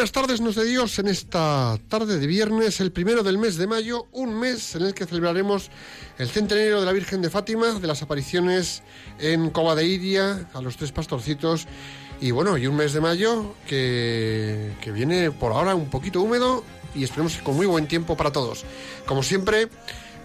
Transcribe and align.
Buenas 0.00 0.12
tardes 0.12 0.40
nos 0.40 0.54
de 0.54 0.64
Dios 0.64 0.98
en 0.98 1.08
esta 1.08 1.78
tarde 1.90 2.18
de 2.18 2.26
viernes, 2.26 2.80
el 2.80 2.90
primero 2.90 3.22
del 3.22 3.36
mes 3.36 3.58
de 3.58 3.66
mayo, 3.66 4.06
un 4.12 4.32
mes 4.32 4.74
en 4.74 4.80
el 4.80 4.94
que 4.94 5.04
celebraremos 5.04 5.70
el 6.16 6.30
centenario 6.30 6.80
de 6.80 6.86
la 6.86 6.92
Virgen 6.92 7.20
de 7.20 7.28
Fátima, 7.28 7.72
de 7.78 7.86
las 7.86 8.00
apariciones 8.00 8.82
en 9.18 9.50
Cova 9.50 9.74
de 9.74 9.84
Iria, 9.84 10.48
a 10.54 10.62
los 10.62 10.78
tres 10.78 10.90
pastorcitos, 10.90 11.66
y 12.18 12.30
bueno, 12.30 12.56
y 12.56 12.66
un 12.66 12.76
mes 12.76 12.94
de 12.94 13.02
mayo 13.02 13.54
que, 13.66 14.72
que 14.80 14.90
viene 14.90 15.32
por 15.32 15.52
ahora 15.52 15.74
un 15.74 15.90
poquito 15.90 16.22
húmedo 16.22 16.64
y 16.94 17.04
esperemos 17.04 17.36
con 17.36 17.56
muy 17.56 17.66
buen 17.66 17.86
tiempo 17.86 18.16
para 18.16 18.32
todos. 18.32 18.64
Como 19.04 19.22
siempre, 19.22 19.68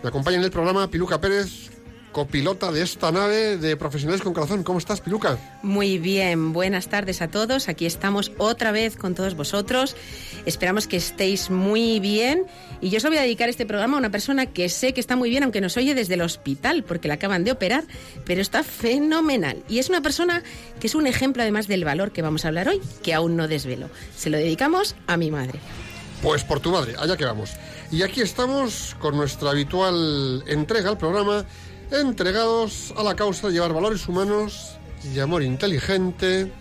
me 0.04 0.08
acompaña 0.08 0.38
en 0.38 0.44
el 0.44 0.52
programa 0.52 0.90
Piluca 0.90 1.20
Pérez, 1.20 1.75
copilota 2.16 2.72
de 2.72 2.82
esta 2.82 3.12
nave 3.12 3.58
de 3.58 3.76
Profesionales 3.76 4.22
con 4.22 4.34
Corazón. 4.34 4.64
¿Cómo 4.64 4.80
estás, 4.80 5.02
Piluca? 5.02 5.38
Muy 5.64 5.98
bien, 5.98 6.54
buenas 6.54 6.88
tardes 6.88 7.22
a 7.22 7.28
todos. 7.28 7.68
Aquí 7.68 7.86
estamos 7.86 8.32
otra 8.38 8.72
vez 8.72 8.96
con 8.96 9.16
todos 9.16 9.36
vosotros. 9.36 9.98
Esperamos 10.46 10.88
que 10.88 10.96
estéis 10.96 11.50
muy 11.50 12.00
bien. 12.00 12.46
Y 12.80 12.90
yo 12.90 13.00
os 13.00 13.04
voy 13.04 13.18
a 13.18 13.22
dedicar 13.22 13.50
este 13.50 13.66
programa 13.66 13.98
a 13.98 14.00
una 14.00 14.12
persona 14.12 14.46
que 14.46 14.70
sé 14.70 14.94
que 14.94 15.02
está 15.02 15.18
muy 15.18 15.30
bien, 15.30 15.44
aunque 15.44 15.60
nos 15.60 15.76
oye 15.76 15.94
desde 15.94 16.14
el 16.14 16.22
hospital, 16.22 16.86
porque 16.86 17.10
la 17.10 17.16
acaban 17.16 17.44
de 17.44 17.52
operar, 17.52 17.84
pero 18.24 18.42
está 18.42 18.64
fenomenal. 18.64 19.62
Y 19.68 19.80
es 19.80 19.90
una 19.90 20.00
persona 20.00 20.42
que 20.80 20.88
es 20.88 20.96
un 20.96 21.08
ejemplo 21.08 21.42
además 21.42 21.68
del 21.68 21.84
valor 21.84 22.14
que 22.14 22.22
vamos 22.22 22.46
a 22.46 22.48
hablar 22.48 22.70
hoy, 22.70 22.80
que 23.04 23.14
aún 23.14 23.36
no 23.36 23.50
desvelo. 23.50 23.90
Se 24.16 24.30
lo 24.30 24.38
dedicamos 24.38 24.96
a 25.08 25.18
mi 25.18 25.32
madre. 25.32 25.60
Pues 26.22 26.46
por 26.46 26.62
tu 26.62 26.72
madre, 26.72 26.96
allá 26.98 27.18
que 27.18 27.26
vamos. 27.26 27.52
Y 27.92 28.04
aquí 28.04 28.22
estamos 28.22 28.96
con 29.00 29.18
nuestra 29.18 29.50
habitual 29.50 30.46
entrega 30.48 30.90
al 30.90 30.98
programa 30.98 31.46
entregados 31.92 32.94
a 32.98 33.04
la 33.04 33.16
causa 33.16 33.48
de 33.48 33.54
llevar 33.54 33.74
valores 33.74 34.08
humanos 34.08 34.78
y 35.14 35.20
amor 35.20 35.44
inteligente 35.44 36.52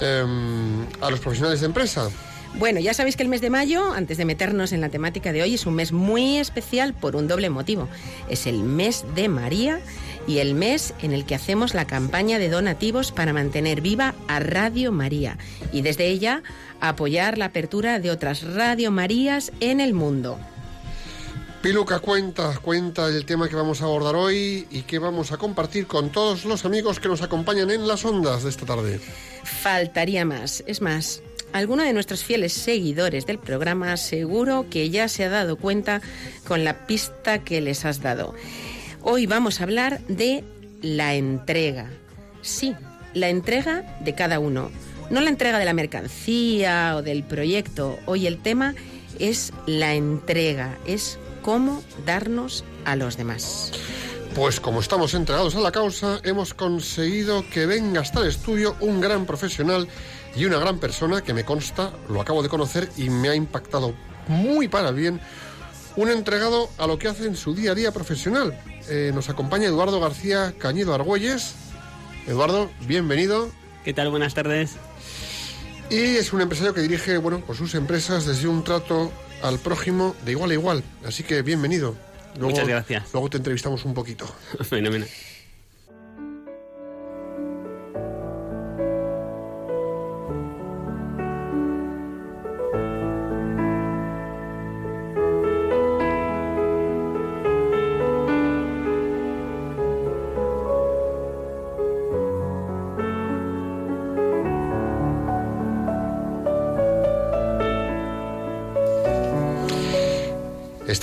em, 0.00 0.86
a 1.00 1.10
los 1.10 1.20
profesionales 1.20 1.60
de 1.60 1.66
empresa. 1.66 2.10
Bueno, 2.54 2.80
ya 2.80 2.94
sabéis 2.94 3.16
que 3.16 3.22
el 3.22 3.28
mes 3.28 3.40
de 3.40 3.50
mayo, 3.50 3.92
antes 3.92 4.16
de 4.16 4.24
meternos 4.24 4.72
en 4.72 4.80
la 4.80 4.88
temática 4.88 5.32
de 5.32 5.42
hoy, 5.42 5.54
es 5.54 5.66
un 5.66 5.74
mes 5.74 5.92
muy 5.92 6.38
especial 6.38 6.94
por 6.94 7.14
un 7.14 7.28
doble 7.28 7.50
motivo. 7.50 7.88
Es 8.28 8.46
el 8.46 8.62
mes 8.62 9.04
de 9.14 9.28
María 9.28 9.80
y 10.26 10.38
el 10.38 10.54
mes 10.54 10.94
en 11.02 11.12
el 11.12 11.24
que 11.24 11.34
hacemos 11.34 11.74
la 11.74 11.86
campaña 11.86 12.38
de 12.38 12.48
donativos 12.48 13.12
para 13.12 13.32
mantener 13.32 13.80
viva 13.80 14.14
a 14.26 14.40
Radio 14.40 14.92
María 14.92 15.38
y 15.72 15.82
desde 15.82 16.06
ella 16.06 16.42
apoyar 16.80 17.38
la 17.38 17.46
apertura 17.46 18.00
de 18.00 18.10
otras 18.10 18.42
Radio 18.42 18.90
Marías 18.90 19.52
en 19.60 19.80
el 19.80 19.94
mundo. 19.94 20.38
Piluca 21.62 21.98
cuenta, 21.98 22.56
cuenta 22.62 23.08
el 23.08 23.24
tema 23.24 23.48
que 23.48 23.56
vamos 23.56 23.82
a 23.82 23.86
abordar 23.86 24.14
hoy 24.14 24.68
y 24.70 24.82
que 24.82 25.00
vamos 25.00 25.32
a 25.32 25.38
compartir 25.38 25.88
con 25.88 26.10
todos 26.10 26.44
los 26.44 26.64
amigos 26.64 27.00
que 27.00 27.08
nos 27.08 27.20
acompañan 27.20 27.70
en 27.70 27.88
las 27.88 28.04
ondas 28.04 28.44
de 28.44 28.50
esta 28.50 28.64
tarde. 28.64 29.00
Faltaría 29.42 30.24
más. 30.24 30.62
Es 30.68 30.80
más, 30.80 31.20
alguno 31.52 31.82
de 31.82 31.92
nuestros 31.92 32.22
fieles 32.22 32.52
seguidores 32.52 33.26
del 33.26 33.40
programa 33.40 33.96
seguro 33.96 34.66
que 34.70 34.88
ya 34.90 35.08
se 35.08 35.24
ha 35.24 35.30
dado 35.30 35.56
cuenta 35.56 36.00
con 36.46 36.62
la 36.62 36.86
pista 36.86 37.40
que 37.40 37.60
les 37.60 37.84
has 37.84 38.02
dado. 38.02 38.34
Hoy 39.02 39.26
vamos 39.26 39.60
a 39.60 39.64
hablar 39.64 40.00
de 40.06 40.44
la 40.80 41.16
entrega. 41.16 41.90
Sí, 42.40 42.76
la 43.14 43.30
entrega 43.30 43.98
de 44.00 44.14
cada 44.14 44.38
uno. 44.38 44.70
No 45.10 45.20
la 45.20 45.30
entrega 45.30 45.58
de 45.58 45.64
la 45.64 45.74
mercancía 45.74 46.94
o 46.96 47.02
del 47.02 47.24
proyecto. 47.24 47.98
Hoy 48.06 48.28
el 48.28 48.40
tema 48.40 48.76
es 49.18 49.52
la 49.66 49.94
entrega, 49.94 50.78
es 50.86 51.18
cómo 51.48 51.82
darnos 52.04 52.62
a 52.84 52.94
los 52.94 53.16
demás. 53.16 53.72
Pues 54.34 54.60
como 54.60 54.80
estamos 54.80 55.14
entregados 55.14 55.56
a 55.56 55.60
la 55.60 55.72
causa, 55.72 56.20
hemos 56.22 56.52
conseguido 56.52 57.42
que 57.48 57.64
venga 57.64 58.02
hasta 58.02 58.20
el 58.20 58.26
estudio 58.26 58.76
un 58.80 59.00
gran 59.00 59.24
profesional 59.24 59.88
y 60.36 60.44
una 60.44 60.58
gran 60.58 60.78
persona 60.78 61.22
que 61.22 61.32
me 61.32 61.46
consta, 61.46 61.90
lo 62.10 62.20
acabo 62.20 62.42
de 62.42 62.50
conocer 62.50 62.90
y 62.98 63.08
me 63.08 63.30
ha 63.30 63.34
impactado 63.34 63.94
muy 64.26 64.68
para 64.68 64.90
bien, 64.90 65.22
un 65.96 66.10
entregado 66.10 66.68
a 66.76 66.86
lo 66.86 66.98
que 66.98 67.08
hace 67.08 67.24
en 67.24 67.34
su 67.34 67.54
día 67.54 67.72
a 67.72 67.74
día 67.74 67.92
profesional. 67.92 68.60
Eh, 68.90 69.10
nos 69.14 69.30
acompaña 69.30 69.68
Eduardo 69.68 70.00
García 70.00 70.52
Cañido 70.58 70.92
Argüelles. 70.92 71.54
Eduardo, 72.26 72.70
bienvenido. 72.86 73.48
¿Qué 73.86 73.94
tal? 73.94 74.10
Buenas 74.10 74.34
tardes. 74.34 74.72
Y 75.88 75.96
es 75.96 76.30
un 76.34 76.42
empresario 76.42 76.74
que 76.74 76.82
dirige, 76.82 77.16
bueno, 77.16 77.42
pues 77.46 77.56
sus 77.56 77.74
empresas 77.74 78.26
desde 78.26 78.48
un 78.48 78.64
trato 78.64 79.10
al 79.42 79.58
prójimo 79.58 80.14
de 80.24 80.32
igual 80.32 80.50
a 80.50 80.54
igual. 80.54 80.84
Así 81.04 81.22
que 81.22 81.42
bienvenido. 81.42 81.94
Muchas 82.38 82.68
gracias. 82.68 83.04
Luego 83.12 83.30
te 83.30 83.38
entrevistamos 83.38 83.84
un 83.84 83.94
poquito. 83.94 84.26
Fenomenal. 84.68 85.08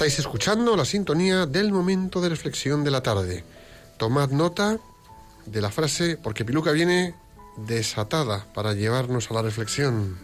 Estáis 0.05 0.19
escuchando 0.19 0.77
la 0.77 0.85
sintonía 0.85 1.47
del 1.47 1.71
momento 1.71 2.21
de 2.21 2.29
reflexión 2.29 2.83
de 2.83 2.91
la 2.91 3.01
tarde. 3.01 3.43
Tomad 3.97 4.29
nota 4.29 4.77
de 5.47 5.61
la 5.61 5.71
frase 5.71 6.15
porque 6.15 6.45
Piluca 6.45 6.71
viene 6.73 7.15
desatada 7.57 8.45
para 8.53 8.75
llevarnos 8.75 9.31
a 9.31 9.33
la 9.33 9.41
reflexión. 9.41 10.15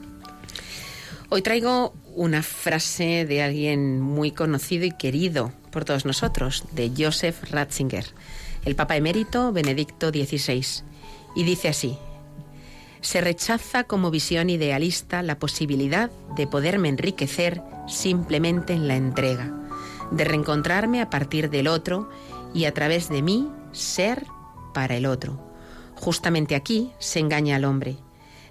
Hoy 1.30 1.42
traigo 1.42 1.96
una 2.14 2.44
frase 2.44 3.26
de 3.26 3.42
alguien 3.42 4.00
muy 4.00 4.30
conocido 4.30 4.86
y 4.86 4.92
querido 4.92 5.52
por 5.72 5.84
todos 5.84 6.06
nosotros, 6.06 6.64
de 6.74 6.92
Joseph 6.96 7.50
Ratzinger, 7.50 8.06
el 8.66 8.76
Papa 8.76 8.98
emérito 8.98 9.52
Benedicto 9.52 10.10
XVI, 10.10 10.84
y 11.36 11.44
dice 11.44 11.70
así, 11.70 11.98
se 13.02 13.20
rechaza 13.20 13.86
como 13.86 14.12
visión 14.12 14.52
idealista 14.52 15.24
la 15.24 15.40
posibilidad 15.40 16.12
de 16.36 16.46
poderme 16.46 16.90
enriquecer 16.90 17.64
simplemente 17.88 18.74
en 18.74 18.88
la 18.88 18.96
entrega 18.96 19.58
de 20.12 20.24
reencontrarme 20.26 21.02
a 21.02 21.10
partir 21.10 21.50
del 21.50 21.68
otro 21.68 22.10
y 22.54 22.66
a 22.66 22.74
través 22.74 23.10
de 23.10 23.22
mí 23.22 23.50
ser 23.72 24.26
para 24.74 24.96
el 24.96 25.06
otro. 25.06 25.40
Justamente 25.96 26.56
aquí 26.56 26.92
se 27.00 27.20
engaña 27.20 27.56
al 27.56 27.66
hombre, 27.66 27.98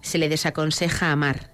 se 0.00 0.18
le 0.18 0.28
desaconseja 0.28 1.12
amar, 1.12 1.50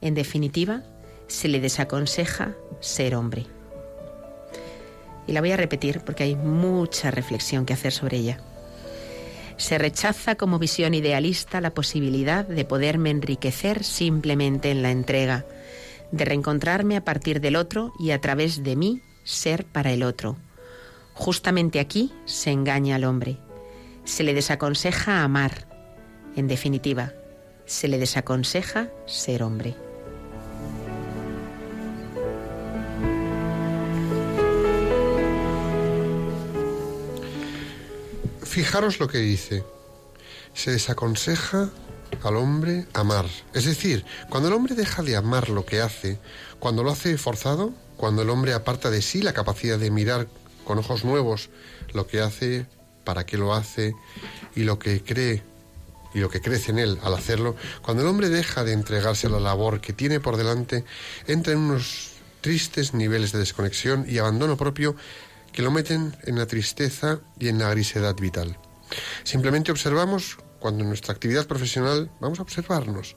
en 0.00 0.14
definitiva, 0.14 0.82
se 1.26 1.48
le 1.48 1.60
desaconseja 1.60 2.54
ser 2.80 3.14
hombre. 3.14 3.46
Y 5.26 5.32
la 5.32 5.40
voy 5.40 5.52
a 5.52 5.56
repetir 5.56 6.00
porque 6.00 6.24
hay 6.24 6.36
mucha 6.36 7.10
reflexión 7.10 7.64
que 7.64 7.72
hacer 7.72 7.92
sobre 7.92 8.18
ella. 8.18 8.40
Se 9.56 9.78
rechaza 9.78 10.34
como 10.34 10.58
visión 10.58 10.94
idealista 10.94 11.60
la 11.60 11.74
posibilidad 11.74 12.44
de 12.44 12.64
poderme 12.64 13.10
enriquecer 13.10 13.84
simplemente 13.84 14.70
en 14.70 14.82
la 14.82 14.90
entrega, 14.90 15.44
de 16.10 16.24
reencontrarme 16.24 16.96
a 16.96 17.04
partir 17.04 17.40
del 17.40 17.56
otro 17.56 17.92
y 17.98 18.10
a 18.10 18.20
través 18.20 18.62
de 18.64 18.76
mí 18.76 19.02
ser 19.24 19.64
para 19.64 19.92
el 19.92 20.02
otro. 20.02 20.36
Justamente 21.14 21.80
aquí 21.80 22.12
se 22.24 22.50
engaña 22.50 22.96
al 22.96 23.04
hombre. 23.04 23.38
Se 24.04 24.22
le 24.22 24.34
desaconseja 24.34 25.22
amar. 25.22 25.68
En 26.36 26.48
definitiva, 26.48 27.12
se 27.66 27.88
le 27.88 27.98
desaconseja 27.98 28.88
ser 29.06 29.42
hombre. 29.42 29.76
Fijaros 38.42 39.00
lo 39.00 39.08
que 39.08 39.18
dice. 39.18 39.64
Se 40.54 40.72
desaconseja 40.72 41.70
al 42.22 42.36
hombre 42.36 42.86
amar. 42.92 43.26
Es 43.54 43.64
decir, 43.64 44.04
cuando 44.28 44.48
el 44.48 44.54
hombre 44.54 44.74
deja 44.74 45.02
de 45.02 45.16
amar 45.16 45.48
lo 45.48 45.64
que 45.64 45.80
hace, 45.80 46.18
cuando 46.58 46.82
lo 46.82 46.90
hace 46.90 47.16
forzado, 47.16 47.72
cuando 47.96 48.22
el 48.22 48.30
hombre 48.30 48.54
aparta 48.54 48.90
de 48.90 49.02
sí 49.02 49.22
la 49.22 49.32
capacidad 49.32 49.78
de 49.78 49.90
mirar 49.90 50.28
con 50.64 50.78
ojos 50.78 51.04
nuevos 51.04 51.50
lo 51.92 52.06
que 52.06 52.20
hace, 52.20 52.66
para 53.04 53.26
qué 53.26 53.36
lo 53.36 53.54
hace 53.54 53.94
y 54.54 54.62
lo 54.62 54.78
que 54.78 55.02
cree 55.02 55.42
y 56.14 56.20
lo 56.20 56.28
que 56.28 56.40
crece 56.40 56.72
en 56.72 56.78
él 56.78 56.98
al 57.02 57.14
hacerlo, 57.14 57.56
cuando 57.80 58.02
el 58.02 58.08
hombre 58.08 58.28
deja 58.28 58.64
de 58.64 58.72
entregarse 58.72 59.26
a 59.26 59.30
la 59.30 59.40
labor 59.40 59.80
que 59.80 59.92
tiene 59.92 60.20
por 60.20 60.36
delante, 60.36 60.84
entra 61.26 61.54
en 61.54 61.60
unos 61.60 62.12
tristes 62.42 62.92
niveles 62.92 63.32
de 63.32 63.38
desconexión 63.38 64.04
y 64.06 64.18
abandono 64.18 64.56
propio 64.56 64.94
que 65.52 65.62
lo 65.62 65.70
meten 65.70 66.16
en 66.24 66.38
la 66.38 66.46
tristeza 66.46 67.20
y 67.38 67.48
en 67.48 67.58
la 67.58 67.70
grisedad 67.70 68.14
vital. 68.16 68.58
Simplemente 69.22 69.72
observamos 69.72 70.38
cuando 70.58 70.82
en 70.82 70.88
nuestra 70.88 71.12
actividad 71.12 71.46
profesional 71.46 72.10
vamos 72.20 72.38
a 72.38 72.42
observarnos 72.42 73.16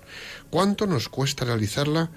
cuánto 0.50 0.88
nos 0.88 1.10
cuesta 1.10 1.45
realizarla 1.45 2.10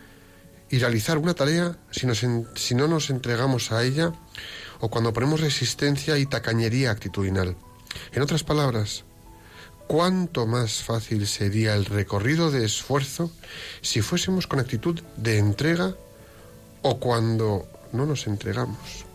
y 0.71 0.79
realizar 0.79 1.19
una 1.19 1.35
tarea 1.35 1.77
si, 1.91 2.75
no 2.75 2.89
nos 2.89 3.11
entregamos 3.11 3.73
a 3.73 3.85
ella 3.85 4.13
o 4.81 4.89
cuando 4.89 5.13
ponemos 5.13 5.41
resistencia 5.41 6.19
y 6.19 6.27
tacañería 6.27 6.91
actitudinal. 6.91 7.57
En 8.13 8.23
otras 8.23 8.45
palabras, 8.45 9.05
cuánto 9.87 10.47
más 10.47 10.83
fácil 10.83 11.27
sería 11.27 11.75
el 11.75 11.87
recorrido 11.87 12.51
de 12.51 12.65
esfuerzo 12.65 13.31
si 13.81 14.03
fuésemos 14.03 14.47
con 14.47 14.61
actitud 14.61 15.01
de 15.17 15.39
entrega 15.39 15.95
o 16.83 16.99
cuando 17.01 17.67
no 17.93 18.07
nos 18.07 18.27
entregamos. 18.27 19.07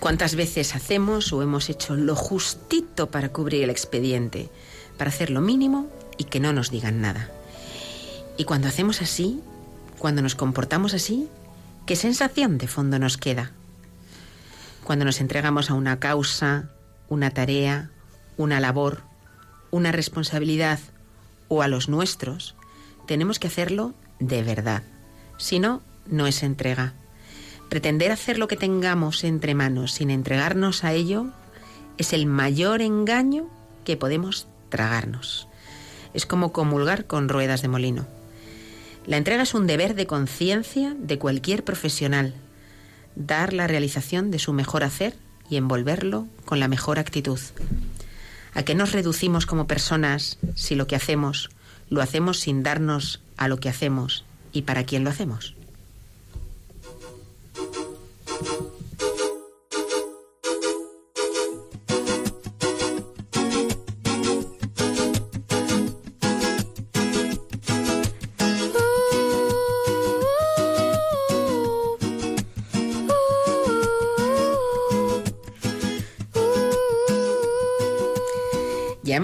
¿Cuántas 0.00 0.36
veces 0.36 0.74
hacemos 0.74 1.32
o 1.32 1.42
hemos 1.42 1.68
hecho 1.68 1.96
lo 1.96 2.14
justito 2.14 3.10
para 3.10 3.30
cubrir 3.30 3.64
el 3.64 3.70
expediente, 3.70 4.48
para 4.96 5.10
hacer 5.10 5.30
lo 5.30 5.40
mínimo 5.40 5.90
y 6.16 6.24
que 6.24 6.40
no 6.40 6.52
nos 6.52 6.70
digan 6.70 7.00
nada? 7.00 7.30
Y 8.36 8.44
cuando 8.44 8.68
hacemos 8.68 9.02
así, 9.02 9.42
cuando 9.98 10.22
nos 10.22 10.34
comportamos 10.34 10.94
así, 10.94 11.28
¿qué 11.86 11.96
sensación 11.96 12.58
de 12.58 12.68
fondo 12.68 12.98
nos 12.98 13.16
queda? 13.16 13.52
Cuando 14.84 15.04
nos 15.04 15.20
entregamos 15.20 15.70
a 15.70 15.74
una 15.74 15.98
causa, 15.98 16.70
una 17.08 17.30
tarea, 17.30 17.90
una 18.36 18.60
labor, 18.60 19.02
una 19.70 19.92
responsabilidad 19.92 20.78
o 21.48 21.62
a 21.62 21.68
los 21.68 21.88
nuestros, 21.88 22.54
tenemos 23.06 23.38
que 23.38 23.48
hacerlo 23.48 23.94
de 24.18 24.42
verdad. 24.42 24.82
Si 25.36 25.58
no, 25.58 25.82
no 26.06 26.26
es 26.26 26.42
entrega. 26.42 26.94
Pretender 27.68 28.12
hacer 28.12 28.38
lo 28.38 28.48
que 28.48 28.56
tengamos 28.56 29.24
entre 29.24 29.54
manos 29.54 29.92
sin 29.92 30.10
entregarnos 30.10 30.84
a 30.84 30.92
ello 30.92 31.26
es 31.98 32.12
el 32.12 32.26
mayor 32.26 32.80
engaño 32.80 33.48
que 33.84 33.96
podemos 33.96 34.46
tragarnos. 34.68 35.48
Es 36.14 36.24
como 36.24 36.52
comulgar 36.52 37.06
con 37.06 37.28
ruedas 37.28 37.60
de 37.60 37.68
molino. 37.68 38.17
La 39.08 39.16
entrega 39.16 39.42
es 39.42 39.54
un 39.54 39.66
deber 39.66 39.94
de 39.94 40.06
conciencia 40.06 40.94
de 40.98 41.18
cualquier 41.18 41.64
profesional. 41.64 42.34
Dar 43.16 43.54
la 43.54 43.66
realización 43.66 44.30
de 44.30 44.38
su 44.38 44.52
mejor 44.52 44.84
hacer 44.84 45.14
y 45.48 45.56
envolverlo 45.56 46.26
con 46.44 46.60
la 46.60 46.68
mejor 46.68 46.98
actitud. 46.98 47.40
¿A 48.52 48.64
qué 48.64 48.74
nos 48.74 48.92
reducimos 48.92 49.46
como 49.46 49.66
personas 49.66 50.38
si 50.54 50.74
lo 50.74 50.86
que 50.86 50.94
hacemos 50.94 51.48
lo 51.88 52.02
hacemos 52.02 52.38
sin 52.38 52.62
darnos 52.62 53.22
a 53.38 53.48
lo 53.48 53.56
que 53.56 53.70
hacemos 53.70 54.26
y 54.52 54.62
para 54.62 54.84
quién 54.84 55.04
lo 55.04 55.10
hacemos? 55.10 55.54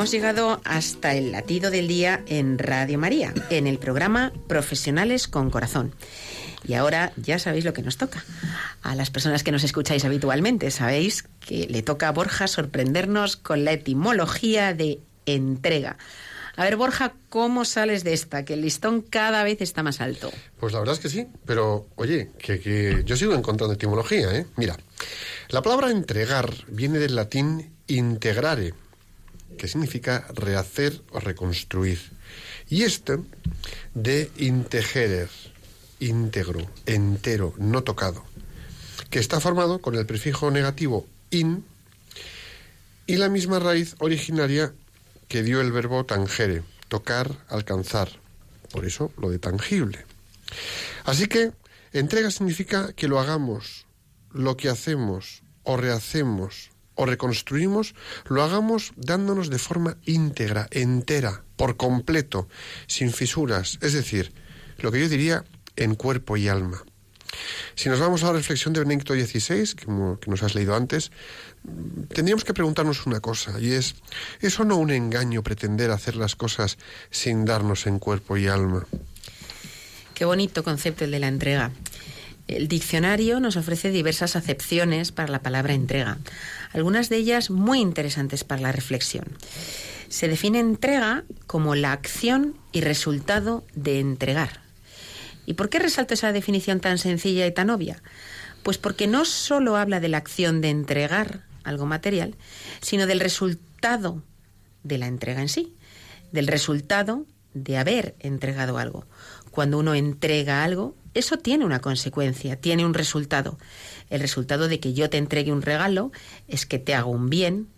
Hemos 0.04 0.12
llegado 0.12 0.60
hasta 0.64 1.14
el 1.14 1.32
latido 1.32 1.70
del 1.70 1.88
día 1.88 2.22
en 2.26 2.58
Radio 2.58 2.98
María, 2.98 3.32
en 3.48 3.66
el 3.66 3.78
programa 3.78 4.34
Profesionales 4.46 5.28
con 5.28 5.48
Corazón. 5.48 5.94
Y 6.68 6.74
ahora 6.74 7.14
ya 7.16 7.38
sabéis 7.38 7.64
lo 7.64 7.72
que 7.72 7.80
nos 7.80 7.96
toca. 7.96 8.22
A 8.82 8.94
las 8.96 9.08
personas 9.08 9.42
que 9.42 9.50
nos 9.50 9.64
escucháis 9.64 10.04
habitualmente, 10.04 10.70
sabéis 10.70 11.24
que 11.40 11.68
le 11.68 11.82
toca 11.82 12.08
a 12.08 12.12
Borja 12.12 12.48
sorprendernos 12.48 13.38
con 13.38 13.64
la 13.64 13.72
etimología 13.72 14.74
de 14.74 15.00
entrega. 15.24 15.96
A 16.54 16.64
ver, 16.64 16.76
Borja, 16.76 17.14
¿cómo 17.30 17.64
sales 17.64 18.04
de 18.04 18.12
esta? 18.12 18.44
Que 18.44 18.52
el 18.52 18.60
listón 18.60 19.00
cada 19.00 19.42
vez 19.42 19.62
está 19.62 19.82
más 19.82 20.02
alto. 20.02 20.30
Pues 20.60 20.74
la 20.74 20.80
verdad 20.80 20.96
es 20.96 21.00
que 21.00 21.08
sí, 21.08 21.28
pero 21.46 21.88
oye, 21.96 22.30
que, 22.38 22.60
que 22.60 23.04
yo 23.06 23.16
sigo 23.16 23.32
encontrando 23.32 23.72
etimología, 23.72 24.36
¿eh? 24.36 24.44
Mira, 24.56 24.76
la 25.48 25.62
palabra 25.62 25.90
entregar 25.90 26.52
viene 26.68 26.98
del 26.98 27.16
latín 27.16 27.72
integrare, 27.86 28.74
que 29.56 29.68
significa 29.68 30.26
rehacer 30.34 31.02
o 31.10 31.20
reconstruir. 31.20 31.98
Y 32.68 32.82
esto 32.82 33.24
de 33.94 34.30
integerer, 34.36 35.28
íntegro, 36.00 36.68
entero, 36.86 37.54
no 37.58 37.82
tocado, 37.82 38.24
que 39.10 39.18
está 39.18 39.40
formado 39.40 39.80
con 39.80 39.94
el 39.94 40.06
prefijo 40.06 40.50
negativo 40.50 41.06
in 41.30 41.64
y 43.06 43.16
la 43.16 43.28
misma 43.28 43.58
raíz 43.58 43.96
originaria 43.98 44.72
que 45.28 45.42
dio 45.42 45.60
el 45.60 45.72
verbo 45.72 46.04
tangere, 46.04 46.62
tocar, 46.88 47.30
alcanzar. 47.48 48.08
Por 48.70 48.86
eso 48.86 49.12
lo 49.18 49.30
de 49.30 49.38
tangible. 49.38 50.04
Así 51.04 51.26
que 51.26 51.52
entrega 51.92 52.30
significa 52.30 52.92
que 52.92 53.08
lo 53.08 53.20
hagamos, 53.20 53.86
lo 54.32 54.56
que 54.56 54.68
hacemos 54.68 55.42
o 55.62 55.76
rehacemos 55.76 56.70
o 56.94 57.06
reconstruimos, 57.06 57.94
lo 58.28 58.42
hagamos 58.42 58.92
dándonos 58.96 59.50
de 59.50 59.58
forma 59.58 59.96
íntegra, 60.04 60.68
entera, 60.70 61.42
por 61.56 61.76
completo, 61.76 62.48
sin 62.86 63.12
fisuras, 63.12 63.78
es 63.80 63.92
decir, 63.92 64.32
lo 64.78 64.92
que 64.92 65.00
yo 65.00 65.08
diría 65.08 65.44
en 65.76 65.94
cuerpo 65.94 66.36
y 66.36 66.48
alma. 66.48 66.84
Si 67.74 67.88
nos 67.88 67.98
vamos 67.98 68.22
a 68.22 68.26
la 68.26 68.34
reflexión 68.34 68.72
de 68.72 68.80
Benedicto 68.80 69.14
XVI, 69.14 69.74
que, 69.74 70.30
nos 70.30 70.42
has 70.42 70.54
leído 70.54 70.74
antes, 70.74 71.10
tendríamos 72.12 72.44
que 72.44 72.54
preguntarnos 72.54 73.06
una 73.06 73.20
cosa, 73.20 73.58
y 73.60 73.72
es, 73.72 73.96
¿es 74.40 74.58
o 74.60 74.64
no 74.64 74.76
un 74.76 74.90
engaño 74.90 75.42
pretender 75.42 75.90
hacer 75.90 76.16
las 76.16 76.36
cosas 76.36 76.78
sin 77.10 77.44
darnos 77.44 77.86
en 77.86 77.98
cuerpo 77.98 78.36
y 78.36 78.46
alma? 78.46 78.86
Qué 80.14 80.24
bonito 80.24 80.62
concepto 80.62 81.04
el 81.04 81.10
de 81.10 81.18
la 81.18 81.28
entrega. 81.28 81.72
El 82.46 82.68
diccionario 82.68 83.40
nos 83.40 83.56
ofrece 83.56 83.90
diversas 83.90 84.36
acepciones 84.36 85.12
para 85.12 85.32
la 85.32 85.40
palabra 85.40 85.72
entrega, 85.72 86.18
algunas 86.72 87.08
de 87.08 87.16
ellas 87.16 87.48
muy 87.50 87.80
interesantes 87.80 88.44
para 88.44 88.60
la 88.60 88.72
reflexión. 88.72 89.24
Se 90.08 90.28
define 90.28 90.60
entrega 90.60 91.24
como 91.46 91.74
la 91.74 91.92
acción 91.92 92.56
y 92.70 92.82
resultado 92.82 93.64
de 93.74 93.98
entregar. 93.98 94.60
¿Y 95.46 95.54
por 95.54 95.70
qué 95.70 95.78
resalto 95.78 96.14
esa 96.14 96.32
definición 96.32 96.80
tan 96.80 96.98
sencilla 96.98 97.46
y 97.46 97.52
tan 97.52 97.70
obvia? 97.70 98.02
Pues 98.62 98.76
porque 98.76 99.06
no 99.06 99.24
solo 99.24 99.76
habla 99.76 100.00
de 100.00 100.08
la 100.08 100.18
acción 100.18 100.60
de 100.60 100.70
entregar 100.70 101.44
algo 101.64 101.86
material, 101.86 102.36
sino 102.80 103.06
del 103.06 103.20
resultado 103.20 104.22
de 104.82 104.98
la 104.98 105.06
entrega 105.06 105.40
en 105.40 105.48
sí, 105.48 105.74
del 106.30 106.46
resultado 106.46 107.26
de 107.54 107.78
haber 107.78 108.14
entregado 108.20 108.76
algo. 108.76 109.06
Cuando 109.50 109.78
uno 109.78 109.94
entrega 109.94 110.64
algo, 110.64 110.94
eso 111.14 111.38
tiene 111.38 111.64
una 111.64 111.80
consecuencia, 111.80 112.56
tiene 112.56 112.84
un 112.84 112.94
resultado. 112.94 113.58
El 114.10 114.20
resultado 114.20 114.68
de 114.68 114.80
que 114.80 114.92
yo 114.92 115.08
te 115.08 115.16
entregue 115.16 115.52
un 115.52 115.62
regalo 115.62 116.12
es 116.48 116.66
que 116.66 116.78
te 116.78 116.94
hago 116.94 117.10
un 117.10 117.30
bien, 117.30 117.68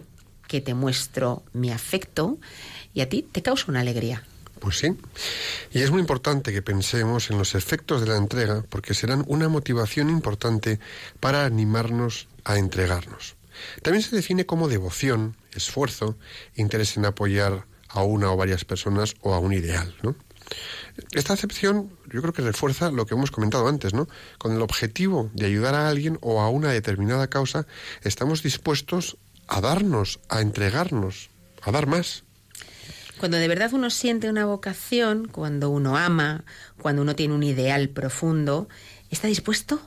que 0.49 0.61
te 0.61 0.75
muestro 0.75 1.43
mi 1.53 1.71
afecto 1.71 2.39
y 2.95 3.01
a 3.01 3.09
ti 3.09 3.23
te 3.23 3.43
causa 3.43 3.67
una 3.69 3.81
alegría. 3.81 4.23
Pues 4.61 4.79
sí. 4.79 4.97
Y 5.71 5.83
es 5.83 5.91
muy 5.91 6.01
importante 6.01 6.53
que 6.53 6.63
pensemos 6.63 7.31
en 7.31 7.39
los 7.39 7.55
efectos 7.55 8.01
de 8.01 8.09
la 8.09 8.17
entrega 8.17 8.65
porque 8.69 8.95
serán 8.95 9.25
una 9.27 9.49
motivación 9.49 10.09
importante 10.09 10.81
para 11.21 11.45
animarnos 11.45 12.29
a 12.45 12.59
entregarnos. 12.59 13.37
También 13.83 14.03
se 14.03 14.17
define 14.17 14.47
como 14.47 14.69
devoción, 14.69 15.37
esfuerzo, 15.53 16.17
interés 16.55 16.97
en 16.97 17.05
apoyar 17.05 17.67
a 17.89 18.03
una 18.03 18.31
o 18.31 18.37
varias 18.37 18.65
personas 18.65 19.15
o 19.21 19.35
a 19.35 19.39
un 19.39 19.53
ideal, 19.53 19.95
¿no? 20.03 20.17
Esta 21.13 21.33
acepción 21.33 21.91
yo 22.17 22.23
creo 22.23 22.33
que 22.33 22.41
refuerza 22.41 22.91
lo 22.91 23.05
que 23.05 23.15
hemos 23.15 23.31
comentado 23.31 23.69
antes, 23.69 23.93
¿no? 23.93 24.09
Con 24.39 24.53
el 24.53 24.63
objetivo 24.63 25.31
de 25.35 25.45
ayudar 25.45 25.75
a 25.75 25.87
alguien 25.87 26.19
o 26.23 26.41
a 26.41 26.49
una 26.49 26.71
determinada 26.71 27.29
causa, 27.29 27.67
estamos 28.03 28.43
dispuestos 28.43 29.19
a 29.49 29.61
darnos, 29.61 30.19
a 30.31 30.41
entregarnos, 30.41 31.29
a 31.61 31.73
dar 31.73 31.87
más. 31.87 32.25
Cuando 33.19 33.37
de 33.37 33.49
verdad 33.49 33.75
uno 33.75 33.91
siente 33.91 34.31
una 34.31 34.47
vocación, 34.47 35.29
cuando 35.29 35.69
uno 35.69 35.99
ama, 35.99 36.45
cuando 36.81 37.03
uno 37.03 37.15
tiene 37.15 37.35
un 37.35 37.43
ideal 37.43 37.91
profundo, 37.91 38.67
está 39.11 39.29
dispuesto 39.29 39.79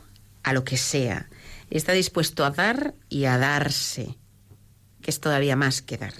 a 0.44 0.54
lo 0.54 0.64
que 0.64 0.78
sea. 0.78 1.30
Está 1.72 1.94
dispuesto 1.94 2.46
a 2.46 2.52
dar 2.52 2.94
y 3.10 3.26
a 3.26 3.40
darse. 3.40 4.18
que 5.02 5.10
es 5.10 5.20
todavía 5.20 5.56
más 5.56 5.82
que 5.82 5.98
dar. 5.98 6.14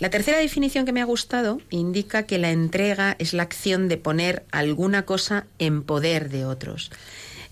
La 0.00 0.08
tercera 0.08 0.38
definición 0.38 0.86
que 0.86 0.92
me 0.92 1.02
ha 1.02 1.04
gustado 1.04 1.60
indica 1.68 2.22
que 2.22 2.38
la 2.38 2.50
entrega 2.50 3.16
es 3.18 3.34
la 3.34 3.42
acción 3.42 3.86
de 3.88 3.98
poner 3.98 4.44
alguna 4.50 5.04
cosa 5.04 5.46
en 5.58 5.82
poder 5.82 6.30
de 6.30 6.46
otros. 6.46 6.90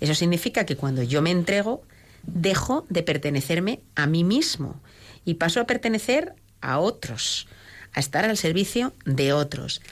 Eso 0.00 0.14
significa 0.14 0.64
que 0.64 0.76
cuando 0.76 1.02
yo 1.02 1.20
me 1.20 1.30
entrego, 1.30 1.82
dejo 2.22 2.86
de 2.88 3.02
pertenecerme 3.02 3.80
a 3.94 4.06
mí 4.06 4.24
mismo 4.24 4.80
y 5.26 5.34
paso 5.34 5.60
a 5.60 5.66
pertenecer 5.66 6.32
a 6.62 6.78
otros, 6.78 7.48
a 7.92 8.00
estar 8.00 8.24
al 8.24 8.38
servicio 8.38 8.94
de 9.04 9.34
otros. 9.34 9.82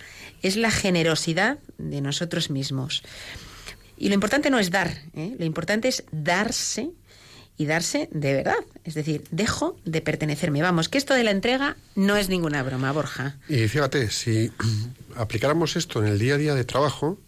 Es 0.41 0.57
la 0.57 0.71
generosidad 0.71 1.59
de 1.77 2.01
nosotros 2.01 2.49
mismos. 2.49 3.03
Y 3.99 4.09
lo 4.09 4.15
importante 4.15 4.49
no 4.49 4.59
es 4.59 4.71
dar, 4.71 4.97
¿eh? 5.15 5.37
lo 5.39 5.45
importante 5.45 5.89
es 5.89 6.05
darse 6.11 6.89
y 7.57 7.67
darse 7.67 8.09
de 8.13 8.35
verdad. 8.35 8.65
Es 8.85 8.95
decir, 8.95 9.25
dejo 9.31 9.77
de 9.85 10.01
pertenecerme. 10.01 10.63
Vamos, 10.63 10.89
que 10.89 10.99
esto 10.99 11.15
de 11.15 11.25
la 11.25 11.31
entrega 11.31 11.77
no 11.95 12.17
es 12.17 12.29
ninguna 12.29 12.63
broma, 12.63 12.93
Borja. 12.93 13.37
Y 13.49 13.69
fíjate, 13.69 14.11
si 14.11 14.53
aplicáramos 15.17 15.77
esto 15.77 16.03
en 16.03 16.13
el 16.13 16.19
día 16.19 16.35
a 16.35 16.39
día 16.39 16.55
de 16.55 16.65
trabajo, 16.65 17.19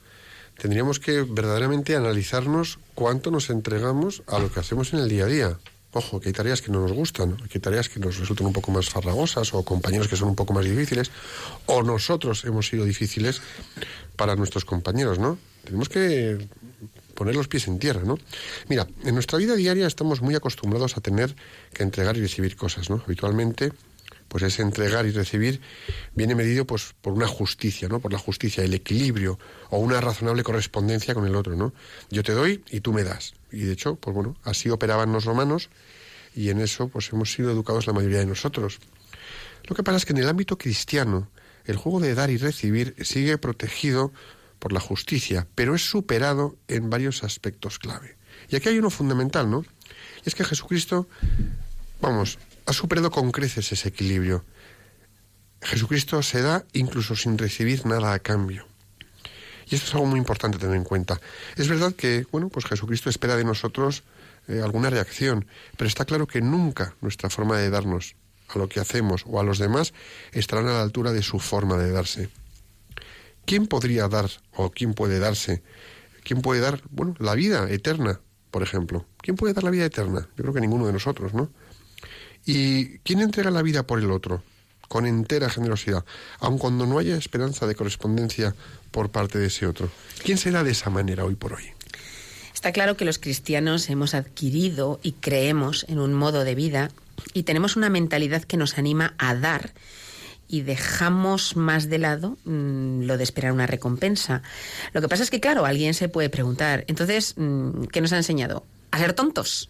tendríamos 0.58 1.00
que 1.00 1.22
verdaderamente 1.22 1.96
analizarnos 1.96 2.78
cuánto 2.94 3.30
nos 3.30 3.50
entregamos 3.50 4.22
a 4.26 4.38
lo 4.38 4.52
que 4.52 4.60
hacemos 4.60 4.92
en 4.92 5.00
el 5.00 5.08
día 5.08 5.24
a 5.24 5.28
día. 5.28 5.58
Ojo, 5.92 6.20
que 6.20 6.28
hay 6.28 6.34
tareas 6.34 6.60
que 6.60 6.70
no 6.70 6.82
nos 6.82 6.92
gustan, 6.92 7.36
que 7.36 7.56
hay 7.58 7.60
tareas 7.60 7.88
que 7.88 7.98
nos 7.98 8.18
resultan 8.18 8.46
un 8.46 8.52
poco 8.52 8.70
más 8.70 8.90
farragosas, 8.90 9.54
o 9.54 9.64
compañeros 9.64 10.06
que 10.06 10.16
son 10.16 10.28
un 10.28 10.36
poco 10.36 10.52
más 10.52 10.66
difíciles, 10.66 11.10
o 11.64 11.82
nosotros 11.82 12.44
hemos 12.44 12.68
sido 12.68 12.84
difíciles 12.84 13.40
para 14.14 14.36
nuestros 14.36 14.66
compañeros, 14.66 15.18
¿no? 15.18 15.38
Tenemos 15.64 15.88
que 15.88 16.46
poner 17.18 17.34
los 17.34 17.48
pies 17.48 17.66
en 17.66 17.80
tierra, 17.80 18.02
¿no? 18.04 18.16
Mira, 18.68 18.86
en 19.02 19.12
nuestra 19.12 19.38
vida 19.38 19.56
diaria 19.56 19.88
estamos 19.88 20.22
muy 20.22 20.36
acostumbrados 20.36 20.96
a 20.96 21.00
tener 21.00 21.34
que 21.74 21.82
entregar 21.82 22.16
y 22.16 22.20
recibir 22.20 22.54
cosas, 22.54 22.90
¿no? 22.90 23.02
Habitualmente, 23.04 23.72
pues 24.28 24.44
ese 24.44 24.62
entregar 24.62 25.04
y 25.04 25.10
recibir 25.10 25.60
viene 26.14 26.36
medido 26.36 26.64
pues 26.64 26.94
por 27.00 27.12
una 27.12 27.26
justicia, 27.26 27.88
¿no? 27.88 27.98
Por 27.98 28.12
la 28.12 28.18
justicia, 28.18 28.62
el 28.62 28.72
equilibrio 28.72 29.36
o 29.70 29.78
una 29.78 30.00
razonable 30.00 30.44
correspondencia 30.44 31.12
con 31.12 31.26
el 31.26 31.34
otro, 31.34 31.56
¿no? 31.56 31.74
Yo 32.08 32.22
te 32.22 32.30
doy 32.30 32.62
y 32.70 32.82
tú 32.82 32.92
me 32.92 33.02
das. 33.02 33.34
Y 33.50 33.62
de 33.62 33.72
hecho, 33.72 33.96
pues 33.96 34.14
bueno, 34.14 34.36
así 34.44 34.70
operaban 34.70 35.12
los 35.12 35.24
romanos 35.24 35.70
y 36.36 36.50
en 36.50 36.60
eso 36.60 36.86
pues 36.86 37.12
hemos 37.12 37.32
sido 37.32 37.50
educados 37.50 37.88
la 37.88 37.94
mayoría 37.94 38.20
de 38.20 38.26
nosotros. 38.26 38.78
Lo 39.64 39.74
que 39.74 39.82
pasa 39.82 39.96
es 39.96 40.04
que 40.04 40.12
en 40.12 40.18
el 40.18 40.28
ámbito 40.28 40.56
cristiano 40.56 41.28
el 41.64 41.74
juego 41.74 41.98
de 41.98 42.14
dar 42.14 42.30
y 42.30 42.36
recibir 42.36 42.94
sigue 43.02 43.38
protegido 43.38 44.12
por 44.58 44.72
la 44.72 44.80
justicia, 44.80 45.46
pero 45.54 45.74
es 45.74 45.88
superado 45.88 46.56
en 46.68 46.90
varios 46.90 47.24
aspectos 47.24 47.78
clave. 47.78 48.16
Y 48.48 48.56
aquí 48.56 48.68
hay 48.68 48.78
uno 48.78 48.90
fundamental, 48.90 49.50
¿no? 49.50 49.64
Y 50.24 50.28
es 50.28 50.34
que 50.34 50.44
Jesucristo, 50.44 51.08
vamos, 52.00 52.38
ha 52.66 52.72
superado 52.72 53.10
con 53.10 53.32
creces 53.32 53.72
ese 53.72 53.88
equilibrio. 53.88 54.44
Jesucristo 55.62 56.22
se 56.22 56.42
da 56.42 56.64
incluso 56.72 57.16
sin 57.16 57.36
recibir 57.38 57.86
nada 57.86 58.12
a 58.12 58.18
cambio. 58.18 58.66
Y 59.70 59.74
esto 59.74 59.86
es 59.86 59.94
algo 59.94 60.06
muy 60.06 60.18
importante 60.18 60.58
tener 60.58 60.76
en 60.76 60.84
cuenta. 60.84 61.20
Es 61.56 61.68
verdad 61.68 61.92
que, 61.92 62.26
bueno, 62.32 62.48
pues 62.48 62.64
Jesucristo 62.64 63.10
espera 63.10 63.36
de 63.36 63.44
nosotros 63.44 64.02
eh, 64.48 64.62
alguna 64.62 64.88
reacción, 64.88 65.46
pero 65.76 65.88
está 65.88 66.04
claro 66.06 66.26
que 66.26 66.40
nunca 66.40 66.94
nuestra 67.00 67.28
forma 67.28 67.58
de 67.58 67.68
darnos 67.68 68.16
a 68.48 68.58
lo 68.58 68.68
que 68.68 68.80
hacemos 68.80 69.24
o 69.26 69.40
a 69.40 69.44
los 69.44 69.58
demás 69.58 69.92
estarán 70.32 70.68
a 70.68 70.72
la 70.72 70.82
altura 70.82 71.12
de 71.12 71.22
su 71.22 71.38
forma 71.38 71.76
de 71.76 71.90
darse. 71.90 72.30
¿Quién 73.48 73.66
podría 73.66 74.08
dar 74.08 74.28
o 74.52 74.70
quién 74.70 74.92
puede 74.92 75.18
darse? 75.18 75.62
¿Quién 76.22 76.42
puede 76.42 76.60
dar, 76.60 76.82
bueno, 76.90 77.14
la 77.18 77.34
vida 77.34 77.66
eterna, 77.70 78.20
por 78.50 78.62
ejemplo? 78.62 79.06
¿Quién 79.22 79.38
puede 79.38 79.54
dar 79.54 79.64
la 79.64 79.70
vida 79.70 79.86
eterna? 79.86 80.28
Yo 80.36 80.42
creo 80.42 80.52
que 80.52 80.60
ninguno 80.60 80.86
de 80.86 80.92
nosotros, 80.92 81.32
¿no? 81.32 81.50
¿Y 82.44 82.98
quién 82.98 83.20
entrega 83.20 83.50
la 83.50 83.62
vida 83.62 83.86
por 83.86 84.00
el 84.00 84.10
otro? 84.10 84.42
Con 84.86 85.06
entera 85.06 85.48
generosidad, 85.48 86.04
aun 86.40 86.58
cuando 86.58 86.84
no 86.84 86.98
haya 86.98 87.16
esperanza 87.16 87.66
de 87.66 87.74
correspondencia 87.74 88.54
por 88.90 89.08
parte 89.08 89.38
de 89.38 89.46
ese 89.46 89.66
otro. 89.66 89.90
¿Quién 90.22 90.36
será 90.36 90.62
de 90.62 90.72
esa 90.72 90.90
manera 90.90 91.24
hoy 91.24 91.34
por 91.34 91.54
hoy? 91.54 91.64
Está 92.52 92.70
claro 92.72 92.98
que 92.98 93.06
los 93.06 93.18
cristianos 93.18 93.88
hemos 93.88 94.12
adquirido 94.12 95.00
y 95.02 95.12
creemos 95.12 95.86
en 95.88 96.00
un 96.00 96.12
modo 96.12 96.44
de 96.44 96.54
vida 96.54 96.90
y 97.32 97.44
tenemos 97.44 97.76
una 97.76 97.88
mentalidad 97.88 98.44
que 98.44 98.58
nos 98.58 98.76
anima 98.76 99.14
a 99.16 99.34
dar 99.34 99.72
y 100.48 100.62
dejamos 100.62 101.56
más 101.56 101.88
de 101.88 101.98
lado 101.98 102.38
mm, 102.44 103.02
lo 103.02 103.16
de 103.18 103.24
esperar 103.24 103.52
una 103.52 103.66
recompensa. 103.66 104.42
Lo 104.92 105.00
que 105.00 105.08
pasa 105.08 105.22
es 105.22 105.30
que, 105.30 105.40
claro, 105.40 105.66
alguien 105.66 105.94
se 105.94 106.08
puede 106.08 106.30
preguntar, 106.30 106.84
entonces, 106.88 107.34
mm, 107.36 107.84
¿qué 107.84 108.00
nos 108.00 108.12
ha 108.12 108.16
enseñado? 108.16 108.64
A 108.90 108.98
ser 108.98 109.12
tontos. 109.12 109.68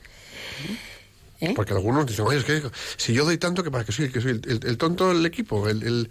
¿Eh? 1.40 1.52
Porque 1.54 1.73
algunos 1.73 2.04
dicen, 2.04 2.26
oye, 2.26 2.38
es 2.38 2.44
que 2.44 2.62
si 2.97 3.12
yo 3.12 3.25
doy 3.25 3.38
tanto, 3.38 3.62
que 3.62 3.70
para 3.70 3.85
que 3.85 3.92
soy 3.92 4.06
el 4.06 4.12
que 4.12 4.20
soy 4.20 4.40
el, 4.44 4.76
tonto 4.76 5.08
del 5.08 5.25
equipo, 5.25 5.68
el, 5.68 6.08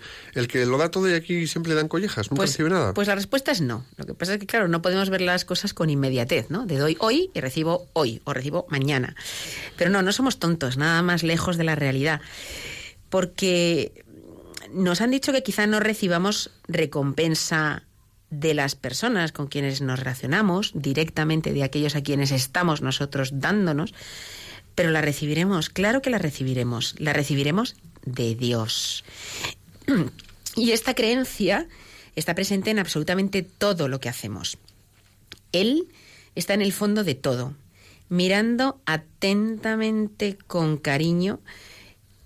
que 0.47 0.65
lo 0.65 0.77
da 0.77 0.89
todo 0.89 1.09
y 1.09 1.13
aquí 1.13 1.47
siempre 1.47 1.71
le 1.71 1.75
dan 1.75 1.89
collejas, 1.89 2.31
nunca 2.31 2.41
pues, 2.41 2.51
recibe 2.51 2.69
nada. 2.69 2.93
Pues 2.93 3.09
la 3.09 3.15
respuesta 3.15 3.51
es 3.51 3.59
no. 3.59 3.85
Lo 3.97 4.05
que 4.05 4.13
pasa 4.13 4.33
es 4.33 4.39
que, 4.39 4.45
claro, 4.45 4.69
no 4.69 4.81
podemos 4.81 5.09
ver 5.09 5.19
las 5.19 5.43
cosas 5.43 5.73
con 5.73 5.89
inmediatez, 5.89 6.49
¿no? 6.49 6.65
De 6.65 6.77
doy 6.77 6.95
hoy 6.99 7.29
y 7.33 7.41
recibo 7.41 7.89
hoy, 7.91 8.21
o 8.23 8.33
recibo 8.33 8.67
mañana. 8.69 9.17
Pero 9.75 9.89
no, 9.89 10.01
no 10.01 10.13
somos 10.13 10.39
tontos, 10.39 10.77
nada 10.77 11.01
más 11.01 11.23
lejos 11.23 11.57
de 11.57 11.65
la 11.65 11.75
realidad. 11.75 12.21
Porque 13.09 14.05
nos 14.71 15.01
han 15.01 15.11
dicho 15.11 15.31
que 15.31 15.43
quizá 15.43 15.67
no 15.67 15.79
recibamos 15.79 16.51
recompensa 16.67 17.83
de 18.29 18.53
las 18.53 18.75
personas 18.75 19.31
con 19.31 19.47
quienes 19.47 19.81
nos 19.81 19.99
relacionamos, 19.99 20.71
directamente 20.73 21.53
de 21.53 21.63
aquellos 21.63 21.95
a 21.95 22.03
quienes 22.03 22.31
estamos 22.31 22.81
nosotros 22.81 23.31
dándonos, 23.33 23.93
pero 24.75 24.91
la 24.91 25.01
recibiremos, 25.01 25.69
claro 25.69 26.01
que 26.01 26.09
la 26.09 26.17
recibiremos, 26.17 26.95
la 26.99 27.13
recibiremos 27.13 27.75
de 28.05 28.35
Dios. 28.35 29.03
Y 30.55 30.71
esta 30.71 30.95
creencia 30.95 31.67
está 32.15 32.33
presente 32.33 32.71
en 32.71 32.79
absolutamente 32.79 33.43
todo 33.43 33.87
lo 33.87 33.99
que 33.99 34.09
hacemos. 34.09 34.57
Él 35.51 35.89
está 36.33 36.55
en 36.55 36.63
el 36.63 36.73
fondo 36.73 37.03
de 37.03 37.13
todo, 37.13 37.53
mirando 38.09 38.81
atentamente 38.87 40.35
con 40.47 40.77
cariño 40.77 41.39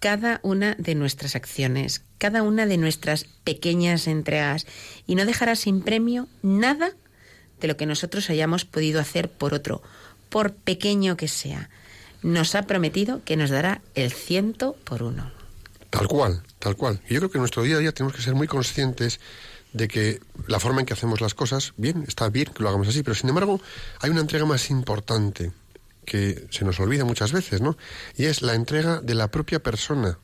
cada 0.01 0.39
una 0.41 0.75
de 0.79 0.95
nuestras 0.95 1.35
acciones, 1.35 2.01
cada 2.17 2.41
una 2.41 2.65
de 2.65 2.77
nuestras 2.77 3.25
pequeñas 3.43 4.07
entregas 4.07 4.65
y 5.05 5.13
no 5.13 5.25
dejará 5.25 5.55
sin 5.55 5.83
premio 5.83 6.27
nada 6.41 6.91
de 7.61 7.67
lo 7.67 7.77
que 7.77 7.85
nosotros 7.85 8.29
hayamos 8.31 8.65
podido 8.65 8.99
hacer 8.99 9.29
por 9.29 9.53
otro, 9.53 9.83
por 10.29 10.55
pequeño 10.55 11.17
que 11.17 11.27
sea. 11.27 11.69
Nos 12.23 12.55
ha 12.55 12.63
prometido 12.63 13.21
que 13.23 13.37
nos 13.37 13.51
dará 13.51 13.81
el 13.93 14.11
ciento 14.11 14.75
por 14.83 15.03
uno. 15.03 15.31
Tal 15.91 16.07
cual, 16.07 16.41
tal 16.57 16.75
cual. 16.75 16.99
Y 17.07 17.13
yo 17.13 17.19
creo 17.19 17.29
que 17.29 17.37
en 17.37 17.43
nuestro 17.43 17.61
día 17.61 17.75
a 17.75 17.79
día 17.79 17.91
tenemos 17.91 18.15
que 18.15 18.23
ser 18.23 18.33
muy 18.33 18.47
conscientes 18.47 19.19
de 19.71 19.87
que 19.87 20.19
la 20.47 20.59
forma 20.59 20.79
en 20.79 20.87
que 20.87 20.93
hacemos 20.93 21.21
las 21.21 21.35
cosas, 21.35 21.73
bien, 21.77 22.05
está 22.07 22.27
bien 22.29 22.47
que 22.55 22.63
lo 22.63 22.69
hagamos 22.69 22.87
así, 22.87 23.03
pero 23.03 23.13
sin 23.13 23.29
embargo 23.29 23.61
hay 23.99 24.09
una 24.09 24.21
entrega 24.21 24.45
más 24.45 24.71
importante 24.71 25.51
que 26.05 26.47
se 26.49 26.65
nos 26.65 26.79
olvida 26.79 27.05
muchas 27.05 27.31
veces, 27.31 27.61
¿no? 27.61 27.77
Y 28.15 28.25
es 28.25 28.41
la 28.41 28.55
entrega 28.55 29.01
de 29.01 29.15
la 29.15 29.29
propia 29.29 29.61
persona, 29.61 30.19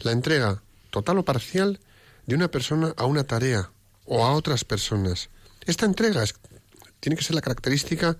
la 0.00 0.12
entrega 0.12 0.62
total 0.90 1.18
o 1.18 1.24
parcial 1.24 1.80
de 2.26 2.34
una 2.34 2.48
persona 2.48 2.92
a 2.96 3.06
una 3.06 3.24
tarea 3.24 3.70
o 4.04 4.24
a 4.24 4.32
otras 4.32 4.64
personas. 4.64 5.30
Esta 5.66 5.86
entrega 5.86 6.24
tiene 7.00 7.16
que 7.16 7.24
ser 7.24 7.34
la 7.34 7.42
característica, 7.42 8.16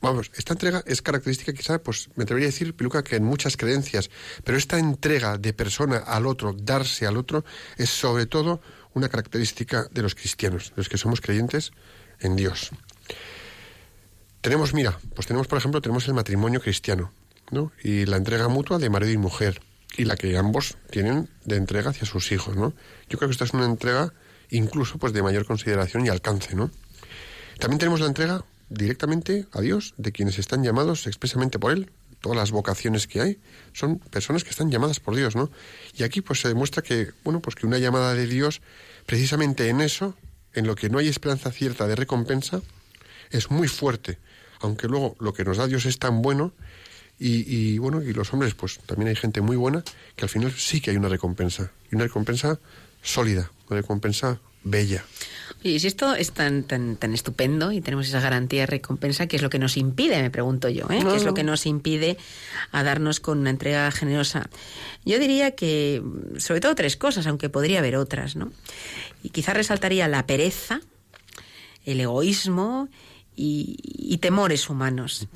vamos, 0.00 0.30
esta 0.34 0.52
entrega 0.52 0.82
es 0.86 1.02
característica 1.02 1.52
quizá, 1.52 1.82
pues 1.82 2.08
me 2.14 2.24
atrevería 2.24 2.48
a 2.48 2.52
decir, 2.52 2.74
Piluca, 2.74 3.02
que 3.02 3.16
en 3.16 3.24
muchas 3.24 3.56
creencias, 3.56 4.10
pero 4.44 4.58
esta 4.58 4.78
entrega 4.78 5.38
de 5.38 5.52
persona 5.52 5.98
al 5.98 6.26
otro, 6.26 6.52
darse 6.52 7.06
al 7.06 7.16
otro, 7.16 7.44
es 7.76 7.90
sobre 7.90 8.26
todo 8.26 8.60
una 8.94 9.08
característica 9.08 9.88
de 9.90 10.02
los 10.02 10.14
cristianos, 10.14 10.70
de 10.70 10.74
los 10.76 10.88
que 10.88 10.98
somos 10.98 11.20
creyentes 11.20 11.72
en 12.20 12.36
Dios. 12.36 12.70
Tenemos, 14.40 14.72
mira, 14.72 14.98
pues 15.14 15.26
tenemos, 15.26 15.48
por 15.48 15.58
ejemplo, 15.58 15.80
tenemos 15.80 16.06
el 16.06 16.14
matrimonio 16.14 16.60
cristiano, 16.60 17.12
¿no? 17.50 17.72
Y 17.82 18.06
la 18.06 18.16
entrega 18.16 18.48
mutua 18.48 18.78
de 18.78 18.88
marido 18.88 19.12
y 19.12 19.18
mujer, 19.18 19.60
y 19.96 20.04
la 20.04 20.16
que 20.16 20.36
ambos 20.36 20.76
tienen 20.90 21.28
de 21.44 21.56
entrega 21.56 21.90
hacia 21.90 22.06
sus 22.06 22.30
hijos, 22.30 22.56
¿no? 22.56 22.72
Yo 23.08 23.18
creo 23.18 23.28
que 23.28 23.32
esta 23.32 23.44
es 23.44 23.52
una 23.52 23.64
entrega 23.64 24.12
incluso 24.50 24.98
pues 24.98 25.12
de 25.12 25.22
mayor 25.22 25.44
consideración 25.44 26.06
y 26.06 26.08
alcance, 26.08 26.54
¿no? 26.54 26.70
También 27.58 27.78
tenemos 27.80 28.00
la 28.00 28.06
entrega 28.06 28.44
directamente 28.68 29.46
a 29.52 29.60
Dios 29.60 29.94
de 29.96 30.12
quienes 30.12 30.38
están 30.38 30.62
llamados 30.62 31.06
expresamente 31.06 31.58
por 31.58 31.72
Él. 31.72 31.90
Todas 32.20 32.38
las 32.38 32.50
vocaciones 32.50 33.06
que 33.06 33.20
hay 33.20 33.40
son 33.72 33.98
personas 33.98 34.44
que 34.44 34.50
están 34.50 34.70
llamadas 34.70 35.00
por 35.00 35.16
Dios, 35.16 35.34
¿no? 35.34 35.50
Y 35.94 36.04
aquí 36.04 36.20
pues 36.20 36.40
se 36.40 36.48
demuestra 36.48 36.82
que, 36.82 37.10
bueno, 37.24 37.40
pues 37.40 37.56
que 37.56 37.66
una 37.66 37.78
llamada 37.78 38.14
de 38.14 38.26
Dios, 38.26 38.60
precisamente 39.06 39.68
en 39.68 39.80
eso, 39.80 40.14
en 40.54 40.66
lo 40.66 40.76
que 40.76 40.90
no 40.90 40.98
hay 40.98 41.08
esperanza 41.08 41.50
cierta 41.50 41.86
de 41.88 41.96
recompensa, 41.96 42.62
es 43.30 43.50
muy 43.50 43.68
fuerte 43.68 44.18
aunque 44.60 44.88
luego 44.88 45.16
lo 45.20 45.32
que 45.32 45.44
nos 45.44 45.56
da 45.56 45.66
Dios 45.66 45.86
es 45.86 45.98
tan 45.98 46.22
bueno 46.22 46.52
y, 47.20 47.78
bueno, 47.78 48.00
y 48.00 48.12
los 48.12 48.32
hombres, 48.32 48.54
pues 48.54 48.78
también 48.86 49.08
hay 49.08 49.16
gente 49.16 49.40
muy 49.40 49.56
buena, 49.56 49.82
que 50.14 50.24
al 50.24 50.28
final 50.28 50.52
sí 50.52 50.80
que 50.80 50.92
hay 50.92 50.96
una 50.96 51.08
recompensa, 51.08 51.72
y 51.90 51.96
una 51.96 52.04
recompensa 52.04 52.60
sólida, 53.02 53.50
una 53.68 53.80
recompensa 53.80 54.38
bella. 54.62 55.04
Y 55.62 55.80
si 55.80 55.88
esto 55.88 56.14
es 56.14 56.30
tan, 56.30 56.62
tan, 56.62 56.96
tan 56.96 57.14
estupendo 57.14 57.72
y 57.72 57.80
tenemos 57.80 58.06
esa 58.06 58.20
garantía 58.20 58.60
de 58.60 58.66
recompensa, 58.66 59.26
¿qué 59.26 59.36
es 59.36 59.42
lo 59.42 59.50
que 59.50 59.58
nos 59.58 59.76
impide, 59.76 60.22
me 60.22 60.30
pregunto 60.30 60.68
yo? 60.68 60.86
¿eh? 60.90 61.00
¿Qué 61.02 61.16
es 61.16 61.24
lo 61.24 61.34
que 61.34 61.42
nos 61.42 61.66
impide 61.66 62.16
a 62.70 62.84
darnos 62.84 63.18
con 63.18 63.38
una 63.38 63.50
entrega 63.50 63.90
generosa? 63.90 64.48
Yo 65.04 65.18
diría 65.18 65.52
que, 65.52 66.02
sobre 66.36 66.60
todo, 66.60 66.76
tres 66.76 66.96
cosas, 66.96 67.26
aunque 67.26 67.48
podría 67.48 67.80
haber 67.80 67.96
otras, 67.96 68.36
¿no? 68.36 68.52
Y 69.24 69.30
quizás 69.30 69.56
resaltaría 69.56 70.06
la 70.06 70.26
pereza, 70.26 70.80
el 71.84 72.00
egoísmo 72.00 72.88
y, 73.38 74.18
temores 74.18 74.68
humanos. 74.68 75.28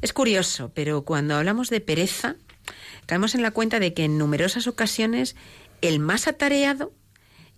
Es 0.00 0.12
curioso, 0.12 0.70
pero 0.74 1.02
cuando 1.02 1.34
hablamos 1.34 1.70
de 1.70 1.80
pereza, 1.80 2.36
caemos 3.06 3.34
en 3.34 3.42
la 3.42 3.50
cuenta 3.50 3.80
de 3.80 3.94
que 3.94 4.04
en 4.04 4.16
numerosas 4.16 4.68
ocasiones 4.68 5.34
el 5.82 5.98
más 5.98 6.28
atareado 6.28 6.92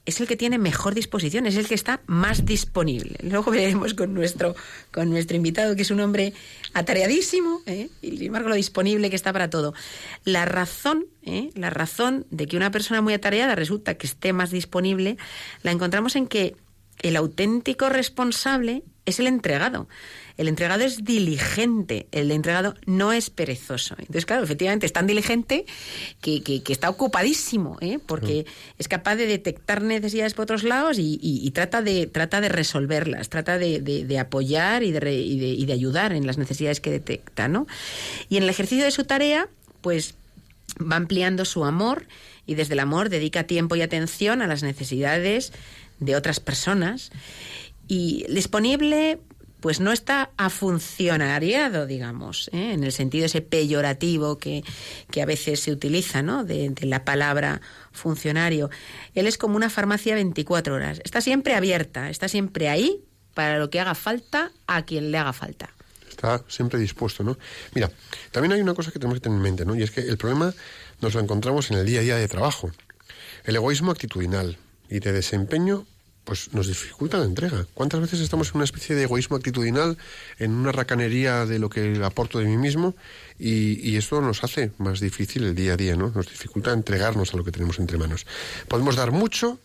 es 0.06 0.18
el 0.20 0.26
que 0.26 0.36
tiene 0.36 0.56
mejor 0.56 0.94
disposición, 0.94 1.44
es 1.44 1.56
el 1.56 1.68
que 1.68 1.74
está 1.74 2.00
más 2.06 2.46
disponible. 2.46 3.16
Luego 3.22 3.50
veremos 3.50 3.92
con 3.92 4.14
nuestro, 4.14 4.56
con 4.90 5.10
nuestro 5.10 5.36
invitado, 5.36 5.76
que 5.76 5.82
es 5.82 5.90
un 5.90 6.00
hombre 6.00 6.32
atareadísimo, 6.72 7.60
¿eh? 7.66 7.90
y 8.00 8.16
sin 8.16 8.26
embargo 8.28 8.48
lo 8.48 8.54
disponible 8.54 9.10
que 9.10 9.16
está 9.16 9.34
para 9.34 9.50
todo. 9.50 9.74
La 10.24 10.46
razón, 10.46 11.06
¿eh? 11.22 11.50
la 11.54 11.68
razón 11.68 12.26
de 12.30 12.46
que 12.46 12.56
una 12.56 12.70
persona 12.70 13.02
muy 13.02 13.12
atareada 13.12 13.54
resulta 13.54 13.94
que 13.94 14.06
esté 14.06 14.32
más 14.32 14.50
disponible, 14.50 15.18
la 15.62 15.72
encontramos 15.72 16.16
en 16.16 16.26
que 16.26 16.56
el 17.02 17.16
auténtico 17.16 17.90
responsable 17.90 18.82
es 19.06 19.18
el 19.18 19.26
entregado. 19.26 19.88
El 20.36 20.48
entregado 20.48 20.84
es 20.84 21.04
diligente, 21.04 22.06
el 22.12 22.30
entregado 22.30 22.74
no 22.86 23.12
es 23.12 23.28
perezoso. 23.28 23.94
Entonces, 23.98 24.24
claro, 24.24 24.42
efectivamente 24.42 24.86
es 24.86 24.92
tan 24.92 25.06
diligente 25.06 25.66
que, 26.20 26.42
que, 26.42 26.62
está 26.72 26.88
ocupadísimo, 26.88 27.76
¿eh? 27.80 27.98
porque 28.04 28.46
es 28.78 28.88
capaz 28.88 29.16
de 29.16 29.26
detectar 29.26 29.82
necesidades 29.82 30.32
por 30.34 30.44
otros 30.44 30.62
lados 30.62 30.96
y, 30.98 31.50
trata, 31.50 31.82
de, 31.82 32.06
trata 32.06 32.40
de 32.40 32.48
resolverlas, 32.48 33.28
trata 33.28 33.58
de, 33.58 34.18
apoyar 34.18 34.82
y 34.82 34.92
de, 34.92 35.12
y 35.12 35.66
de, 35.66 35.72
ayudar 35.72 36.12
en 36.12 36.26
las 36.26 36.38
necesidades 36.38 36.80
que 36.80 36.90
detecta. 36.90 37.48
¿no? 37.48 37.66
Y 38.28 38.38
en 38.38 38.44
el 38.44 38.48
ejercicio 38.48 38.84
de 38.84 38.90
su 38.92 39.04
tarea, 39.04 39.48
pues 39.82 40.14
va 40.80 40.96
ampliando 40.96 41.44
su 41.44 41.64
amor 41.64 42.06
y 42.46 42.54
desde 42.54 42.74
el 42.74 42.80
amor 42.80 43.10
dedica 43.10 43.44
tiempo 43.44 43.76
y 43.76 43.82
atención 43.82 44.40
a 44.40 44.46
las 44.46 44.62
necesidades 44.62 45.52
de 45.98 46.16
otras 46.16 46.40
personas 46.40 47.12
y 47.90 48.24
disponible 48.28 49.18
pues 49.58 49.80
no 49.80 49.92
está 49.92 50.30
a 50.38 50.48
funcionariado, 50.48 51.86
digamos, 51.86 52.48
¿eh? 52.52 52.72
en 52.72 52.84
el 52.84 52.92
sentido 52.92 53.26
ese 53.26 53.42
peyorativo 53.42 54.38
que, 54.38 54.62
a 55.20 55.26
veces 55.26 55.60
se 55.60 55.72
utiliza, 55.72 56.22
¿no? 56.22 56.44
De, 56.44 56.72
la 56.82 57.04
palabra 57.04 57.60
funcionario. 57.92 58.70
Él 59.14 59.26
es 59.26 59.36
como 59.36 59.56
una 59.56 59.68
farmacia 59.68 60.14
24 60.14 60.74
horas. 60.74 61.02
Está 61.04 61.20
siempre 61.20 61.56
abierta, 61.56 62.08
está 62.08 62.28
siempre 62.28 62.68
ahí 62.70 63.02
para 63.34 63.58
lo 63.58 63.68
que 63.68 63.80
haga 63.80 63.94
falta 63.94 64.50
a 64.66 64.82
quien 64.86 65.10
le 65.10 65.18
haga 65.18 65.34
falta. 65.34 65.68
Está 66.08 66.42
siempre 66.48 66.78
dispuesto, 66.78 67.22
¿no? 67.22 67.36
Mira, 67.74 67.90
también 68.30 68.52
hay 68.52 68.62
una 68.62 68.72
cosa 68.72 68.92
que 68.92 68.98
tenemos 68.98 69.18
que 69.18 69.24
tener 69.24 69.36
en 69.36 69.42
mente, 69.42 69.66
¿no? 69.66 69.74
Y 69.74 69.82
es 69.82 69.90
que 69.90 70.00
el 70.00 70.16
problema 70.16 70.54
nos 71.02 71.14
lo 71.14 71.20
encontramos 71.20 71.70
en 71.70 71.78
el 71.78 71.86
día 71.86 72.00
a 72.00 72.02
día 72.02 72.16
de 72.16 72.28
trabajo. 72.28 72.70
El 73.44 73.56
egoísmo 73.56 73.90
actitudinal 73.90 74.56
y 74.88 75.00
de 75.00 75.12
desempeño 75.12 75.86
pues 76.30 76.54
nos 76.54 76.68
dificulta 76.68 77.18
la 77.18 77.24
entrega. 77.24 77.66
¿Cuántas 77.74 78.00
veces 78.00 78.20
estamos 78.20 78.50
en 78.50 78.58
una 78.58 78.64
especie 78.64 78.94
de 78.94 79.02
egoísmo 79.02 79.34
actitudinal, 79.34 79.98
en 80.38 80.52
una 80.52 80.70
racanería 80.70 81.44
de 81.44 81.58
lo 81.58 81.68
que 81.68 82.00
aporto 82.04 82.38
de 82.38 82.44
mí 82.44 82.56
mismo 82.56 82.94
y, 83.36 83.80
y, 83.80 83.96
eso 83.96 84.20
nos 84.20 84.44
hace 84.44 84.70
más 84.78 85.00
difícil 85.00 85.42
el 85.42 85.56
día 85.56 85.72
a 85.72 85.76
día, 85.76 85.96
¿no? 85.96 86.12
Nos 86.14 86.28
dificulta 86.28 86.72
entregarnos 86.72 87.34
a 87.34 87.36
lo 87.36 87.42
que 87.42 87.50
tenemos 87.50 87.80
entre 87.80 87.98
manos. 87.98 88.26
Podemos 88.68 88.94
dar 88.94 89.10
mucho, 89.10 89.58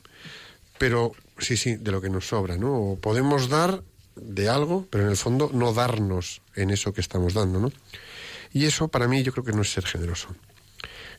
pero 0.80 1.12
sí, 1.38 1.56
sí, 1.56 1.76
de 1.76 1.92
lo 1.92 2.02
que 2.02 2.10
nos 2.10 2.30
sobra, 2.30 2.58
¿no? 2.58 2.74
O 2.74 2.96
podemos 2.96 3.48
dar 3.48 3.84
de 4.16 4.50
algo, 4.50 4.88
pero 4.90 5.04
en 5.04 5.12
el 5.12 5.18
fondo 5.18 5.52
no 5.54 5.72
darnos 5.72 6.42
en 6.56 6.72
eso 6.72 6.94
que 6.96 7.02
estamos 7.02 7.36
dando, 7.36 7.60
¿no? 7.60 7.72
Y 8.54 8.66
eso 8.66 8.88
para 8.88 9.08
mí 9.08 9.22
yo 9.22 9.32
creo 9.34 9.46
que 9.46 9.54
no 9.54 9.62
es 9.62 9.72
ser 9.72 9.86
generoso. 9.86 10.30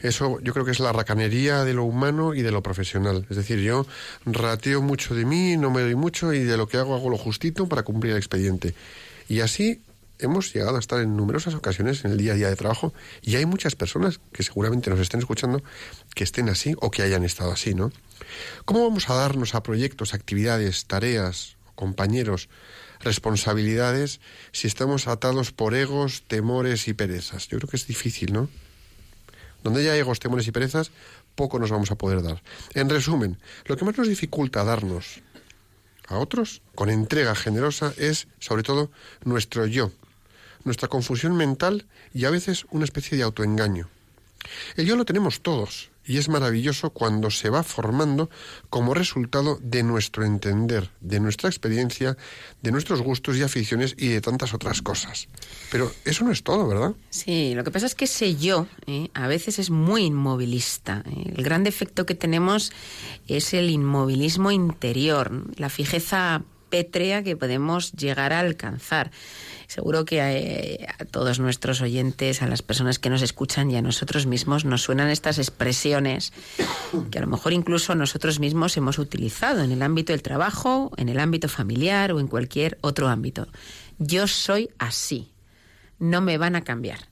Eso 0.00 0.38
yo 0.40 0.52
creo 0.52 0.64
que 0.64 0.72
es 0.72 0.80
la 0.80 0.92
racanería 0.92 1.64
de 1.64 1.74
lo 1.74 1.84
humano 1.84 2.34
y 2.34 2.42
de 2.42 2.50
lo 2.50 2.62
profesional. 2.62 3.26
Es 3.30 3.36
decir, 3.36 3.60
yo 3.60 3.86
rateo 4.24 4.82
mucho 4.82 5.14
de 5.14 5.24
mí, 5.24 5.56
no 5.56 5.70
me 5.70 5.82
doy 5.82 5.94
mucho 5.94 6.32
y 6.32 6.40
de 6.40 6.56
lo 6.56 6.66
que 6.66 6.76
hago 6.76 6.94
hago 6.94 7.10
lo 7.10 7.18
justito 7.18 7.68
para 7.68 7.82
cumplir 7.82 8.12
el 8.12 8.18
expediente. 8.18 8.74
Y 9.28 9.40
así 9.40 9.80
hemos 10.18 10.52
llegado 10.52 10.76
a 10.76 10.80
estar 10.80 11.00
en 11.00 11.16
numerosas 11.16 11.54
ocasiones 11.54 12.04
en 12.04 12.12
el 12.12 12.18
día 12.18 12.32
a 12.32 12.36
día 12.36 12.48
de 12.48 12.56
trabajo 12.56 12.94
y 13.22 13.36
hay 13.36 13.46
muchas 13.46 13.74
personas 13.74 14.20
que 14.32 14.42
seguramente 14.42 14.90
nos 14.90 15.00
estén 15.00 15.20
escuchando 15.20 15.62
que 16.14 16.24
estén 16.24 16.48
así 16.48 16.74
o 16.80 16.90
que 16.90 17.02
hayan 17.02 17.24
estado 17.24 17.52
así, 17.52 17.74
¿no? 17.74 17.92
¿Cómo 18.64 18.82
vamos 18.82 19.10
a 19.10 19.14
darnos 19.14 19.54
a 19.54 19.62
proyectos, 19.62 20.14
actividades, 20.14 20.86
tareas, 20.86 21.56
compañeros, 21.74 22.48
responsabilidades 23.00 24.20
si 24.52 24.66
estamos 24.66 25.06
atados 25.06 25.52
por 25.52 25.74
egos, 25.74 26.24
temores 26.26 26.88
y 26.88 26.94
perezas? 26.94 27.48
Yo 27.48 27.58
creo 27.58 27.68
que 27.68 27.76
es 27.76 27.86
difícil, 27.86 28.32
¿no? 28.32 28.48
Donde 29.66 29.80
haya 29.80 29.96
egos, 29.96 30.20
temores 30.20 30.46
y 30.46 30.52
perezas, 30.52 30.92
poco 31.34 31.58
nos 31.58 31.72
vamos 31.72 31.90
a 31.90 31.96
poder 31.96 32.22
dar. 32.22 32.40
En 32.74 32.88
resumen, 32.88 33.36
lo 33.64 33.76
que 33.76 33.84
más 33.84 33.98
nos 33.98 34.06
dificulta 34.06 34.62
darnos 34.62 35.22
a 36.06 36.18
otros 36.18 36.62
con 36.76 36.88
entrega 36.88 37.34
generosa 37.34 37.92
es, 37.96 38.28
sobre 38.38 38.62
todo, 38.62 38.92
nuestro 39.24 39.66
yo, 39.66 39.90
nuestra 40.62 40.86
confusión 40.86 41.36
mental 41.36 41.84
y 42.14 42.26
a 42.26 42.30
veces 42.30 42.64
una 42.70 42.84
especie 42.84 43.18
de 43.18 43.24
autoengaño. 43.24 43.88
El 44.76 44.86
yo 44.86 44.94
lo 44.94 45.04
tenemos 45.04 45.40
todos, 45.40 45.90
y 46.06 46.18
es 46.18 46.28
maravilloso 46.28 46.90
cuando 46.90 47.30
se 47.30 47.50
va 47.50 47.62
formando 47.62 48.30
como 48.70 48.94
resultado 48.94 49.58
de 49.62 49.82
nuestro 49.82 50.24
entender, 50.24 50.90
de 51.00 51.20
nuestra 51.20 51.48
experiencia, 51.48 52.16
de 52.62 52.72
nuestros 52.72 53.02
gustos 53.02 53.36
y 53.36 53.42
aficiones 53.42 53.94
y 53.98 54.08
de 54.08 54.20
tantas 54.20 54.54
otras 54.54 54.82
cosas. 54.82 55.28
Pero 55.70 55.92
eso 56.04 56.24
no 56.24 56.32
es 56.32 56.42
todo, 56.42 56.66
¿verdad? 56.68 56.94
Sí, 57.10 57.54
lo 57.54 57.64
que 57.64 57.70
pasa 57.70 57.86
es 57.86 57.94
que 57.94 58.04
ese 58.06 58.36
yo 58.36 58.66
¿eh? 58.86 59.10
a 59.14 59.26
veces 59.26 59.58
es 59.58 59.70
muy 59.70 60.04
inmovilista. 60.04 61.02
¿eh? 61.06 61.32
El 61.36 61.42
gran 61.42 61.64
defecto 61.64 62.06
que 62.06 62.14
tenemos 62.14 62.72
es 63.26 63.52
el 63.54 63.70
inmovilismo 63.70 64.50
interior, 64.50 65.44
la 65.56 65.68
fijeza 65.68 66.42
pétrea 66.76 67.22
que 67.22 67.36
podemos 67.36 67.92
llegar 67.92 68.34
a 68.34 68.40
alcanzar. 68.40 69.10
Seguro 69.66 70.04
que 70.04 70.18
eh, 70.20 70.86
a, 70.98 71.06
todos 71.06 71.40
nuestros 71.40 71.80
oyentes, 71.80 72.42
a 72.42 72.46
las 72.46 72.60
personas 72.60 72.98
que 72.98 73.08
nos 73.08 73.22
escuchan 73.22 73.70
y 73.70 73.76
a 73.76 73.82
nosotros 73.82 74.26
mismos 74.26 74.66
nos 74.66 74.82
suenan 74.82 75.08
estas 75.08 75.38
expresiones 75.38 76.34
que 77.10 77.16
a 77.18 77.22
lo 77.22 77.28
mejor 77.28 77.54
incluso 77.54 77.94
nosotros 77.94 78.40
mismos 78.40 78.76
hemos 78.76 78.98
utilizado 78.98 79.64
en 79.64 79.72
el 79.72 79.80
ámbito 79.80 80.12
del 80.12 80.20
trabajo, 80.20 80.92
en 80.98 81.08
el 81.08 81.18
ámbito 81.18 81.48
familiar 81.48 82.12
o 82.12 82.20
en 82.20 82.28
cualquier 82.28 82.76
otro 82.82 83.08
ámbito. 83.08 83.46
Yo 83.98 84.26
soy 84.26 84.68
así, 84.76 85.32
no 85.98 86.20
me 86.20 86.36
van 86.36 86.56
a 86.56 86.62
cambiar. 86.62 87.08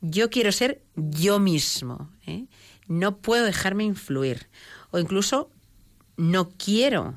Yo 0.00 0.30
quiero 0.30 0.52
ser 0.52 0.80
yo 0.94 1.40
mismo, 1.40 2.12
¿eh? 2.24 2.46
no 2.86 3.16
puedo 3.16 3.44
dejarme 3.44 3.82
influir 3.82 4.46
o 4.92 5.00
incluso 5.00 5.50
no 6.16 6.50
quiero, 6.50 7.14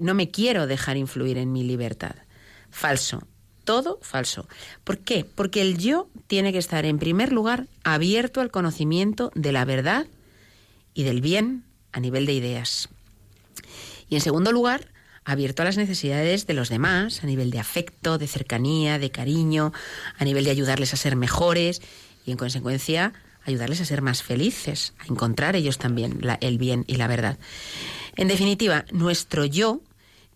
no 0.00 0.14
me 0.14 0.30
quiero 0.30 0.66
dejar 0.66 0.96
influir 0.96 1.38
en 1.38 1.52
mi 1.52 1.62
libertad. 1.64 2.16
Falso. 2.70 3.26
Todo 3.64 3.98
falso. 4.00 4.46
¿Por 4.84 4.98
qué? 4.98 5.24
Porque 5.24 5.60
el 5.60 5.76
yo 5.76 6.08
tiene 6.28 6.52
que 6.52 6.58
estar, 6.58 6.84
en 6.84 6.98
primer 6.98 7.32
lugar, 7.32 7.66
abierto 7.82 8.40
al 8.40 8.52
conocimiento 8.52 9.32
de 9.34 9.50
la 9.50 9.64
verdad 9.64 10.06
y 10.94 11.02
del 11.02 11.20
bien 11.20 11.64
a 11.92 11.98
nivel 11.98 12.26
de 12.26 12.34
ideas. 12.34 12.88
Y 14.08 14.14
en 14.14 14.20
segundo 14.20 14.52
lugar, 14.52 14.92
abierto 15.24 15.62
a 15.62 15.64
las 15.64 15.76
necesidades 15.76 16.46
de 16.46 16.54
los 16.54 16.68
demás, 16.68 17.24
a 17.24 17.26
nivel 17.26 17.50
de 17.50 17.58
afecto, 17.58 18.18
de 18.18 18.28
cercanía, 18.28 19.00
de 19.00 19.10
cariño, 19.10 19.72
a 20.16 20.24
nivel 20.24 20.44
de 20.44 20.52
ayudarles 20.52 20.94
a 20.94 20.96
ser 20.96 21.16
mejores 21.16 21.82
y, 22.24 22.30
en 22.30 22.36
consecuencia, 22.36 23.12
ayudarles 23.44 23.80
a 23.80 23.84
ser 23.84 24.02
más 24.02 24.22
felices, 24.22 24.94
a 24.98 25.06
encontrar 25.06 25.56
ellos 25.56 25.78
también 25.78 26.20
el 26.40 26.58
bien 26.58 26.84
y 26.86 26.96
la 26.96 27.08
verdad. 27.08 27.38
En 28.16 28.28
definitiva, 28.28 28.84
nuestro 28.90 29.44
yo 29.44 29.80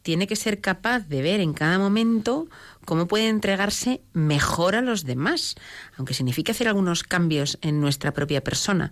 tiene 0.02 0.26
que 0.26 0.36
ser 0.36 0.60
capaz 0.60 1.00
de 1.08 1.22
ver 1.22 1.40
en 1.40 1.52
cada 1.52 1.78
momento 1.78 2.48
cómo 2.84 3.06
puede 3.06 3.28
entregarse 3.28 4.00
mejor 4.12 4.74
a 4.74 4.80
los 4.80 5.04
demás, 5.04 5.56
aunque 5.96 6.14
signifique 6.14 6.52
hacer 6.52 6.68
algunos 6.68 7.02
cambios 7.02 7.58
en 7.60 7.80
nuestra 7.80 8.12
propia 8.12 8.42
persona 8.42 8.90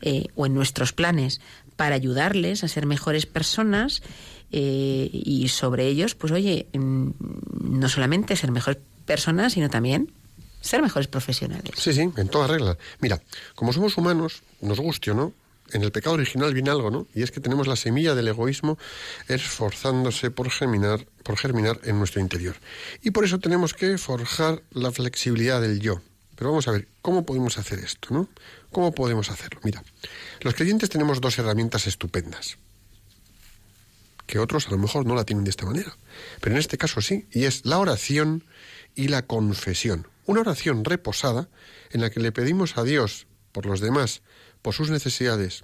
eh, 0.00 0.28
o 0.34 0.46
en 0.46 0.54
nuestros 0.54 0.92
planes 0.92 1.40
para 1.76 1.94
ayudarles 1.94 2.64
a 2.64 2.68
ser 2.68 2.86
mejores 2.86 3.26
personas 3.26 4.02
eh, 4.50 5.10
y 5.12 5.48
sobre 5.48 5.86
ellos, 5.86 6.14
pues 6.14 6.32
oye, 6.32 6.66
mm, 6.72 7.10
no 7.62 7.88
solamente 7.88 8.36
ser 8.36 8.50
mejores 8.50 8.80
personas, 9.04 9.52
sino 9.52 9.68
también 9.68 10.12
ser 10.60 10.82
mejores 10.82 11.06
profesionales. 11.06 11.72
Sí, 11.76 11.92
sí, 11.92 12.00
en 12.00 12.28
toda 12.28 12.46
regla. 12.46 12.76
Mira, 13.00 13.20
como 13.54 13.72
somos 13.72 13.96
humanos, 13.98 14.42
nos 14.60 14.80
guste 14.80 15.10
o 15.10 15.14
no, 15.14 15.32
en 15.72 15.82
el 15.82 15.92
pecado 15.92 16.14
original 16.14 16.54
viene 16.54 16.70
algo, 16.70 16.90
¿no? 16.90 17.06
Y 17.14 17.22
es 17.22 17.30
que 17.30 17.40
tenemos 17.40 17.66
la 17.66 17.76
semilla 17.76 18.14
del 18.14 18.28
egoísmo 18.28 18.78
esforzándose 19.28 20.30
por 20.30 20.50
germinar, 20.50 21.06
por 21.22 21.36
germinar 21.36 21.80
en 21.84 21.98
nuestro 21.98 22.20
interior. 22.20 22.56
Y 23.02 23.10
por 23.10 23.24
eso 23.24 23.38
tenemos 23.38 23.74
que 23.74 23.98
forjar 23.98 24.62
la 24.70 24.92
flexibilidad 24.92 25.60
del 25.60 25.80
yo. 25.80 26.00
Pero 26.36 26.50
vamos 26.50 26.68
a 26.68 26.72
ver, 26.72 26.88
¿cómo 27.02 27.24
podemos 27.24 27.58
hacer 27.58 27.78
esto, 27.78 28.08
no? 28.12 28.28
¿Cómo 28.70 28.92
podemos 28.92 29.30
hacerlo? 29.30 29.60
Mira, 29.64 29.82
los 30.40 30.54
creyentes 30.54 30.90
tenemos 30.90 31.20
dos 31.20 31.38
herramientas 31.38 31.86
estupendas 31.86 32.58
que 34.26 34.38
otros 34.38 34.66
a 34.66 34.70
lo 34.70 34.78
mejor 34.78 35.06
no 35.06 35.14
la 35.14 35.24
tienen 35.24 35.44
de 35.44 35.50
esta 35.50 35.66
manera. 35.66 35.96
Pero 36.40 36.54
en 36.54 36.58
este 36.58 36.78
caso 36.78 37.00
sí, 37.00 37.26
y 37.30 37.44
es 37.44 37.64
la 37.64 37.78
oración 37.78 38.44
y 38.94 39.08
la 39.08 39.22
confesión. 39.26 40.08
Una 40.26 40.40
oración 40.40 40.84
reposada 40.84 41.48
en 41.90 42.00
la 42.00 42.10
que 42.10 42.20
le 42.20 42.32
pedimos 42.32 42.76
a 42.76 42.82
Dios 42.82 43.26
por 43.52 43.66
los 43.66 43.80
demás, 43.80 44.22
por 44.66 44.74
sus 44.74 44.90
necesidades 44.90 45.62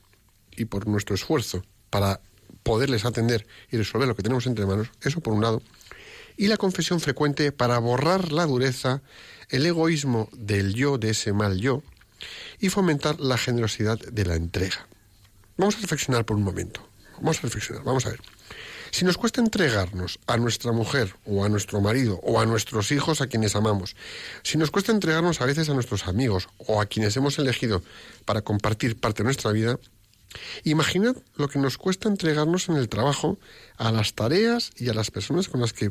y 0.52 0.66
por 0.66 0.86
nuestro 0.86 1.16
esfuerzo 1.16 1.64
para 1.90 2.20
poderles 2.62 3.04
atender 3.04 3.48
y 3.68 3.76
resolver 3.76 4.06
lo 4.06 4.14
que 4.14 4.22
tenemos 4.22 4.46
entre 4.46 4.64
manos, 4.64 4.90
eso 5.00 5.20
por 5.20 5.32
un 5.32 5.42
lado, 5.42 5.60
y 6.36 6.46
la 6.46 6.56
confesión 6.56 7.00
frecuente 7.00 7.50
para 7.50 7.80
borrar 7.80 8.30
la 8.30 8.46
dureza, 8.46 9.02
el 9.48 9.66
egoísmo 9.66 10.28
del 10.34 10.74
yo, 10.74 10.98
de 10.98 11.10
ese 11.10 11.32
mal 11.32 11.58
yo, 11.58 11.82
y 12.60 12.68
fomentar 12.68 13.18
la 13.18 13.38
generosidad 13.38 13.98
de 13.98 14.24
la 14.24 14.36
entrega. 14.36 14.86
Vamos 15.56 15.74
a 15.78 15.80
reflexionar 15.80 16.24
por 16.24 16.36
un 16.36 16.44
momento. 16.44 16.88
Vamos 17.16 17.40
a 17.40 17.42
reflexionar, 17.42 17.82
vamos 17.82 18.06
a 18.06 18.10
ver. 18.10 18.20
Si 18.92 19.06
nos 19.06 19.16
cuesta 19.16 19.40
entregarnos 19.40 20.20
a 20.26 20.36
nuestra 20.36 20.70
mujer 20.70 21.16
o 21.24 21.46
a 21.46 21.48
nuestro 21.48 21.80
marido 21.80 22.20
o 22.22 22.38
a 22.38 22.44
nuestros 22.44 22.92
hijos 22.92 23.22
a 23.22 23.26
quienes 23.26 23.56
amamos, 23.56 23.96
si 24.42 24.58
nos 24.58 24.70
cuesta 24.70 24.92
entregarnos 24.92 25.40
a 25.40 25.46
veces 25.46 25.70
a 25.70 25.74
nuestros 25.74 26.06
amigos 26.06 26.50
o 26.58 26.78
a 26.78 26.84
quienes 26.84 27.16
hemos 27.16 27.38
elegido 27.38 27.82
para 28.26 28.42
compartir 28.42 29.00
parte 29.00 29.22
de 29.22 29.24
nuestra 29.24 29.50
vida, 29.50 29.78
imaginad 30.64 31.16
lo 31.36 31.48
que 31.48 31.58
nos 31.58 31.78
cuesta 31.78 32.10
entregarnos 32.10 32.68
en 32.68 32.76
el 32.76 32.90
trabajo 32.90 33.38
a 33.78 33.90
las 33.92 34.12
tareas 34.12 34.72
y 34.76 34.90
a 34.90 34.94
las 34.94 35.10
personas 35.10 35.48
con 35.48 35.62
las 35.62 35.72
que 35.72 35.90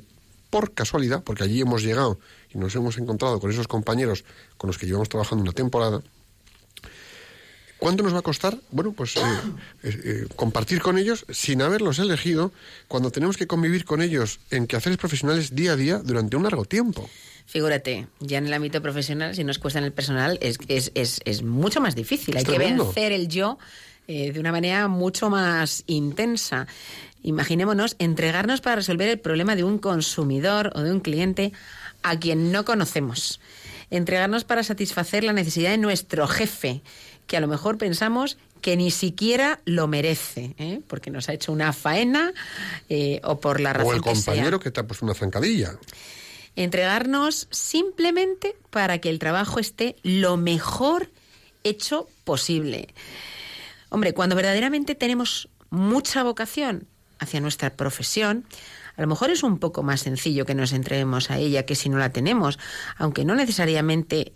por 0.52 0.72
casualidad, 0.76 1.24
porque 1.24 1.44
allí 1.44 1.60
hemos 1.60 1.82
llegado 1.82 2.20
y 2.54 2.60
nos 2.60 2.76
hemos 2.76 3.00
encontrado 3.00 3.40
con 3.40 3.50
esos 3.50 3.68
compañeros 3.68 4.26
con 4.58 4.68
los 4.68 4.78
que 4.78 4.86
llevamos 4.86 5.10
trabajando 5.10 5.42
una 5.42 5.54
temporada, 5.54 6.04
¿Cuánto 7.82 8.04
nos 8.04 8.14
va 8.14 8.20
a 8.20 8.22
costar? 8.22 8.56
Bueno, 8.70 8.92
pues 8.92 9.18
eh, 9.18 9.22
eh, 9.82 10.26
compartir 10.36 10.84
con 10.84 11.00
ellos 11.00 11.26
sin 11.32 11.64
haberlos 11.64 11.98
elegido 11.98 12.52
cuando 12.88 13.10
tenemos 13.10 13.38
que 13.38 13.48
convivir 13.48 13.86
con 13.86 14.04
ellos 14.04 14.40
en 14.52 14.68
quehaceres 14.68 15.00
profesionales 15.00 15.56
día 15.56 15.72
a 15.72 15.76
día 15.76 15.98
durante 15.98 16.38
un 16.38 16.44
largo 16.44 16.64
tiempo. 16.66 17.10
Figúrate, 17.48 18.08
ya 18.20 18.38
en 18.38 18.46
el 18.46 18.54
ámbito 18.54 18.84
profesional, 18.84 19.34
si 19.36 19.44
nos 19.44 19.58
cuesta 19.58 19.80
en 19.80 19.86
el 19.86 19.94
personal, 19.94 20.38
es, 20.44 20.60
es, 20.68 20.92
es, 20.94 21.22
es 21.26 21.42
mucho 21.42 21.82
más 21.82 21.96
difícil. 21.96 22.38
Hay 22.38 22.44
que 22.44 22.60
vencer 22.60 23.14
el 23.14 23.28
yo 23.28 23.58
eh, 24.08 24.32
de 24.32 24.40
una 24.40 24.52
manera 24.52 24.88
mucho 24.88 25.32
más 25.32 25.84
intensa. 25.88 26.68
Imaginémonos 27.24 27.96
entregarnos 27.98 28.62
para 28.62 28.76
resolver 28.76 29.10
el 29.10 29.18
problema 29.18 29.56
de 29.56 29.64
un 29.64 29.80
consumidor 29.80 30.72
o 30.76 30.82
de 30.82 30.92
un 30.92 31.00
cliente 31.00 31.52
a 32.04 32.20
quien 32.20 32.52
no 32.52 32.64
conocemos. 32.64 33.40
Entregarnos 33.92 34.44
para 34.44 34.64
satisfacer 34.64 35.24
la 35.24 35.34
necesidad 35.34 35.70
de 35.70 35.78
nuestro 35.78 36.28
jefe 36.28 36.82
que 37.28 37.38
a 37.38 37.40
lo 37.40 37.48
mejor 37.48 37.78
pensamos 37.78 38.38
que 38.62 38.78
ni 38.78 38.92
siquiera 38.92 39.60
lo 39.66 39.88
merece, 39.88 40.54
¿eh? 40.58 40.82
porque 40.88 41.12
nos 41.12 41.30
ha 41.30 41.34
hecho 41.34 41.52
una 41.52 41.74
faena 41.74 42.34
eh, 42.90 43.22
o 43.24 43.40
por 43.40 43.60
la 43.60 43.74
razón 43.74 43.94
O 43.94 43.96
el 43.96 44.02
compañero 44.02 44.60
que, 44.60 44.72
te 44.72 44.80
ha 44.80 44.88
puesto 44.88 45.06
una 45.06 45.14
zancadilla. 45.14 45.78
Entregarnos 46.56 47.48
simplemente 47.52 48.56
para 48.70 49.00
que 49.00 49.10
el 49.10 49.20
trabajo 49.20 49.60
esté 49.60 49.96
lo 50.04 50.38
mejor 50.38 51.10
hecho 51.64 52.08
posible. 52.24 52.94
Hombre, 53.90 54.14
cuando 54.14 54.36
verdaderamente 54.36 54.96
tenemos 54.96 55.50
mucha 55.70 56.24
vocación 56.24 56.88
hacia 57.20 57.40
nuestra 57.40 57.72
profesión, 57.72 58.46
a 58.96 59.02
lo 59.02 59.08
mejor 59.08 59.32
es 59.32 59.44
un 59.44 59.60
poco 59.60 59.84
más 59.84 60.02
sencillo 60.02 60.46
que 60.46 60.56
nos 60.56 60.74
entreguemos 60.74 61.32
a 61.32 61.38
ella 61.38 61.66
que 61.66 61.76
si 61.76 61.90
no 61.90 61.98
la 61.98 62.12
tenemos, 62.12 62.60
aunque 62.98 63.26
no 63.26 63.36
necesariamente 63.36 64.34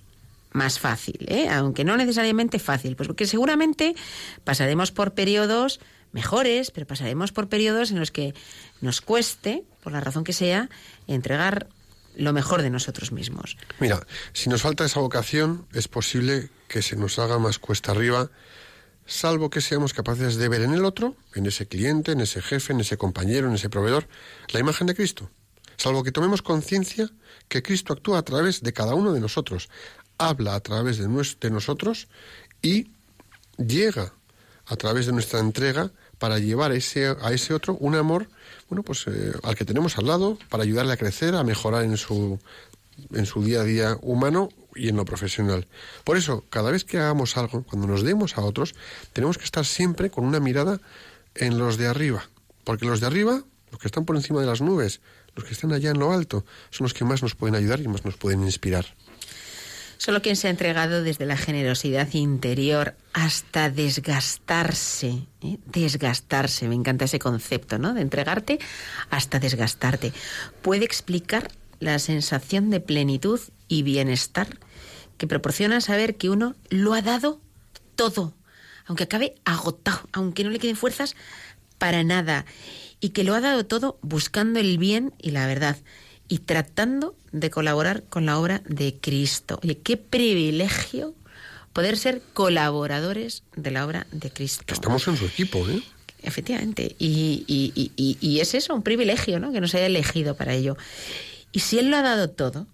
más 0.52 0.80
fácil, 0.80 1.26
¿eh? 1.28 1.50
aunque 1.50 1.84
no 1.84 1.98
necesariamente 1.98 2.60
fácil, 2.60 2.96
pues 2.96 3.08
porque 3.08 3.28
seguramente 3.28 3.96
pasaremos 4.44 4.92
por 4.92 5.14
periodos 5.14 5.80
mejores, 6.14 6.72
pero 6.72 6.88
pasaremos 6.88 7.34
por 7.34 7.50
periodos 7.50 7.92
en 7.92 8.00
los 8.00 8.10
que 8.10 8.34
nos 8.80 9.02
cueste, 9.02 9.66
por 9.84 9.92
la 9.92 10.00
razón 10.00 10.24
que 10.24 10.32
sea, 10.32 10.70
entregar 11.08 11.68
lo 12.16 12.32
mejor 12.32 12.62
de 12.62 12.70
nosotros 12.70 13.12
mismos. 13.12 13.58
Mira, 13.80 14.08
si 14.32 14.50
nos 14.50 14.62
falta 14.62 14.86
esa 14.86 15.02
vocación, 15.02 15.68
es 15.74 15.90
posible 15.90 16.50
que 16.70 16.82
se 16.82 16.96
nos 16.96 17.20
haga 17.20 17.38
más 17.38 17.60
cuesta 17.60 17.92
arriba, 17.92 18.30
salvo 19.06 19.50
que 19.50 19.62
seamos 19.62 19.94
capaces 19.94 20.36
de 20.36 20.50
ver 20.50 20.62
en 20.62 20.74
el 20.74 20.86
otro, 20.86 21.16
en 21.34 21.46
ese 21.46 21.68
cliente, 21.68 22.12
en 22.12 22.22
ese 22.22 22.42
jefe, 22.42 22.74
en 22.74 22.80
ese 22.80 22.98
compañero, 22.98 23.48
en 23.48 23.56
ese 23.56 23.70
proveedor, 23.70 24.08
la 24.50 24.60
imagen 24.60 24.88
de 24.88 24.96
Cristo. 24.96 25.30
Salvo 25.78 26.04
que 26.04 26.12
tomemos 26.12 26.42
conciencia 26.42 27.10
que 27.48 27.62
Cristo 27.62 27.94
actúa 27.94 28.20
a 28.20 28.24
través 28.24 28.62
de 28.62 28.74
cada 28.74 28.96
uno 28.96 29.14
de 29.14 29.20
nosotros, 29.20 29.70
habla 30.18 30.56
a 30.56 30.60
través 30.62 30.98
de, 30.98 31.08
de 31.08 31.50
nosotros 31.52 32.08
y 32.62 32.88
llega 33.58 34.14
a 34.66 34.76
través 34.76 35.06
de 35.06 35.12
nuestra 35.12 35.40
entrega 35.40 35.92
para 36.18 36.40
llevar 36.40 36.72
a 36.72 36.76
ese, 36.76 37.08
a 37.08 37.32
ese 37.34 37.54
otro 37.54 37.76
un 37.76 37.96
amor 37.96 38.28
bueno 38.70 38.84
pues 38.84 39.06
eh, 39.08 39.34
al 39.44 39.56
que 39.56 39.66
tenemos 39.66 39.98
al 39.98 40.08
lado 40.08 40.38
para 40.50 40.64
ayudarle 40.64 40.94
a 40.94 40.98
crecer 40.98 41.36
a 41.36 41.44
mejorar 41.44 41.84
en 41.84 41.98
su 41.98 42.40
en 43.14 43.26
su 43.26 43.44
día 43.44 43.62
a 43.62 43.64
día 43.64 43.98
humano 44.02 44.50
y 44.76 44.90
en 44.90 44.98
lo 44.98 45.06
profesional 45.06 45.68
por 46.04 46.18
eso 46.18 46.44
cada 46.50 46.72
vez 46.72 46.84
que 46.84 46.98
hagamos 46.98 47.38
algo 47.38 47.64
cuando 47.64 47.88
nos 47.88 48.04
demos 48.04 48.38
a 48.38 48.42
otros 48.42 48.76
tenemos 49.14 49.38
que 49.38 49.46
estar 49.46 49.66
siempre 49.66 50.10
con 50.10 50.26
una 50.26 50.40
mirada 50.40 50.80
en 51.36 51.58
los 51.58 51.78
de 51.78 51.88
arriba 51.88 52.30
porque 52.64 52.86
los 52.86 53.00
de 53.00 53.08
arriba 53.08 53.44
los 53.72 53.80
que 53.80 53.88
están 53.88 54.06
por 54.06 54.16
encima 54.16 54.42
de 54.42 54.48
las 54.48 54.62
nubes 54.62 55.02
los 55.36 55.46
que 55.46 55.54
están 55.54 55.74
allá 55.74 55.92
en 55.92 56.00
lo 56.00 56.12
alto 56.12 56.46
son 56.70 56.86
los 56.86 56.94
que 56.94 57.06
más 57.06 57.24
nos 57.24 57.36
pueden 57.36 57.56
ayudar 57.56 57.80
y 57.80 57.88
más 57.88 58.06
nos 58.06 58.18
pueden 58.18 58.44
inspirar 58.44 58.86
Solo 59.98 60.22
quien 60.22 60.36
se 60.36 60.48
ha 60.48 60.52
entregado 60.52 61.04
desde 61.04 61.26
la 61.26 61.38
generosidad 61.38 62.14
interior 62.14 62.96
hasta 63.14 63.70
desgastarse, 63.70 65.26
¿eh? 65.42 65.58
desgastarse, 65.66 66.68
me 66.68 66.76
encanta 66.76 67.06
ese 67.06 67.20
concepto, 67.20 67.78
¿no? 67.80 67.94
De 67.94 68.02
entregarte 68.02 68.60
hasta 69.10 69.40
desgastarte, 69.40 70.12
puede 70.62 70.86
explicar 70.86 71.48
la 71.80 71.98
sensación 72.00 72.70
de 72.70 72.82
plenitud 72.82 73.40
y 73.68 73.84
bienestar 73.84 74.48
que 75.18 75.28
proporciona 75.28 75.82
saber 75.82 76.16
que 76.16 76.30
uno 76.30 76.56
lo 76.70 76.94
ha 76.94 77.02
dado 77.02 77.40
todo, 77.96 78.34
aunque 78.86 79.04
acabe 79.04 79.36
agotado, 79.46 80.08
aunque 80.12 80.44
no 80.44 80.50
le 80.50 80.60
queden 80.60 80.76
fuerzas 80.76 81.16
para 81.78 82.04
nada, 82.04 82.46
y 83.00 83.10
que 83.10 83.24
lo 83.24 83.36
ha 83.36 83.42
dado 83.42 83.66
todo 83.66 83.98
buscando 84.02 84.60
el 84.60 84.78
bien 84.78 85.14
y 85.22 85.32
la 85.32 85.48
verdad 85.48 85.78
y 86.28 86.40
tratando 86.40 87.16
de 87.32 87.50
colaborar 87.50 88.04
con 88.04 88.26
la 88.26 88.40
obra 88.40 88.62
de 88.66 88.96
Cristo. 89.00 89.60
Oye, 89.64 89.78
qué 89.78 89.98
privilegio 89.98 91.14
poder 91.74 91.98
ser 91.98 92.22
colaboradores 92.34 93.44
de 93.56 93.72
la 93.72 93.86
obra 93.86 94.08
de 94.12 94.32
Cristo. 94.32 94.64
Estamos 94.74 95.08
en 95.08 95.18
su 95.18 95.26
equipo, 95.26 95.68
¿eh? 95.70 95.84
Efectivamente. 96.24 96.96
Y, 96.98 97.44
y, 97.48 97.92
y, 97.96 98.18
y, 98.20 98.40
es 98.40 98.56
eso, 98.56 98.74
un 98.74 98.82
privilegio, 98.82 99.40
¿no? 99.40 99.52
Que 99.52 99.62
nos 99.62 99.76
haya 99.76 99.86
elegido 99.86 100.36
para 100.36 100.54
ello. 100.54 100.78
Y 101.52 101.60
si 101.60 101.78
Él 101.78 101.92
lo 101.92 101.98
ha 101.98 102.02
dado 102.02 102.30
todo, 102.30 102.66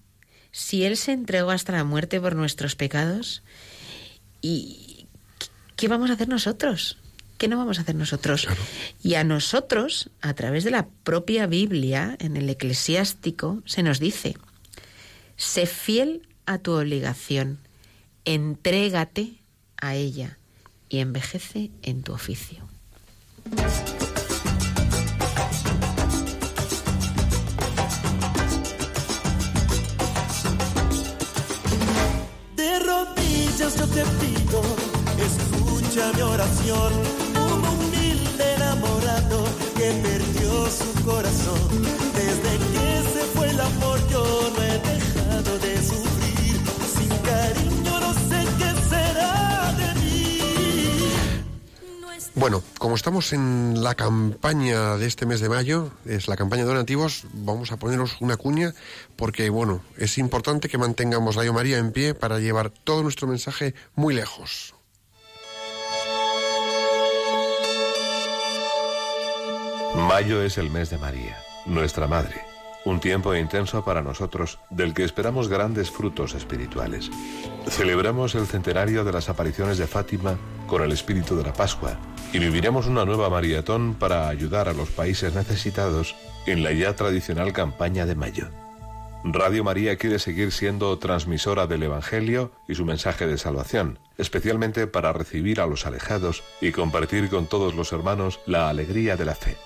si 0.52 0.84
Él 0.84 0.98
se 0.98 1.12
entregó 1.12 1.52
hasta 1.52 1.72
la 1.72 1.84
muerte 1.84 2.20
por 2.20 2.36
nuestros 2.36 2.76
pecados, 2.76 3.44
¿y 4.42 5.08
qué 5.76 5.88
vamos 5.88 6.10
a 6.10 6.14
hacer 6.14 6.28
nosotros? 6.28 6.98
¿qué 7.42 7.48
no 7.48 7.58
vamos 7.58 7.80
a 7.80 7.82
hacer 7.82 7.96
nosotros? 7.96 8.48
Y 9.02 9.16
a 9.16 9.24
nosotros, 9.24 10.12
a 10.22 10.36
través 10.36 10.64
de 10.64 10.70
la 10.70 10.88
propia 11.04 11.48
Biblia, 11.48 12.16
en 12.20 12.38
el 12.38 12.48
eclesiástico, 12.48 13.64
se 13.66 13.82
nos 13.82 14.00
dice, 14.00 14.38
sé 15.38 15.66
fiel 15.66 16.22
a 16.46 16.60
tu 16.60 16.74
obligación, 16.74 17.58
entrégate 18.26 19.42
a 19.78 19.96
ella 19.96 20.38
y 20.88 21.00
envejece 21.00 21.72
en 21.82 22.04
tu 22.04 22.14
oficio. 22.14 22.70
Te 33.94 34.04
pido, 34.20 34.62
escucha 35.20 36.12
mi 36.14 36.22
oración 36.22 37.22
que 39.76 39.92
perdió 39.94 40.70
su 40.70 41.04
corazón. 41.04 41.82
Desde 42.14 42.58
que 42.72 43.04
se 43.14 43.26
fue 43.34 43.50
el 43.50 43.60
amor 43.60 44.00
yo 44.10 44.52
no 44.56 44.64
he 44.64 44.71
Bueno, 52.42 52.64
como 52.80 52.96
estamos 52.96 53.34
en 53.34 53.84
la 53.84 53.94
campaña 53.94 54.98
de 54.98 55.06
este 55.06 55.28
mes 55.28 55.42
de 55.42 55.48
mayo, 55.48 55.92
es 56.08 56.28
la 56.28 56.36
campaña 56.36 56.64
de 56.64 56.70
donativos, 56.70 57.26
vamos 57.34 57.72
a 57.72 57.78
poneros 57.78 58.18
una 58.20 58.36
cuña 58.36 58.74
porque, 59.16 59.52
bueno, 59.52 59.84
es 59.96 60.18
importante 60.18 60.68
que 60.68 60.80
mantengamos 60.80 61.36
Radio 61.36 61.54
María 61.54 61.78
en 61.78 61.92
pie 61.92 62.16
para 62.16 62.40
llevar 62.40 62.72
todo 62.72 63.04
nuestro 63.04 63.28
mensaje 63.28 63.76
muy 63.94 64.16
lejos. 64.16 64.74
Mayo 69.96 70.42
es 70.42 70.58
el 70.58 70.72
mes 70.72 70.90
de 70.90 70.98
María, 70.98 71.38
nuestra 71.68 72.08
Madre. 72.08 72.42
Un 72.86 73.00
tiempo 73.00 73.36
intenso 73.36 73.86
para 73.86 74.02
nosotros, 74.02 74.58
del 74.72 74.96
que 74.96 75.04
esperamos 75.04 75.48
grandes 75.48 75.92
frutos 75.92 76.34
espirituales. 76.34 77.12
Celebramos 77.70 78.34
el 78.34 78.48
centenario 78.48 79.04
de 79.04 79.12
las 79.12 79.30
apariciones 79.30 79.78
de 79.78 79.86
Fátima 79.86 80.40
con 80.66 80.82
el 80.82 80.92
espíritu 80.92 81.36
de 81.36 81.44
la 81.44 81.54
Pascua 81.54 82.00
y 82.34 82.40
viviremos 82.40 82.88
una 82.88 83.06
nueva 83.06 83.30
maratón 83.30 83.96
para 83.96 84.30
ayudar 84.30 84.70
a 84.70 84.74
los 84.74 84.90
países 84.90 85.34
necesitados 85.34 86.16
en 86.46 86.64
la 86.64 86.72
ya 86.72 86.96
tradicional 86.96 87.54
campaña 87.54 88.06
de 88.06 88.16
mayo. 88.16 88.48
Radio 89.24 89.64
María 89.64 89.98
quiere 89.98 90.18
seguir 90.18 90.52
siendo 90.52 90.98
transmisora 90.98 91.68
del 91.68 91.84
Evangelio 91.84 92.52
y 92.68 92.74
su 92.74 92.86
mensaje 92.86 93.28
de 93.28 93.38
salvación, 93.38 94.00
especialmente 94.18 94.88
para 94.88 95.14
recibir 95.14 95.62
a 95.62 95.68
los 95.68 95.86
alejados 95.86 96.44
y 96.60 96.72
compartir 96.72 97.30
con 97.30 97.46
todos 97.48 97.76
los 97.76 97.92
hermanos 97.92 98.40
la 98.48 98.70
alegría 98.70 99.18
de 99.18 99.26
la 99.26 99.36
fe. 99.36 99.58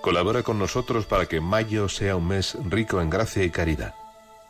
Colabora 0.00 0.42
con 0.42 0.58
nosotros 0.58 1.06
para 1.06 1.26
que 1.26 1.40
mayo 1.40 1.88
sea 1.88 2.16
un 2.16 2.28
mes 2.28 2.56
rico 2.68 3.00
en 3.00 3.10
gracia 3.10 3.44
y 3.44 3.50
caridad. 3.50 3.94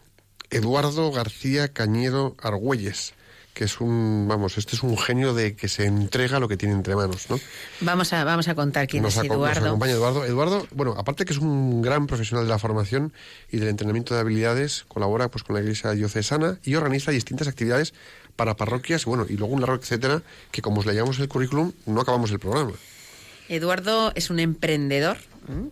Eduardo 0.49 1.13
García 1.13 1.69
Cañedo 1.69 2.35
Argüelles 2.41 3.13
que 3.57 3.65
es 3.65 3.81
un, 3.81 4.27
vamos, 4.29 4.59
este 4.59 4.77
es 4.77 4.83
un 4.83 4.99
genio 4.99 5.33
de 5.33 5.57
que 5.57 5.67
se 5.69 5.87
entrega 5.87 6.39
lo 6.41 6.47
que 6.47 6.59
tiene 6.59 6.75
entre 6.75 6.95
manos, 6.95 7.31
¿no? 7.31 7.41
Vamos 7.81 8.13
a, 8.13 8.23
vamos 8.23 8.49
a 8.49 8.55
contar 8.55 8.87
quién 8.87 9.03
Nos, 9.03 9.15
es 9.15 9.21
aco- 9.21 9.29
nos 9.29 9.37
Eduardo. 9.39 9.67
acompaña 9.69 9.93
Eduardo. 9.95 10.25
Eduardo, 10.27 10.67
bueno, 10.73 10.95
aparte 10.99 11.25
que 11.25 11.33
es 11.33 11.39
un 11.39 11.81
gran 11.81 12.07
profesional 12.07 12.45
de 12.45 12.51
la 12.51 12.59
formación 12.59 13.15
y 13.51 13.57
del 13.57 13.69
entrenamiento 13.71 14.13
de 14.15 14.21
habilidades, 14.21 14.85
colabora 14.89 15.31
pues 15.31 15.43
con 15.43 15.55
la 15.57 15.63
Iglesia 15.63 15.93
Diocesana 15.93 16.59
y 16.65 16.75
organiza 16.75 17.13
distintas 17.13 17.49
actividades 17.49 17.95
para 18.37 18.57
parroquias, 18.57 19.07
bueno, 19.07 19.25
y 19.27 19.39
luego 19.39 19.55
un 19.55 19.63
largo 19.63 19.77
etcétera, 19.77 20.23
que 20.51 20.61
como 20.61 20.81
os 20.81 20.87
leíamos 20.87 21.19
el 21.19 21.29
currículum, 21.29 21.73
no 21.87 22.03
acabamos 22.03 22.31
el 22.33 22.39
programa. 22.39 22.73
Eduardo 23.49 24.13
es 24.17 24.29
un 24.29 24.39
emprendedor 24.39 25.17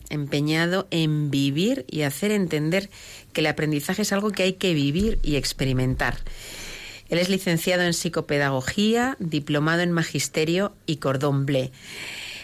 empeñado 0.08 0.86
en 0.90 1.30
vivir 1.30 1.84
y 1.90 2.02
hacer 2.02 2.30
entender 2.30 2.88
que 3.32 3.40
el 3.40 3.46
aprendizaje 3.48 4.02
es 4.02 4.12
algo 4.12 4.30
que 4.30 4.44
hay 4.44 4.52
que 4.54 4.72
vivir 4.72 5.18
y 5.22 5.34
experimentar. 5.36 6.16
Él 7.08 7.18
es 7.18 7.28
licenciado 7.28 7.82
en 7.82 7.94
psicopedagogía, 7.94 9.16
diplomado 9.18 9.82
en 9.82 9.92
magisterio 9.92 10.74
y 10.86 10.96
cordón 10.96 11.46
bleu. 11.46 11.70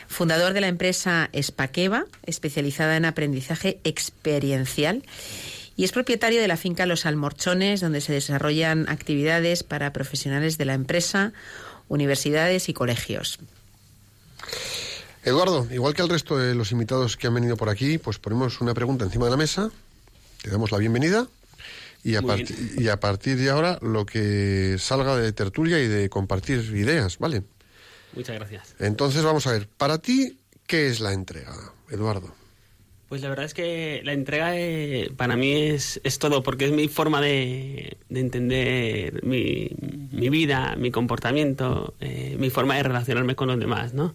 Fundador 0.07 0.53
de 0.53 0.61
la 0.61 0.69
empresa 0.69 1.31
Espaqueva, 1.33 2.05
especializada 2.27 2.97
en 2.97 3.05
aprendizaje 3.05 3.81
experiencial. 3.85 5.05
Y 5.77 5.85
es 5.85 5.93
propietario 5.93 6.41
de 6.41 6.49
la 6.49 6.57
finca 6.57 6.85
Los 6.85 7.07
Almorchones, 7.07 7.81
donde 7.81 8.01
se 8.01 8.13
desarrollan 8.13 8.89
actividades 8.89 9.63
para 9.63 9.93
profesionales 9.93 10.59
de 10.59 10.65
la 10.65 10.75
empresa, 10.75 11.33
universidades 11.89 12.69
y 12.69 12.75
colegios. 12.75 13.39
Eduardo, 15.25 15.67
igual 15.71 15.95
que 15.95 16.03
al 16.03 16.09
resto 16.09 16.37
de 16.37 16.55
los 16.55 16.73
invitados 16.73 17.17
que 17.17 17.27
han 17.27 17.35
venido 17.35 17.57
por 17.57 17.69
aquí, 17.69 17.99
pues 17.99 18.19
ponemos 18.19 18.61
una 18.61 18.75
pregunta 18.75 19.05
encima 19.05 19.27
de 19.27 19.31
la 19.31 19.37
mesa, 19.37 19.71
te 20.43 20.51
damos 20.51 20.73
la 20.73 20.79
bienvenida 20.79 21.29
y 22.03 22.17
a, 22.17 22.23
y 22.77 22.89
a 22.89 23.01
partir 23.01 23.37
de 23.37 23.51
ahora 23.51 23.79
lo 23.83 24.07
que 24.07 24.77
salga 24.79 25.17
de 25.17 25.33
tertulia 25.33 25.81
y 25.81 25.89
de 25.89 26.09
compartir 26.09 26.61
ideas, 26.75 27.19
¿vale? 27.19 27.43
Muchas 28.15 28.37
gracias. 28.37 28.75
Entonces 28.79 29.23
vamos 29.23 29.47
a 29.47 29.53
ver, 29.53 29.69
para 29.69 29.99
ti, 29.99 30.39
¿qué 30.67 30.89
es 30.89 31.01
la 31.01 31.13
entrega, 31.13 31.55
Eduardo? 31.91 32.35
Pues 33.09 33.23
la 33.23 33.29
verdad 33.29 33.45
es 33.45 33.55
que 33.55 34.03
la 34.05 34.13
entrega 34.13 34.57
eh, 34.57 35.11
para 35.17 35.35
mí 35.35 35.53
es, 35.53 36.01
es 36.05 36.21
todo, 36.21 36.45
porque 36.45 36.67
es 36.67 36.73
mi 36.73 36.87
forma 36.87 37.21
de, 37.21 37.97
de 38.09 38.21
entender 38.21 39.25
mi, 39.25 39.69
mi 40.13 40.29
vida, 40.29 40.77
mi 40.77 40.93
comportamiento, 40.93 41.95
eh, 42.01 42.37
mi 42.39 42.51
forma 42.51 42.77
de 42.77 42.85
relacionarme 42.85 43.35
con 43.35 43.49
los 43.49 43.59
demás, 43.59 43.95
¿no? 43.95 44.15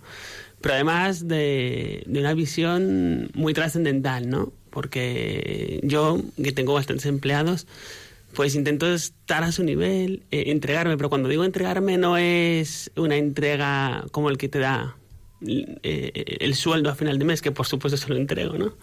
Pero 0.62 0.76
además 0.76 1.28
de, 1.28 2.04
de 2.08 2.20
una 2.22 2.34
visión 2.34 3.30
muy 3.34 3.54
trascendental, 3.54 4.30
¿no? 4.30 4.54
Porque 4.76 5.80
yo, 5.84 6.22
que 6.36 6.52
tengo 6.52 6.74
bastantes 6.74 7.06
empleados, 7.06 7.66
pues 8.34 8.56
intento 8.56 8.94
estar 8.94 9.46
a 9.46 9.54
su 9.54 9.64
nivel, 9.64 10.24
eh, 10.32 10.44
entregarme, 10.48 10.98
pero 10.98 11.08
cuando 11.08 11.30
digo 11.30 11.46
entregarme 11.46 11.98
no 11.98 12.18
es 12.18 12.92
una 12.98 13.16
entrega 13.16 14.04
como 14.12 14.30
el 14.30 14.38
que 14.38 14.50
te 14.50 14.60
da 14.60 14.98
eh, 15.48 16.38
el 16.42 16.56
sueldo 16.56 16.90
a 16.90 16.96
final 16.96 17.18
de 17.18 17.24
mes, 17.24 17.42
que 17.42 17.52
por 17.52 17.66
supuesto 17.66 17.96
se 17.96 18.10
lo 18.10 18.18
entrego, 18.18 18.58
¿no? 18.58 18.74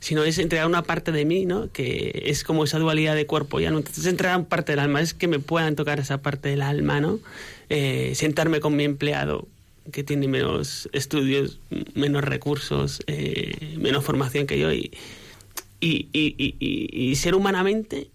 Sino 0.00 0.24
es 0.24 0.38
entregar 0.38 0.66
una 0.66 0.82
parte 0.82 1.12
de 1.12 1.24
mí, 1.24 1.46
¿no? 1.46 1.70
Que 1.70 2.24
es 2.26 2.42
como 2.42 2.64
esa 2.64 2.80
dualidad 2.80 3.14
de 3.14 3.26
cuerpo, 3.26 3.60
¿ya? 3.60 3.70
¿no? 3.70 3.78
Entonces 3.78 4.06
entregar 4.06 4.44
parte 4.46 4.72
del 4.72 4.80
alma, 4.80 5.00
es 5.00 5.14
que 5.14 5.28
me 5.28 5.38
puedan 5.38 5.76
tocar 5.76 6.00
esa 6.00 6.18
parte 6.20 6.48
del 6.48 6.62
alma, 6.62 7.00
¿no? 7.00 7.20
Eh, 7.68 8.12
sentarme 8.16 8.58
con 8.58 8.74
mi 8.74 8.82
empleado 8.82 9.46
que 9.92 10.04
tiene 10.04 10.28
menos 10.28 10.88
estudios, 10.92 11.60
menos 11.94 12.24
recursos, 12.24 13.00
eh, 13.06 13.76
menos 13.78 14.04
formación 14.04 14.46
que 14.46 14.58
yo 14.58 14.72
y, 14.72 14.90
y, 15.80 16.08
y, 16.12 16.34
y- 16.38 17.10
y- 17.10 17.14
ser 17.16 17.34
humanamente 17.34 18.10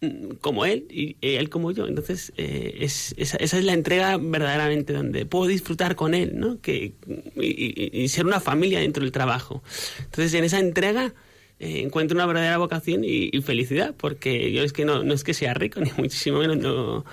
mm, 0.00 0.36
como 0.40 0.64
él 0.66 0.86
y 0.90 1.16
él 1.22 1.48
como 1.50 1.70
yo. 1.72 1.86
Entonces, 1.86 2.32
eh, 2.36 2.78
es, 2.80 3.14
esa, 3.18 3.36
es 3.38 3.52
la 3.64 3.72
entrega 3.72 4.16
verdaderamente 4.18 4.92
donde 4.92 5.26
puedo 5.26 5.46
disfrutar 5.46 5.96
con 5.96 6.14
él, 6.14 6.32
¿no? 6.38 6.60
Que, 6.60 6.94
y, 7.36 8.08
ser 8.08 8.26
una 8.26 8.40
familia 8.40 8.80
dentro 8.80 9.02
del 9.02 9.12
trabajo. 9.12 9.62
Entonces, 10.04 10.34
en 10.34 10.44
esa 10.44 10.58
entrega 10.60 11.14
eh, 11.58 11.80
encuentro 11.82 12.16
una 12.16 12.26
verdadera 12.26 12.58
vocación 12.58 13.02
y, 13.04 13.30
felicidad, 13.42 13.94
porque 13.96 14.52
yo 14.52 14.62
es 14.64 14.72
que 14.72 14.84
no, 14.84 15.02
no 15.04 15.14
es 15.14 15.24
que 15.24 15.34
sea 15.34 15.54
rico, 15.54 15.80
ni 15.82 15.90
muchísimo 15.96 16.38
menos, 16.38 16.58
no... 16.58 17.04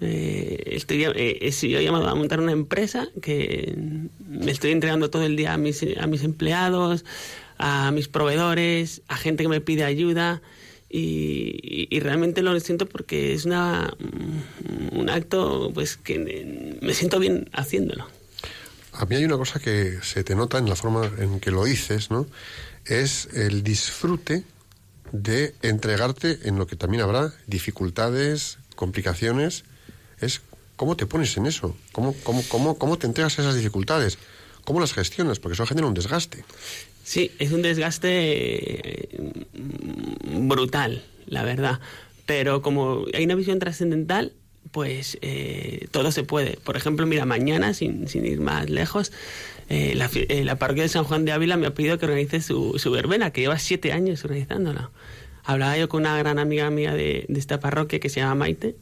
eh, 0.00 0.62
estoy, 0.66 1.04
eh, 1.04 1.38
he 1.40 1.82
llamado 1.82 2.08
a 2.08 2.14
montar 2.14 2.40
una 2.40 2.52
empresa 2.52 3.08
que 3.22 3.74
me 4.28 4.50
estoy 4.52 4.72
entregando 4.72 5.10
todo 5.10 5.24
el 5.24 5.36
día 5.36 5.54
a 5.54 5.58
mis, 5.58 5.84
a 5.98 6.06
mis 6.06 6.22
empleados, 6.24 7.04
a 7.58 7.90
mis 7.90 8.08
proveedores, 8.08 9.02
a 9.08 9.16
gente 9.16 9.42
que 9.42 9.48
me 9.48 9.60
pide 9.60 9.84
ayuda 9.84 10.42
y, 10.88 11.86
y- 11.90 12.00
realmente 12.00 12.42
lo 12.42 12.58
siento 12.60 12.86
porque 12.86 13.34
es 13.34 13.44
una, 13.44 13.92
mm, 13.98 14.98
un 14.98 15.10
acto 15.10 15.70
pues 15.74 15.96
que 15.96 16.76
me 16.80 16.94
siento 16.94 17.18
bien 17.18 17.48
haciéndolo. 17.52 18.06
A 18.92 19.04
mí 19.04 19.16
hay 19.16 19.24
una 19.24 19.36
cosa 19.36 19.58
que 19.60 19.98
se 20.02 20.24
te 20.24 20.34
nota 20.34 20.58
en 20.58 20.68
la 20.68 20.76
forma 20.76 21.10
en 21.18 21.40
que 21.40 21.50
lo 21.50 21.64
dices, 21.64 22.10
¿no? 22.10 22.26
Es 22.86 23.28
el 23.34 23.62
disfrute 23.62 24.44
de 25.12 25.54
entregarte 25.62 26.38
en 26.44 26.56
lo 26.56 26.66
que 26.66 26.76
también 26.76 27.02
habrá 27.02 27.34
dificultades, 27.46 28.58
complicaciones. 28.74 29.64
Es 30.20 30.40
cómo 30.76 30.96
te 30.96 31.04
pones 31.06 31.36
en 31.36 31.46
eso, 31.46 31.76
cómo, 31.92 32.14
cómo, 32.22 32.42
cómo, 32.48 32.78
cómo 32.78 32.96
te 32.96 33.06
entregas 33.06 33.38
a 33.38 33.42
esas 33.42 33.54
dificultades, 33.56 34.18
cómo 34.64 34.80
las 34.80 34.92
gestionas, 34.94 35.40
porque 35.40 35.54
eso 35.54 35.66
genera 35.66 35.86
un 35.88 35.94
desgaste. 35.94 36.44
Sí, 37.06 37.30
es 37.38 37.52
un 37.52 37.62
desgaste 37.62 38.08
eh, 38.10 39.32
brutal, 40.40 41.04
la 41.26 41.44
verdad. 41.44 41.78
Pero 42.26 42.62
como 42.62 43.04
hay 43.14 43.26
una 43.26 43.36
visión 43.36 43.60
trascendental, 43.60 44.32
pues 44.72 45.16
eh, 45.22 45.86
todo 45.92 46.10
se 46.10 46.24
puede. 46.24 46.58
Por 46.64 46.76
ejemplo, 46.76 47.06
mira, 47.06 47.24
mañana, 47.24 47.74
sin, 47.74 48.08
sin 48.08 48.26
ir 48.26 48.40
más 48.40 48.68
lejos, 48.68 49.12
eh, 49.68 49.94
la, 49.94 50.10
eh, 50.12 50.42
la 50.42 50.56
parroquia 50.56 50.82
de 50.82 50.88
San 50.88 51.04
Juan 51.04 51.24
de 51.24 51.30
Ávila 51.30 51.56
me 51.56 51.68
ha 51.68 51.74
pedido 51.74 51.96
que 51.96 52.06
organice 52.06 52.40
su, 52.40 52.76
su 52.76 52.90
verbena, 52.90 53.30
que 53.30 53.42
lleva 53.42 53.60
siete 53.60 53.92
años 53.92 54.24
organizándola. 54.24 54.90
Hablaba 55.44 55.78
yo 55.78 55.88
con 55.88 56.00
una 56.00 56.18
gran 56.18 56.40
amiga 56.40 56.68
mía 56.70 56.92
de, 56.92 57.24
de 57.28 57.38
esta 57.38 57.60
parroquia 57.60 58.00
que 58.00 58.08
se 58.08 58.18
llama 58.18 58.34
Maite. 58.34 58.74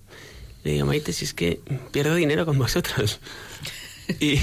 Le 0.63 0.73
digo, 0.73 0.87
Maite, 0.87 1.13
si 1.13 1.27
es 1.27 1.35
que 1.35 1.61
pierdo 1.93 2.15
dinero 2.15 2.47
con 2.47 2.57
vosotros. 2.57 3.21
y, 4.19 4.39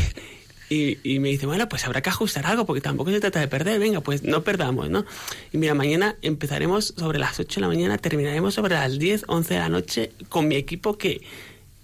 y, 0.73 0.97
y 1.03 1.19
me 1.19 1.27
dice, 1.29 1.45
bueno, 1.45 1.67
pues 1.67 1.85
habrá 1.85 2.01
que 2.01 2.09
ajustar 2.09 2.45
algo, 2.45 2.65
porque 2.65 2.79
tampoco 2.81 3.11
se 3.11 3.19
trata 3.19 3.39
de 3.41 3.47
perder, 3.49 3.77
venga, 3.79 3.99
pues 4.01 4.23
no 4.23 4.41
perdamos, 4.43 4.89
¿no? 4.89 5.05
Y 5.51 5.57
mira, 5.57 5.73
mañana 5.73 6.15
empezaremos 6.21 6.93
sobre 6.97 7.19
las 7.19 7.39
8 7.39 7.55
de 7.55 7.61
la 7.61 7.67
mañana, 7.67 7.97
terminaremos 7.97 8.53
sobre 8.53 8.75
las 8.75 8.97
10, 8.97 9.25
11 9.27 9.53
de 9.53 9.59
la 9.59 9.67
noche 9.69 10.11
con 10.29 10.47
mi 10.47 10.55
equipo 10.55 10.97
que, 10.97 11.21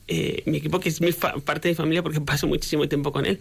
eh, 0.07 0.41
mi 0.45 0.57
equipo 0.57 0.79
que 0.79 0.87
es 0.89 1.01
mi 1.01 1.11
fa- 1.11 1.35
parte 1.39 1.67
de 1.67 1.73
mi 1.73 1.75
familia 1.75 2.01
porque 2.01 2.21
paso 2.21 2.47
muchísimo 2.47 2.87
tiempo 2.87 3.11
con 3.11 3.25
él. 3.25 3.39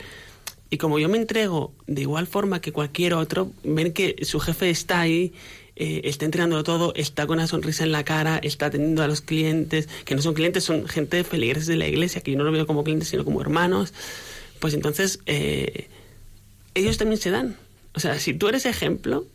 Y 0.69 0.79
como 0.79 0.99
yo 0.99 1.09
me 1.09 1.17
entrego 1.17 1.73
de 1.87 2.01
igual 2.03 2.27
forma 2.27 2.61
que 2.61 2.73
cualquier 2.73 3.15
otro, 3.15 3.53
ven 3.63 3.93
que 3.93 4.17
su 4.25 4.41
jefe 4.41 4.69
está 4.69 4.99
ahí, 5.01 5.33
eh, 5.77 6.01
está 6.05 6.25
entrenando 6.25 6.65
todo, 6.65 6.93
está 6.97 7.25
con 7.29 7.39
una 7.39 7.47
sonrisa 7.47 7.85
en 7.85 7.93
la 7.93 8.03
cara, 8.05 8.39
está 8.43 8.67
atendiendo 8.67 9.05
a 9.05 9.07
los 9.07 9.21
clientes, 9.21 9.89
que 10.05 10.17
no 10.17 10.23
son 10.23 10.35
clientes, 10.35 10.65
son 10.65 10.89
gente 10.89 11.23
feligreses 11.23 11.69
de 11.69 11.77
la 11.77 11.87
iglesia, 11.87 12.21
que 12.21 12.33
yo 12.33 12.39
no 12.39 12.43
lo 12.43 12.51
veo 12.51 12.67
como 12.67 12.83
clientes, 12.83 13.09
sino 13.11 13.25
como 13.25 13.41
hermanos. 13.41 13.95
Pues 14.61 14.75
entonces, 14.75 15.21
eh, 15.27 15.89
ellos 16.75 16.99
también 16.99 17.21
se 17.21 17.31
dan. 17.31 17.57
O 17.95 18.01
sea, 18.01 18.19
si 18.19 18.35
tú 18.35 18.49
eres 18.49 18.67
ejemplo, 18.67 19.27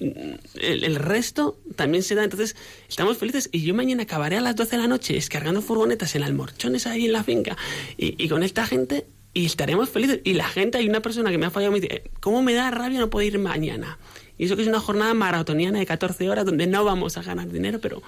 el, 0.00 0.96
resto 0.96 1.58
también 1.76 2.02
se 2.02 2.14
da. 2.14 2.24
Entonces, 2.24 2.56
estamos 2.88 3.18
felices. 3.18 3.48
Y 3.52 3.62
yo 3.62 3.74
mañana 3.74 4.02
acabaré 4.02 4.36
a 4.36 4.40
las 4.40 4.56
12 4.56 4.76
de 4.76 4.82
la 4.82 4.88
noche 4.88 5.14
descargando 5.14 5.62
furgonetas 5.62 6.14
en 6.14 6.22
almorchones 6.22 6.86
ahí 6.86 7.06
en 7.06 7.12
la 7.12 7.24
finca 7.24 7.56
y, 7.96 8.22
y 8.22 8.28
con 8.28 8.42
esta 8.42 8.66
gente 8.66 9.06
y 9.34 9.46
estaremos 9.46 9.88
felices. 9.88 10.20
Y 10.24 10.34
la 10.34 10.48
gente, 10.48 10.78
hay 10.78 10.88
una 10.88 11.00
persona 11.00 11.30
que 11.30 11.38
me 11.38 11.46
ha 11.46 11.50
fallado, 11.50 11.72
me 11.72 11.80
dice, 11.80 12.10
¿cómo 12.20 12.42
me 12.42 12.54
da 12.54 12.70
rabia 12.70 13.00
no 13.00 13.10
poder 13.10 13.28
ir 13.28 13.38
mañana? 13.38 13.98
Y 14.38 14.46
eso 14.46 14.56
que 14.56 14.62
es 14.62 14.68
una 14.68 14.80
jornada 14.80 15.14
maratoniana 15.14 15.78
de 15.78 15.86
14 15.86 16.28
horas 16.28 16.44
donde 16.44 16.66
no 16.66 16.84
vamos 16.84 17.16
a 17.16 17.22
ganar 17.22 17.50
dinero, 17.50 17.80
pero 17.80 18.02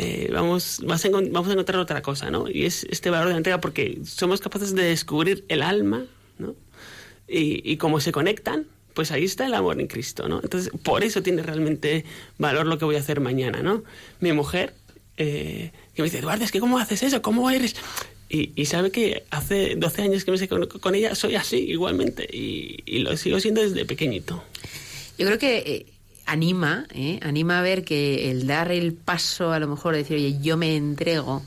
eh, 0.00 0.30
vamos, 0.32 0.80
vas 0.84 1.04
a 1.04 1.08
vamos 1.10 1.48
a 1.48 1.52
encontrar 1.52 1.80
otra 1.80 2.02
cosa, 2.02 2.30
¿no? 2.30 2.48
Y 2.48 2.66
es 2.66 2.84
este 2.88 3.10
valor 3.10 3.26
de 3.26 3.32
la 3.32 3.38
entrega 3.38 3.60
porque 3.60 3.98
somos 4.04 4.40
capaces 4.40 4.72
de 4.72 4.84
descubrir 4.84 5.44
el 5.48 5.60
alma, 5.60 6.06
¿no? 6.38 6.54
Y, 7.26 7.68
y 7.68 7.78
como 7.78 7.98
se 7.98 8.12
conectan, 8.12 8.68
pues 8.94 9.10
ahí 9.10 9.24
está 9.24 9.46
el 9.46 9.54
amor 9.54 9.80
en 9.80 9.88
Cristo, 9.88 10.28
¿no? 10.28 10.40
Entonces, 10.40 10.70
por 10.84 11.02
eso 11.02 11.20
tiene 11.24 11.42
realmente 11.42 12.04
valor 12.38 12.66
lo 12.68 12.78
que 12.78 12.84
voy 12.84 12.94
a 12.94 13.00
hacer 13.00 13.18
mañana, 13.18 13.60
¿no? 13.60 13.82
Mi 14.20 14.30
mujer, 14.32 14.74
eh, 15.16 15.72
que 15.96 16.02
me 16.02 16.06
dice, 16.06 16.20
Eduardo, 16.20 16.44
es 16.44 16.52
que 16.52 16.60
¿cómo 16.60 16.78
haces 16.78 17.02
eso? 17.02 17.20
¿Cómo 17.20 17.50
eres? 17.50 17.74
Y, 18.28 18.52
y 18.54 18.66
sabe 18.66 18.92
que 18.92 19.24
hace 19.30 19.74
12 19.74 20.02
años 20.02 20.24
que 20.24 20.30
me 20.30 20.38
sé 20.38 20.46
con, 20.46 20.64
con 20.66 20.94
ella, 20.94 21.16
soy 21.16 21.34
así 21.34 21.56
igualmente, 21.56 22.24
y, 22.32 22.84
y 22.86 23.00
lo 23.00 23.16
sigo 23.16 23.40
siendo 23.40 23.62
desde 23.62 23.84
pequeñito. 23.84 24.44
Yo 25.18 25.26
creo 25.26 25.38
que 25.38 25.58
eh, 25.58 25.86
anima, 26.28 26.86
¿eh? 26.92 27.18
anima 27.22 27.58
a 27.58 27.62
ver 27.62 27.84
que 27.84 28.30
el 28.30 28.46
dar 28.46 28.70
el 28.70 28.92
paso, 28.92 29.52
a 29.52 29.58
lo 29.58 29.66
mejor 29.66 29.94
decir, 29.94 30.16
oye, 30.16 30.38
yo 30.40 30.56
me 30.56 30.76
entrego, 30.76 31.42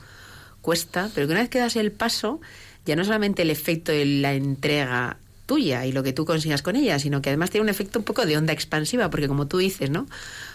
cuesta, 0.60 1.10
pero 1.14 1.26
que 1.26 1.32
una 1.32 1.40
vez 1.40 1.50
que 1.50 1.60
das 1.60 1.76
el 1.76 1.92
paso, 1.92 2.40
ya 2.84 2.96
no 2.96 3.04
solamente 3.04 3.42
el 3.42 3.50
efecto 3.50 3.92
de 3.92 4.04
la 4.04 4.34
entrega 4.34 5.18
tuya 5.46 5.86
y 5.86 5.92
lo 5.92 6.02
que 6.02 6.12
tú 6.12 6.24
consigas 6.24 6.62
con 6.62 6.76
ella, 6.76 6.98
sino 6.98 7.22
que 7.22 7.30
además 7.30 7.50
tiene 7.50 7.62
un 7.62 7.68
efecto 7.68 7.98
un 7.98 8.04
poco 8.04 8.26
de 8.26 8.36
onda 8.36 8.52
expansiva, 8.52 9.08
porque 9.08 9.28
como 9.28 9.46
tú 9.46 9.58
dices, 9.58 9.90
¿no? 9.90 10.06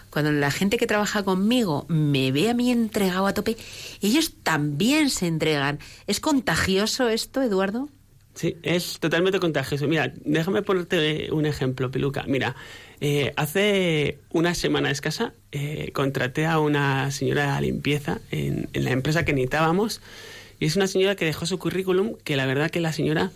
Cuando 0.09 0.31
la 0.31 0.51
gente 0.51 0.77
que 0.77 0.87
trabaja 0.87 1.23
conmigo 1.23 1.85
me 1.87 2.31
ve 2.31 2.49
a 2.49 2.53
mí 2.53 2.71
entregado 2.71 3.27
a 3.27 3.33
tope, 3.33 3.57
ellos 4.01 4.33
también 4.43 5.09
se 5.09 5.27
entregan. 5.27 5.79
¿Es 6.05 6.19
contagioso 6.19 7.09
esto, 7.09 7.41
Eduardo? 7.41 7.89
Sí, 8.33 8.55
es 8.61 8.99
totalmente 8.99 9.39
contagioso. 9.39 9.87
Mira, 9.87 10.13
déjame 10.23 10.61
ponerte 10.61 11.31
un 11.31 11.45
ejemplo, 11.45 11.89
Piluca. 11.89 12.23
Mira, 12.27 12.55
eh, 13.01 13.33
hace 13.35 14.17
una 14.31 14.55
semana 14.55 14.89
escasa 14.91 15.33
eh, 15.51 15.91
contraté 15.93 16.45
a 16.45 16.59
una 16.59 17.11
señora 17.11 17.55
de 17.55 17.61
limpieza 17.61 18.19
en, 18.31 18.69
en 18.73 18.83
la 18.83 18.91
empresa 18.91 19.23
que 19.25 19.33
necesitábamos 19.33 20.01
y 20.59 20.65
es 20.65 20.75
una 20.75 20.87
señora 20.87 21.15
que 21.15 21.25
dejó 21.25 21.45
su 21.45 21.59
currículum 21.59 22.15
que 22.23 22.35
la 22.35 22.45
verdad 22.47 22.71
que 22.71 22.79
la 22.79 22.91
señora, 22.93 23.31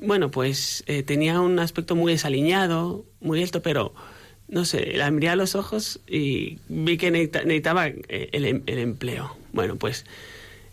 bueno, 0.00 0.30
pues 0.30 0.84
eh, 0.86 1.02
tenía 1.02 1.40
un 1.40 1.58
aspecto 1.58 1.96
muy 1.96 2.12
desaliñado, 2.12 3.04
muy 3.20 3.42
alto, 3.42 3.62
pero 3.62 3.92
no 4.46 4.64
sé, 4.64 4.92
la 4.96 5.10
miré 5.10 5.28
a 5.30 5.36
los 5.36 5.56
ojos 5.56 5.98
y 6.06 6.58
vi 6.68 6.96
que 6.96 7.10
necesita- 7.10 7.42
necesitaba 7.42 7.88
eh, 7.88 8.28
el, 8.32 8.44
em- 8.44 8.62
el 8.66 8.78
empleo. 8.78 9.36
Bueno, 9.52 9.74
pues 9.76 10.06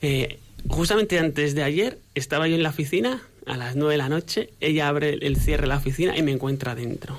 eh, 0.03 0.37
justamente 0.67 1.17
antes 1.17 1.55
de 1.55 1.63
ayer 1.63 1.97
estaba 2.13 2.47
yo 2.47 2.55
en 2.55 2.61
la 2.63 2.69
oficina 2.69 3.21
a 3.47 3.57
las 3.57 3.75
nueve 3.75 3.93
de 3.93 3.97
la 3.97 4.09
noche, 4.09 4.51
ella 4.61 4.87
abre 4.87 5.09
el- 5.13 5.23
el 5.23 5.37
cierre 5.37 5.63
de 5.63 5.67
la 5.69 5.77
oficina 5.77 6.15
y 6.15 6.21
me 6.21 6.31
encuentra 6.31 6.75
dentro. 6.75 7.17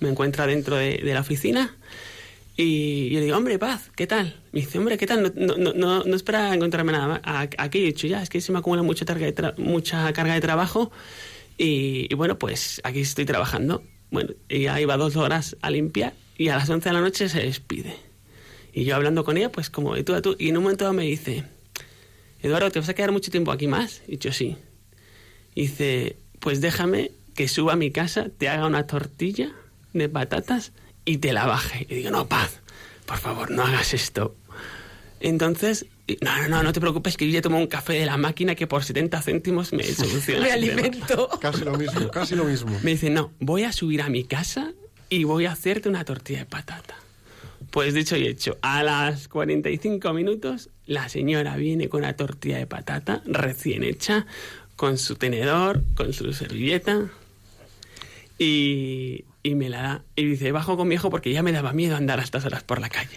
Me 0.00 0.08
encuentra 0.08 0.46
dentro 0.46 0.76
de, 0.76 1.00
la 1.02 1.20
oficina 1.20 1.74
y 2.56 3.10
yo 3.10 3.18
le 3.18 3.26
digo, 3.26 3.36
hombre, 3.36 3.58
paz, 3.58 3.90
¿qué 3.96 4.06
tal? 4.06 4.34
Me 4.52 4.60
dice, 4.60 4.78
hombre, 4.78 4.96
¿qué 4.96 5.06
tal? 5.06 5.22
No, 5.22 5.30
no, 5.34 5.56
no, 5.56 5.72
no, 5.74 6.04
no 6.04 6.16
espera 6.16 6.54
encontrarme 6.54 6.92
nada 6.92 7.20
Aquí 7.58 7.78
he 7.78 7.84
dicho, 7.84 8.06
ya, 8.06 8.22
es 8.22 8.30
que 8.30 8.40
se 8.40 8.52
me 8.52 8.58
acumula 8.58 8.82
mucha, 8.82 9.04
carga 9.04 9.26
de 9.26 9.54
mucha 9.58 10.12
carga 10.12 10.34
de 10.34 10.40
trabajo 10.40 10.90
y, 11.58 12.06
y 12.10 12.14
bueno, 12.14 12.38
pues 12.38 12.80
aquí 12.84 13.00
estoy 13.00 13.24
trabajando. 13.24 13.82
Bueno, 14.10 14.34
ella 14.48 14.80
iba 14.80 14.96
dos 14.96 15.16
horas 15.16 15.56
a 15.62 15.70
limpiar 15.70 16.14
y 16.38 16.48
a 16.48 16.56
las 16.56 16.68
once 16.68 16.88
de 16.88 16.94
la 16.94 17.00
noche 17.00 17.28
se 17.28 17.40
despide. 17.40 17.96
Y 18.72 18.84
yo 18.84 18.94
hablando 18.94 19.24
con 19.24 19.36
ella, 19.36 19.50
pues 19.50 19.70
como 19.70 19.94
de 19.94 20.04
tú 20.04 20.14
a 20.14 20.20
tú, 20.20 20.36
y 20.38 20.50
en 20.50 20.58
un 20.58 20.64
momento 20.64 20.92
me 20.92 21.04
dice, 21.04 21.44
Eduardo, 22.42 22.70
¿te 22.70 22.78
vas 22.78 22.88
a 22.88 22.94
quedar 22.94 23.12
mucho 23.12 23.30
tiempo 23.30 23.50
aquí 23.50 23.66
más? 23.66 24.02
Y 24.06 24.18
yo 24.18 24.32
sí. 24.32 24.56
Y 25.54 25.62
dice, 25.62 26.16
pues 26.40 26.60
déjame 26.60 27.10
que 27.34 27.48
suba 27.48 27.72
a 27.72 27.76
mi 27.76 27.90
casa, 27.90 28.28
te 28.36 28.48
haga 28.48 28.66
una 28.66 28.86
tortilla 28.86 29.52
de 29.98 30.08
patatas 30.08 30.72
y 31.04 31.18
te 31.18 31.32
la 31.32 31.46
baje. 31.46 31.86
Y 31.88 31.96
digo, 31.96 32.10
no, 32.10 32.26
paz, 32.26 32.60
por 33.06 33.18
favor, 33.18 33.50
no 33.50 33.62
hagas 33.62 33.94
esto. 33.94 34.36
Entonces, 35.20 35.86
no, 36.20 36.42
no, 36.42 36.48
no, 36.48 36.62
no 36.62 36.72
te 36.72 36.80
preocupes 36.80 37.16
que 37.16 37.26
yo 37.26 37.32
ya 37.32 37.42
tomo 37.42 37.58
un 37.58 37.66
café 37.66 37.94
de 37.94 38.06
la 38.06 38.16
máquina 38.16 38.54
que 38.54 38.66
por 38.66 38.84
70 38.84 39.22
céntimos 39.22 39.72
me 39.72 39.84
soluciona. 39.92 40.40
Me 40.40 40.54
el 40.54 40.60
tema". 40.60 40.82
alimento. 40.82 41.28
Casi 41.40 41.64
lo 41.64 41.76
mismo, 41.76 42.10
casi 42.10 42.34
lo 42.34 42.44
mismo. 42.44 42.78
Me 42.82 42.92
dice, 42.92 43.10
no, 43.10 43.32
voy 43.40 43.64
a 43.64 43.72
subir 43.72 44.02
a 44.02 44.08
mi 44.08 44.24
casa 44.24 44.72
y 45.08 45.24
voy 45.24 45.46
a 45.46 45.52
hacerte 45.52 45.88
una 45.88 46.04
tortilla 46.04 46.40
de 46.40 46.46
patata. 46.46 46.96
Pues 47.70 47.94
dicho 47.94 48.16
y 48.16 48.26
hecho, 48.26 48.58
a 48.62 48.82
las 48.82 49.28
45 49.28 50.12
minutos 50.12 50.70
la 50.86 51.08
señora 51.08 51.56
viene 51.56 51.88
con 51.88 52.00
una 52.00 52.14
tortilla 52.14 52.58
de 52.58 52.66
patata 52.66 53.22
recién 53.26 53.82
hecha, 53.82 54.26
con 54.76 54.98
su 54.98 55.16
tenedor, 55.16 55.82
con 55.94 56.12
su 56.12 56.32
servilleta 56.32 57.10
y, 58.38 59.24
y 59.46 59.54
me 59.54 59.68
la 59.68 59.80
da. 59.82 60.04
Y 60.16 60.24
dice, 60.24 60.50
bajo 60.50 60.76
con 60.76 60.88
mi 60.88 60.98
porque 60.98 61.30
ya 61.30 61.40
me 61.44 61.52
daba 61.52 61.72
miedo 61.72 61.94
andar 61.94 62.18
a 62.18 62.22
estas 62.24 62.44
horas 62.44 62.64
por 62.64 62.80
la 62.80 62.88
calle. 62.88 63.16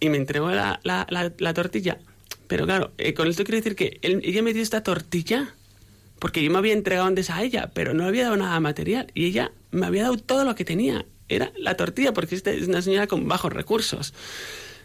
Y 0.00 0.08
me 0.08 0.16
entregó 0.16 0.50
la, 0.50 0.80
la- 0.84 1.06
la- 1.10 1.32
la 1.36 1.52
tortilla. 1.52 1.98
Pero 2.46 2.64
claro, 2.64 2.92
eh, 2.96 3.12
con 3.12 3.28
esto 3.28 3.44
quiero 3.44 3.58
decir 3.58 3.76
que 3.76 3.98
ella 4.00 4.42
me 4.42 4.54
dio 4.54 4.62
esta 4.62 4.82
tortilla 4.82 5.54
porque 6.18 6.42
yo 6.42 6.50
me 6.50 6.56
había 6.56 6.72
entregado 6.72 7.06
antes 7.06 7.28
a 7.28 7.42
ella, 7.42 7.70
pero 7.74 7.92
no 7.92 8.04
había 8.06 8.24
dado 8.24 8.38
nada 8.38 8.58
material. 8.58 9.12
Y 9.14 9.26
ella 9.26 9.52
me 9.70 9.84
había 9.84 10.04
dado 10.04 10.16
todo 10.16 10.46
lo 10.46 10.54
que 10.54 10.64
tenía. 10.64 11.04
Era 11.28 11.52
la 11.58 11.76
tortilla, 11.76 12.14
porque 12.14 12.34
esta 12.34 12.50
es 12.50 12.66
una 12.66 12.80
señora 12.80 13.06
con 13.06 13.28
bajos 13.28 13.52
recursos. 13.52 14.14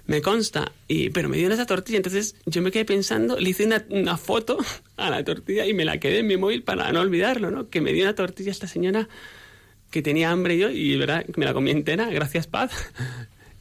Me 0.08 0.22
consta. 0.22 0.74
Y, 0.90 1.10
pero 1.12 1.30
me 1.30 1.38
dio 1.38 1.50
esa 1.54 1.66
tortilla. 1.66 1.96
Entonces 1.98 2.36
yo 2.46 2.62
me 2.62 2.70
quedé 2.72 2.84
pensando, 2.84 3.40
le 3.40 3.50
hice 3.50 3.66
una, 3.66 3.86
una 3.90 4.18
foto 4.18 4.58
a 4.98 5.10
la 5.10 5.24
tortilla 5.24 5.66
y 5.66 5.74
me 5.74 5.86
la 5.86 6.00
quedé 6.00 6.20
en 6.20 6.28
mi 6.28 6.36
móvil 6.36 6.64
para 6.64 6.92
no 6.92 7.00
olvidarlo, 7.00 7.50
¿no? 7.50 7.70
Que 7.70 7.80
me 7.80 7.94
dio 7.94 8.04
una 8.04 8.14
tortilla 8.14 8.52
esta 8.52 8.68
señora 8.68 9.08
que 9.94 10.02
tenía 10.02 10.32
hambre 10.32 10.58
yo 10.58 10.72
y, 10.72 10.98
¿verdad? 10.98 11.24
Me 11.38 11.46
la 11.46 11.54
comí 11.54 11.70
entera, 11.70 12.10
gracias, 12.10 12.48
Paz. 12.48 12.72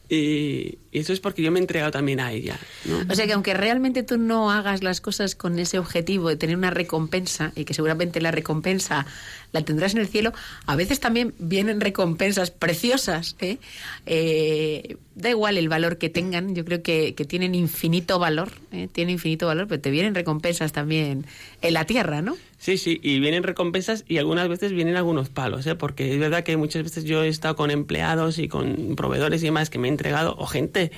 Y, 0.09 0.79
eso 0.91 1.13
es 1.13 1.19
porque 1.19 1.41
yo 1.41 1.51
me 1.51 1.59
he 1.59 1.61
entregado 1.61 1.91
también 1.91 2.19
a 2.19 2.31
ella, 2.31 2.59
¿no? 2.85 3.01
O 3.09 3.15
sea 3.15 3.25
que 3.25 3.33
aunque 3.33 3.53
realmente 3.53 4.03
tú 4.03 4.17
no 4.17 4.51
hagas 4.51 4.83
las 4.83 4.99
cosas 4.99 5.35
con 5.35 5.57
ese 5.59 5.79
objetivo 5.79 6.29
de 6.29 6.35
tener 6.35 6.57
una 6.57 6.71
recompensa, 6.71 7.51
y 7.55 7.65
que 7.65 7.73
seguramente 7.73 8.19
la 8.19 8.31
recompensa 8.31 9.05
la 9.51 9.61
tendrás 9.61 9.93
en 9.93 10.01
el 10.01 10.07
cielo, 10.07 10.33
a 10.65 10.75
veces 10.75 10.99
también 10.99 11.33
vienen 11.39 11.81
recompensas 11.81 12.51
preciosas. 12.51 13.35
¿eh? 13.39 13.57
Eh, 14.05 14.97
da 15.15 15.29
igual 15.29 15.57
el 15.57 15.69
valor 15.69 15.97
que 15.97 16.09
tengan, 16.09 16.55
yo 16.55 16.65
creo 16.65 16.83
que, 16.83 17.15
que 17.15 17.25
tienen 17.25 17.55
infinito 17.55 18.19
valor, 18.19 18.51
¿eh? 18.71 18.89
tienen 18.91 19.13
infinito 19.13 19.47
valor, 19.47 19.67
pero 19.67 19.81
te 19.81 19.91
vienen 19.91 20.15
recompensas 20.15 20.73
también 20.73 21.25
en 21.61 21.73
la 21.73 21.85
tierra, 21.85 22.21
¿no? 22.21 22.35
Sí, 22.63 22.77
sí, 22.77 22.97
y 23.03 23.19
vienen 23.19 23.43
recompensas 23.43 24.05
y 24.07 24.19
algunas 24.19 24.47
veces 24.47 24.71
vienen 24.71 24.95
algunos 24.95 25.27
palos, 25.27 25.67
¿eh? 25.67 25.75
porque 25.75 26.13
es 26.13 26.17
verdad 26.17 26.45
que 26.45 26.55
muchas 26.55 26.83
veces 26.83 27.03
yo 27.03 27.21
he 27.21 27.27
estado 27.27 27.57
con 27.57 27.71
empleados 27.71 28.39
y 28.39 28.47
con 28.47 28.95
proveedores 28.95 29.43
y 29.43 29.47
demás 29.47 29.69
que 29.69 29.79
me 29.79 29.89
he 29.89 29.91
entregado, 29.91 30.33
o 30.37 30.47
gente 30.47 30.93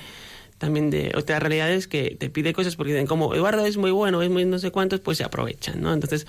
también 0.58 0.90
de 0.90 1.10
otras 1.16 1.42
realidades 1.42 1.88
que 1.88 2.16
te 2.16 2.30
pide 2.30 2.52
cosas 2.52 2.76
porque 2.76 2.92
dicen 2.92 3.08
como 3.08 3.34
Eduardo 3.34 3.66
es 3.66 3.78
muy 3.78 3.90
bueno, 3.90 4.22
es 4.22 4.30
muy 4.30 4.44
no 4.44 4.60
sé 4.60 4.70
cuántos, 4.70 5.00
pues 5.00 5.18
se 5.18 5.24
aprovechan, 5.24 5.80
¿no? 5.80 5.92
Entonces 5.92 6.28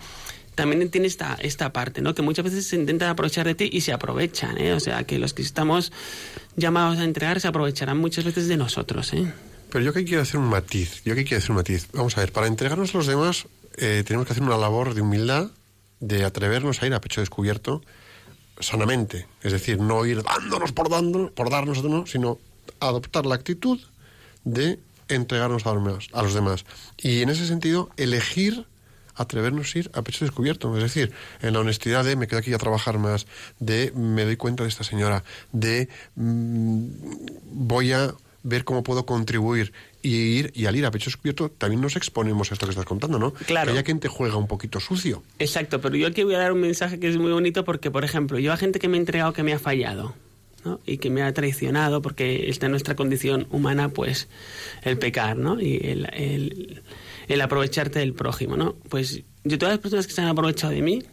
también 0.56 0.90
tiene 0.90 1.06
esta, 1.06 1.38
esta 1.40 1.72
parte, 1.72 2.02
¿no? 2.02 2.16
Que 2.16 2.24
muchas 2.24 2.44
veces 2.44 2.66
se 2.66 2.76
intentan 2.76 3.10
aprovechar 3.10 3.46
de 3.46 3.54
ti 3.54 3.70
y 3.72 3.82
se 3.82 3.94
aprovechan, 3.94 4.58
¿eh? 4.58 4.74
O 4.74 4.80
sea, 4.80 5.04
que 5.04 5.20
los 5.20 5.36
que 5.36 5.44
estamos 5.44 5.92
llamados 6.56 6.98
a 6.98 7.04
entregar 7.04 7.40
se 7.42 7.48
aprovecharán 7.48 8.00
muchas 8.00 8.26
veces 8.26 8.48
de 8.48 8.58
nosotros, 8.58 9.14
¿eh? 9.14 9.32
Pero 9.70 9.86
yo 9.86 9.94
que 9.94 10.04
quiero 10.04 10.24
hacer 10.24 10.40
un 10.40 10.48
matiz, 10.48 11.04
yo 11.04 11.14
que 11.14 11.26
quiero 11.26 11.38
hacer 11.38 11.52
un 11.52 11.58
matiz. 11.58 11.90
Vamos 11.94 12.18
a 12.18 12.22
ver, 12.22 12.32
para 12.32 12.48
entregarnos 12.48 12.96
los 12.96 13.06
demás 13.06 13.46
eh, 13.78 14.04
tenemos 14.06 14.26
que 14.26 14.34
hacer 14.34 14.44
una 14.44 14.58
labor 14.58 14.94
de 14.94 15.02
humildad, 15.02 15.52
de 16.00 16.26
atrevernos 16.26 16.82
a 16.82 16.88
ir 16.88 16.94
a 16.94 17.02
pecho 17.02 17.22
descubierto 17.22 17.82
sanamente. 18.60 19.28
Es 19.42 19.52
decir, 19.52 19.80
no 19.80 20.06
ir 20.06 20.24
dándonos 20.24 20.72
por, 20.72 20.90
dándonos, 20.90 21.32
por 21.32 21.50
darnos, 21.50 21.84
¿no? 21.84 22.06
sino 22.06 22.40
adoptar 22.80 23.26
la 23.26 23.36
actitud 23.36 23.80
de 24.44 24.80
entregarnos 25.08 25.66
a 25.66 25.74
los, 25.74 25.84
demás, 25.84 26.08
a 26.14 26.24
los 26.24 26.34
demás. 26.34 26.66
Y 26.98 27.22
en 27.22 27.30
ese 27.30 27.46
sentido, 27.46 27.90
elegir 27.98 28.66
atrevernos 29.16 29.76
a 29.76 29.80
ir 29.80 29.92
a 29.94 30.02
pecho 30.02 30.26
descubierto. 30.26 30.76
Es 30.78 30.84
decir, 30.84 31.12
en 31.42 31.54
la 31.54 31.60
honestidad 31.60 32.06
de 32.06 32.16
me 32.16 32.28
quedo 32.28 32.40
aquí 32.40 32.54
a 32.54 32.58
trabajar 32.58 32.98
más, 33.00 33.28
de 33.60 33.92
me 33.96 34.26
doy 34.26 34.38
cuenta 34.38 34.64
de 34.64 34.70
esta 34.70 34.84
señora, 34.84 35.24
de 35.52 35.90
mm, 36.16 36.88
voy 37.52 37.94
a 37.94 38.14
ver 38.44 38.64
cómo 38.64 38.84
puedo 38.84 39.06
contribuir 39.06 39.74
y 40.02 40.16
ir 40.16 40.52
y 40.56 40.66
al 40.66 40.76
ir 40.76 40.86
a 40.86 40.92
pecho 40.92 41.06
descubierto 41.06 41.50
también 41.50 41.82
nos 41.82 41.96
exponemos 41.96 42.52
a 42.52 42.54
esto 42.54 42.66
que 42.66 42.72
estás 42.72 42.86
contando, 42.86 43.20
¿no? 43.20 43.34
Claro. 43.34 43.68
Que 43.68 43.72
haya 43.74 43.84
quien 43.84 44.00
te 44.00 44.08
juega 44.08 44.38
un 44.38 44.48
poquito 44.48 44.80
sucio. 44.80 45.24
Exacto, 45.40 45.82
pero 45.82 45.96
yo 45.96 46.08
aquí 46.08 46.24
voy 46.24 46.36
a 46.36 46.40
dar 46.40 46.54
un 46.54 46.62
mensaje 46.62 47.00
que 47.00 47.10
es 47.10 47.18
muy 47.18 47.32
bonito 47.32 47.66
porque, 47.66 47.92
por 47.92 48.04
ejemplo, 48.04 48.40
yo 48.40 48.54
a 48.54 48.58
gente 48.58 48.80
que 48.80 48.88
me 48.88 48.98
ha 48.98 49.00
entregado 49.00 49.34
que 49.34 49.44
me 49.44 49.54
ha 49.54 49.60
fallado. 49.60 50.16
¿no? 50.66 50.82
y 50.86 50.98
que 50.98 51.12
me 51.12 51.22
ha 51.22 51.32
traicionado 51.34 52.02
porque 52.02 52.50
está 52.50 52.66
en 52.66 52.72
nuestra 52.72 52.96
condición 52.96 53.48
humana 53.52 53.90
pues 53.90 54.28
el 54.82 54.98
pecar 54.98 55.38
¿no? 55.38 55.62
y 55.62 55.76
el, 55.84 56.10
el, 56.12 56.82
el 57.28 57.42
aprovecharte 57.42 58.00
del 58.00 58.14
prójimo 58.14 58.58
¿no? 58.58 58.76
pues 58.90 59.22
yo 59.44 59.58
todas 59.60 59.74
las 59.74 59.80
personas 59.80 60.08
que 60.08 60.14
se 60.14 60.22
han 60.22 60.28
aprovechado 60.28 60.74
de 60.74 60.82
mí 60.82 61.04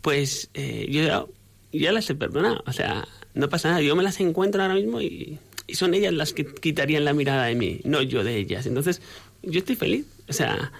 pues 0.00 0.50
eh, 0.54 0.86
yo 0.90 1.02
ya, 1.02 1.26
ya 1.72 1.92
las 1.92 2.08
he 2.08 2.14
perdonado 2.14 2.64
o 2.66 2.72
sea 2.72 3.06
no 3.34 3.48
pasa 3.50 3.68
nada 3.68 3.82
yo 3.82 3.94
me 3.94 4.02
las 4.02 4.18
encuentro 4.18 4.62
ahora 4.62 4.74
mismo 4.74 5.00
y, 5.00 5.38
y 5.68 5.76
son 5.76 5.94
ellas 5.94 6.12
las 6.12 6.32
que 6.32 6.44
quitarían 6.44 7.04
la 7.04 7.12
mirada 7.12 7.44
de 7.44 7.54
mí 7.54 7.80
no 7.84 8.02
yo 8.02 8.24
de 8.24 8.36
ellas 8.36 8.66
entonces 8.66 9.00
yo 9.42 9.60
estoy 9.60 9.76
feliz 9.76 10.06
o 10.28 10.32
sea 10.32 10.72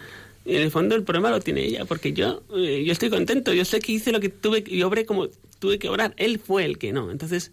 en 0.48 0.62
el 0.62 0.70
fondo 0.70 0.94
el 0.94 1.02
problema 1.02 1.30
lo 1.30 1.40
tiene 1.40 1.64
ella, 1.64 1.84
porque 1.84 2.12
yo, 2.12 2.42
eh, 2.56 2.82
yo 2.84 2.92
estoy 2.92 3.10
contento, 3.10 3.52
yo 3.52 3.64
sé 3.64 3.80
que 3.80 3.92
hice 3.92 4.12
lo 4.12 4.20
que 4.20 4.30
tuve, 4.30 4.64
y 4.66 4.82
obré 4.82 5.04
como 5.04 5.28
tuve 5.58 5.78
que 5.78 5.88
obrar, 5.88 6.14
él 6.16 6.38
fue 6.38 6.64
el 6.64 6.78
que 6.78 6.92
no. 6.92 7.10
Entonces, 7.10 7.52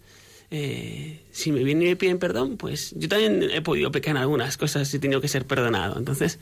eh, 0.50 1.20
si 1.30 1.52
me 1.52 1.62
vienen 1.62 1.86
y 1.86 1.90
me 1.90 1.96
piden 1.96 2.18
perdón, 2.18 2.56
pues 2.56 2.94
yo 2.96 3.08
también 3.08 3.42
he 3.42 3.60
podido 3.60 3.92
pecar 3.92 4.16
en 4.16 4.22
algunas 4.22 4.56
cosas 4.56 4.92
y 4.92 4.96
he 4.96 5.00
tenido 5.00 5.20
que 5.20 5.28
ser 5.28 5.44
perdonado. 5.44 5.98
Entonces, 5.98 6.38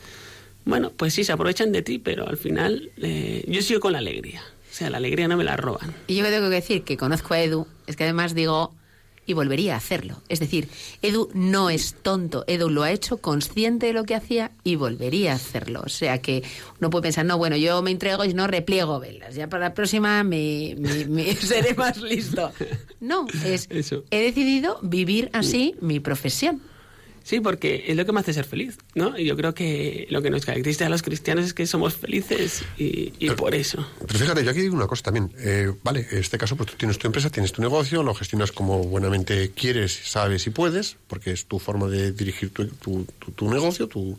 bueno, 0.65 0.93
pues 0.97 1.15
sí, 1.15 1.25
se 1.25 1.33
aprovechan 1.33 1.73
de 1.73 1.83
ti, 1.83 1.99
pero 1.99 2.29
al 2.29 2.37
final 2.37 2.93
eh, 2.99 3.45
yo 3.49 3.61
sigo 3.61 3.81
con 3.81 3.93
la 3.93 3.99
alegría. 3.99 4.43
O 4.71 4.77
sea, 4.77 4.91
la 4.91 4.99
alegría 4.99 5.29
no 5.29 5.37
me 5.37 5.45
la 5.45 5.57
roban. 5.57 5.95
Y 6.07 6.17
yo 6.17 6.25
tengo 6.25 6.49
que 6.49 6.57
decir 6.57 6.83
que 6.83 6.97
conozco 6.97 7.35
a 7.35 7.41
Edu, 7.41 7.67
es 7.87 7.97
que 7.97 8.05
además 8.05 8.35
digo, 8.35 8.73
y 9.27 9.33
volvería 9.33 9.75
a 9.75 9.79
hacerlo. 9.79 10.23
Es 10.29 10.41
decir, 10.41 10.69
Edu 11.03 11.29
no 11.35 11.71
es 11.71 11.95
tonto, 12.03 12.45
Edu 12.47 12.69
lo 12.71 12.83
ha 12.83 12.91
hecho 12.93 13.19
consciente 13.19 13.87
de 13.87 13.93
lo 13.93 14.05
que 14.05 14.15
hacía 14.15 14.53
y 14.65 14.77
volvería 14.77 15.33
a 15.33 15.37
hacerlo. 15.37 15.83
O 15.85 15.89
sea 15.89 16.21
que 16.21 16.43
uno 16.81 16.91
puede 16.91 17.03
pensar, 17.05 17.25
no, 17.27 17.39
bueno, 17.39 17.57
yo 17.57 17.81
me 17.83 17.91
entrego 17.91 18.25
y 18.25 18.35
no 18.35 18.47
repliego 18.47 19.01
velas, 19.01 19.35
ya 19.35 19.49
para 19.49 19.69
la 19.69 19.75
próxima 19.75 20.23
me, 20.25 20.75
me- 20.79 21.07
me 21.07 21.35
seré 21.37 21.75
más 21.75 21.99
listo. 22.01 22.53
No, 23.01 23.27
es, 23.45 23.67
Eso. 23.71 24.05
he 24.11 24.21
decidido 24.23 24.79
vivir 24.83 25.31
así 25.33 25.75
mi 25.81 26.01
profesión. 26.01 26.63
Sí, 27.25 27.41
porque 27.41 27.87
es 27.89 27.97
lo 27.97 28.05
que 28.05 28.13
me 28.13 28.21
hace 28.21 28.35
ser 28.35 28.45
feliz, 28.45 28.77
¿no? 28.95 29.19
Y 29.19 29.25
yo 29.25 29.35
creo 29.35 29.55
que 29.55 30.07
lo 30.11 30.21
que 30.21 30.29
nos 30.29 30.45
caracteriza 30.45 30.85
a 30.85 30.91
los 30.91 31.03
cristianos 31.03 31.47
es 31.47 31.55
que 31.55 31.67
somos 31.67 31.95
felices 31.97 32.63
y, 32.77 33.15
y 33.19 33.31
por 33.31 33.55
eso. 33.55 33.85
Pero 34.07 34.19
fíjate, 34.19 34.45
yo 34.45 34.51
aquí 34.51 34.61
digo 34.61 34.77
una 34.77 34.87
cosa 34.87 35.05
también. 35.05 35.33
Eh, 35.39 35.73
vale, 35.83 36.07
en 36.11 36.19
este 36.19 36.37
caso, 36.37 36.55
pues 36.55 36.71
tú 36.71 36.77
tienes 36.77 36.99
tu 36.99 37.07
empresa, 37.07 37.31
tienes 37.31 37.51
tu 37.53 37.63
negocio, 37.63 38.03
lo 38.03 38.15
gestionas 38.15 38.53
como 38.53 38.85
buenamente 38.85 39.53
quieres, 39.53 39.99
sabes 40.05 40.47
y 40.47 40.51
puedes, 40.51 40.97
porque 41.09 41.33
es 41.33 41.47
tu 41.47 41.59
forma 41.59 41.89
de 41.89 42.13
dirigir 42.13 42.51
tu, 42.51 42.67
tu- 42.69 43.07
tu- 43.19 43.33
tu 43.33 43.51
negocio. 43.51 43.89
Tu... 43.89 44.19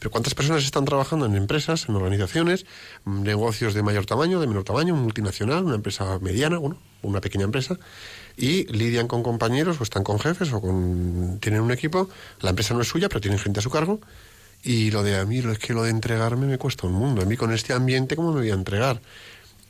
Pero 0.00 0.10
¿cuántas 0.10 0.34
personas 0.34 0.64
están 0.64 0.84
trabajando 0.86 1.26
en 1.26 1.36
empresas, 1.36 1.86
en 1.88 1.94
organizaciones, 1.94 2.66
mm, 3.04 3.22
negocios 3.22 3.74
de 3.74 3.82
mayor 3.84 4.06
tamaño, 4.06 4.40
de 4.40 4.48
menor 4.48 4.64
tamaño, 4.64 4.96
multinacional, 4.96 5.62
una 5.62 5.76
empresa 5.76 6.18
mediana, 6.20 6.58
bueno, 6.58 6.78
una 7.02 7.20
pequeña 7.20 7.44
empresa, 7.44 7.78
y 8.36 8.64
lidian 8.72 9.08
con 9.08 9.22
compañeros 9.22 9.80
o 9.80 9.82
están 9.82 10.04
con 10.04 10.18
jefes 10.18 10.50
o 10.52 10.60
tienen 11.40 11.60
un 11.60 11.70
equipo, 11.72 12.08
la 12.40 12.50
empresa 12.50 12.74
no 12.74 12.82
es 12.82 12.88
suya, 12.88 13.08
pero 13.08 13.20
tienen 13.20 13.38
gente 13.38 13.60
a 13.60 13.62
su 13.62 13.70
cargo, 13.70 14.00
y 14.62 14.90
lo 14.90 15.02
de 15.02 15.16
a 15.18 15.24
mí, 15.24 15.38
es 15.38 15.58
que 15.58 15.72
lo 15.72 15.84
de 15.84 15.90
entregarme 15.90 16.46
me 16.46 16.58
cuesta 16.58 16.86
un 16.86 16.92
mundo. 16.92 17.22
A 17.22 17.24
mí 17.24 17.36
con 17.36 17.52
este 17.52 17.72
ambiente, 17.72 18.16
¿cómo 18.16 18.32
me 18.32 18.40
voy 18.40 18.50
a 18.50 18.54
entregar? 18.54 19.00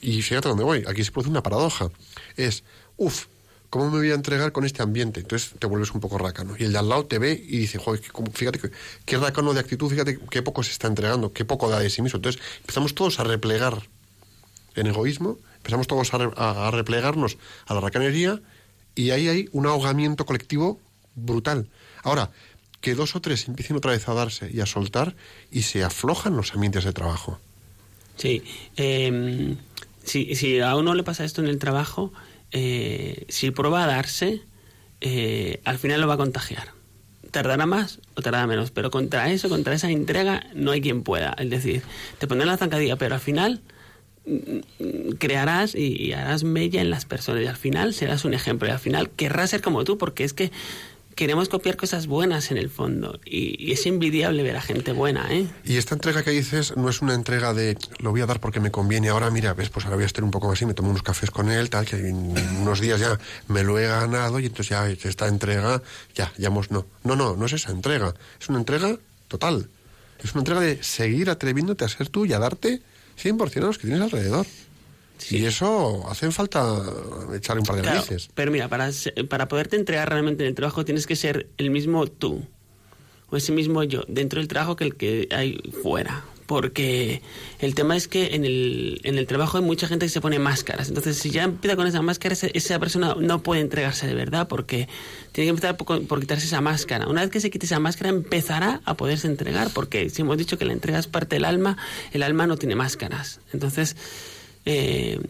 Y 0.00 0.22
fíjate 0.22 0.48
dónde 0.48 0.64
voy. 0.64 0.84
Aquí 0.88 1.04
se 1.04 1.12
produce 1.12 1.30
una 1.30 1.42
paradoja. 1.42 1.90
Es, 2.36 2.64
uff, 2.96 3.26
¿cómo 3.68 3.90
me 3.90 3.98
voy 3.98 4.10
a 4.10 4.14
entregar 4.14 4.50
con 4.50 4.64
este 4.64 4.82
ambiente? 4.82 5.20
Entonces 5.20 5.52
te 5.58 5.66
vuelves 5.66 5.92
un 5.92 6.00
poco 6.00 6.18
rácano. 6.18 6.56
Y 6.58 6.64
el 6.64 6.72
de 6.72 6.78
al 6.78 6.88
lado 6.88 7.06
te 7.06 7.18
ve 7.18 7.32
y 7.32 7.58
dice, 7.58 7.78
joder, 7.78 8.02
fíjate 8.32 8.60
qué 9.04 9.18
rácano 9.18 9.54
de 9.54 9.60
actitud, 9.60 9.88
fíjate 9.88 10.18
qué 10.28 10.42
poco 10.42 10.62
se 10.64 10.72
está 10.72 10.88
entregando, 10.88 11.32
qué 11.32 11.44
poco 11.44 11.70
da 11.70 11.78
de 11.78 11.88
sí 11.88 12.02
mismo. 12.02 12.16
Entonces 12.16 12.42
empezamos 12.60 12.94
todos 12.94 13.20
a 13.20 13.24
replegar 13.24 13.88
en 14.74 14.88
egoísmo, 14.88 15.38
empezamos 15.60 15.86
todos 15.86 16.12
a, 16.14 16.18
re- 16.18 16.32
a- 16.36 16.70
replegarnos 16.72 17.36
a 17.66 17.74
la 17.74 17.80
racanería 17.80 18.40
y 18.94 19.10
ahí 19.10 19.28
hay 19.28 19.48
un 19.52 19.66
ahogamiento 19.66 20.26
colectivo 20.26 20.80
brutal. 21.14 21.68
Ahora, 22.02 22.30
que 22.80 22.94
dos 22.94 23.14
o 23.14 23.20
tres 23.20 23.46
empiecen 23.46 23.76
otra 23.76 23.92
vez 23.92 24.08
a 24.08 24.14
darse 24.14 24.50
y 24.52 24.60
a 24.60 24.66
soltar 24.66 25.14
y 25.52 25.62
se 25.62 25.84
aflojan 25.84 26.36
los 26.36 26.54
ambientes 26.54 26.84
de 26.84 26.92
trabajo. 26.92 27.38
Sí, 28.16 28.42
eh, 28.76 29.54
si, 30.04 30.60
a 30.60 30.76
uno 30.76 30.94
le 30.94 31.02
pasa 31.02 31.24
esto 31.24 31.40
en 31.42 31.48
el 31.48 31.58
trabajo, 31.58 32.12
eh, 32.52 33.24
si 33.28 33.50
prueba 33.50 33.84
a 33.84 33.86
darse, 33.86 34.40
eh, 35.00 35.60
al 35.64 35.78
final 35.78 36.00
lo 36.00 36.08
va 36.08 36.14
a 36.14 36.18
contagiar. 36.18 36.68
Tardará 37.30 37.64
más 37.66 38.00
o 38.14 38.22
tardará 38.22 38.46
menos, 38.46 38.70
pero 38.72 38.90
contra 38.90 39.30
eso, 39.30 39.48
contra 39.48 39.74
esa 39.74 39.90
entrega, 39.90 40.46
no 40.54 40.72
hay 40.72 40.80
quien 40.80 41.02
pueda. 41.02 41.34
Es 41.38 41.48
decir, 41.48 41.82
te 42.18 42.26
pondrán 42.26 42.48
la 42.48 42.56
zancadilla, 42.56 42.96
pero 42.96 43.14
al 43.14 43.20
final 43.20 43.60
crearás 45.18 45.74
y, 45.74 46.12
harás 46.12 46.44
mella 46.44 46.80
en 46.80 46.90
las 46.90 47.04
personas 47.04 47.42
y 47.42 47.46
al 47.46 47.56
final 47.56 47.94
serás 47.94 48.24
un 48.24 48.34
ejemplo 48.34 48.68
y 48.68 48.70
al 48.70 48.78
final 48.78 49.10
querrás 49.10 49.50
ser 49.50 49.62
como 49.62 49.84
tú 49.84 49.98
porque 49.98 50.24
es 50.24 50.32
que 50.32 50.50
queremos 51.14 51.48
copiar 51.48 51.76
cosas 51.76 52.06
buenas 52.06 52.50
en 52.50 52.56
el 52.56 52.70
fondo 52.70 53.20
y, 53.24 53.72
es 53.72 53.84
envidiable 53.86 54.42
ver 54.42 54.56
a 54.56 54.62
gente 54.62 54.92
buena, 54.92 55.26
¿eh? 55.30 55.46
Y 55.64 55.76
esta 55.76 55.94
entrega 55.94 56.22
que 56.22 56.30
dices 56.30 56.76
no 56.76 56.88
es 56.88 57.02
una 57.02 57.14
entrega 57.14 57.52
de 57.52 57.76
lo 57.98 58.10
voy 58.10 58.20
a 58.22 58.26
dar 58.26 58.40
porque 58.40 58.58
me 58.58 58.70
conviene. 58.70 59.10
Ahora, 59.10 59.30
mira, 59.30 59.52
ves, 59.54 59.68
pues 59.68 59.84
ahora 59.84 59.96
voy 59.96 60.04
a 60.04 60.06
estar 60.06 60.24
un 60.24 60.30
poco 60.30 60.50
así, 60.50 60.64
me 60.66 60.74
tomo 60.74 60.90
unos 60.90 61.02
cafés 61.02 61.30
con 61.30 61.50
él, 61.50 61.68
tal, 61.68 61.84
que 61.84 61.96
en 61.96 62.56
unos 62.60 62.80
días 62.80 63.00
ya 63.00 63.18
me 63.48 63.62
lo 63.62 63.78
he 63.78 63.86
ganado 63.86 64.40
y 64.40 64.46
entonces 64.46 64.70
ya 64.70 64.88
esta 64.88 65.28
entrega, 65.28 65.82
ya, 66.14 66.32
ya 66.38 66.48
hemos, 66.48 66.70
no. 66.70 66.86
No, 67.04 67.16
no, 67.16 67.36
no 67.36 67.46
es 67.46 67.52
esa 67.52 67.70
entrega. 67.70 68.14
Es 68.40 68.48
una 68.48 68.58
entrega 68.58 68.96
total. 69.28 69.68
Es 70.22 70.32
una 70.32 70.40
entrega 70.40 70.60
de 70.60 70.82
seguir 70.82 71.30
atreviéndote 71.30 71.84
a 71.84 71.88
ser 71.88 72.08
tú 72.08 72.26
y 72.26 72.32
a 72.32 72.38
darte 72.38 72.82
100% 73.22 73.56
a 73.58 73.66
los 73.66 73.78
que 73.78 73.86
tienes 73.86 74.02
alrededor. 74.02 74.46
Y 75.28 75.44
eso 75.44 76.08
hace 76.08 76.30
falta 76.30 76.82
echar 77.34 77.58
un 77.58 77.64
par 77.64 77.76
de 77.76 77.82
Claro, 77.82 77.96
narices. 77.98 78.30
pero 78.34 78.50
mira, 78.50 78.68
para, 78.68 78.90
para 79.28 79.48
poderte 79.48 79.76
entregar 79.76 80.08
realmente 80.08 80.44
en 80.44 80.48
el 80.48 80.54
trabajo 80.54 80.84
tienes 80.84 81.06
que 81.06 81.14
ser 81.14 81.48
el 81.58 81.70
mismo 81.70 82.06
tú, 82.06 82.46
o 83.28 83.36
ese 83.36 83.52
mismo 83.52 83.82
yo, 83.82 84.02
dentro 84.08 84.40
del 84.40 84.48
trabajo 84.48 84.76
que 84.76 84.84
el 84.84 84.96
que 84.96 85.28
hay 85.30 85.60
fuera. 85.82 86.24
Porque 86.50 87.22
el 87.60 87.76
tema 87.76 87.96
es 87.96 88.08
que 88.08 88.34
en 88.34 88.44
el, 88.44 89.00
en 89.04 89.18
el 89.18 89.28
trabajo 89.28 89.58
hay 89.58 89.62
mucha 89.62 89.86
gente 89.86 90.06
que 90.06 90.10
se 90.10 90.20
pone 90.20 90.40
máscaras. 90.40 90.88
Entonces, 90.88 91.16
si 91.16 91.30
ya 91.30 91.44
empieza 91.44 91.76
con 91.76 91.86
esa 91.86 92.02
máscara, 92.02 92.34
esa, 92.34 92.78
persona 92.80 93.14
no 93.20 93.40
puede 93.40 93.60
entregarse 93.60 94.08
de 94.08 94.14
verdad 94.14 94.48
porque 94.48 94.88
tiene 95.30 95.46
que 95.46 95.50
empezar 95.50 95.76
por, 95.76 96.18
quitarse 96.18 96.46
esa 96.46 96.60
máscara. 96.60 97.06
Una 97.06 97.20
vez 97.20 97.30
que 97.30 97.38
se 97.38 97.50
quite 97.50 97.66
esa 97.66 97.78
máscara, 97.78 98.08
empezará 98.08 98.80
a 98.84 98.96
poderse 98.96 99.28
entregar. 99.28 99.70
Porque 99.72 100.10
si 100.10 100.22
hemos 100.22 100.38
dicho 100.38 100.58
que 100.58 100.64
la 100.64 100.72
entrega 100.72 100.98
es 100.98 101.06
parte 101.06 101.36
del 101.36 101.44
alma, 101.44 101.76
el 102.10 102.24
alma 102.24 102.48
no 102.48 102.56
tiene 102.56 102.74
máscaras. 102.74 103.38
Entonces, 103.52 103.94
eh, 104.64 105.20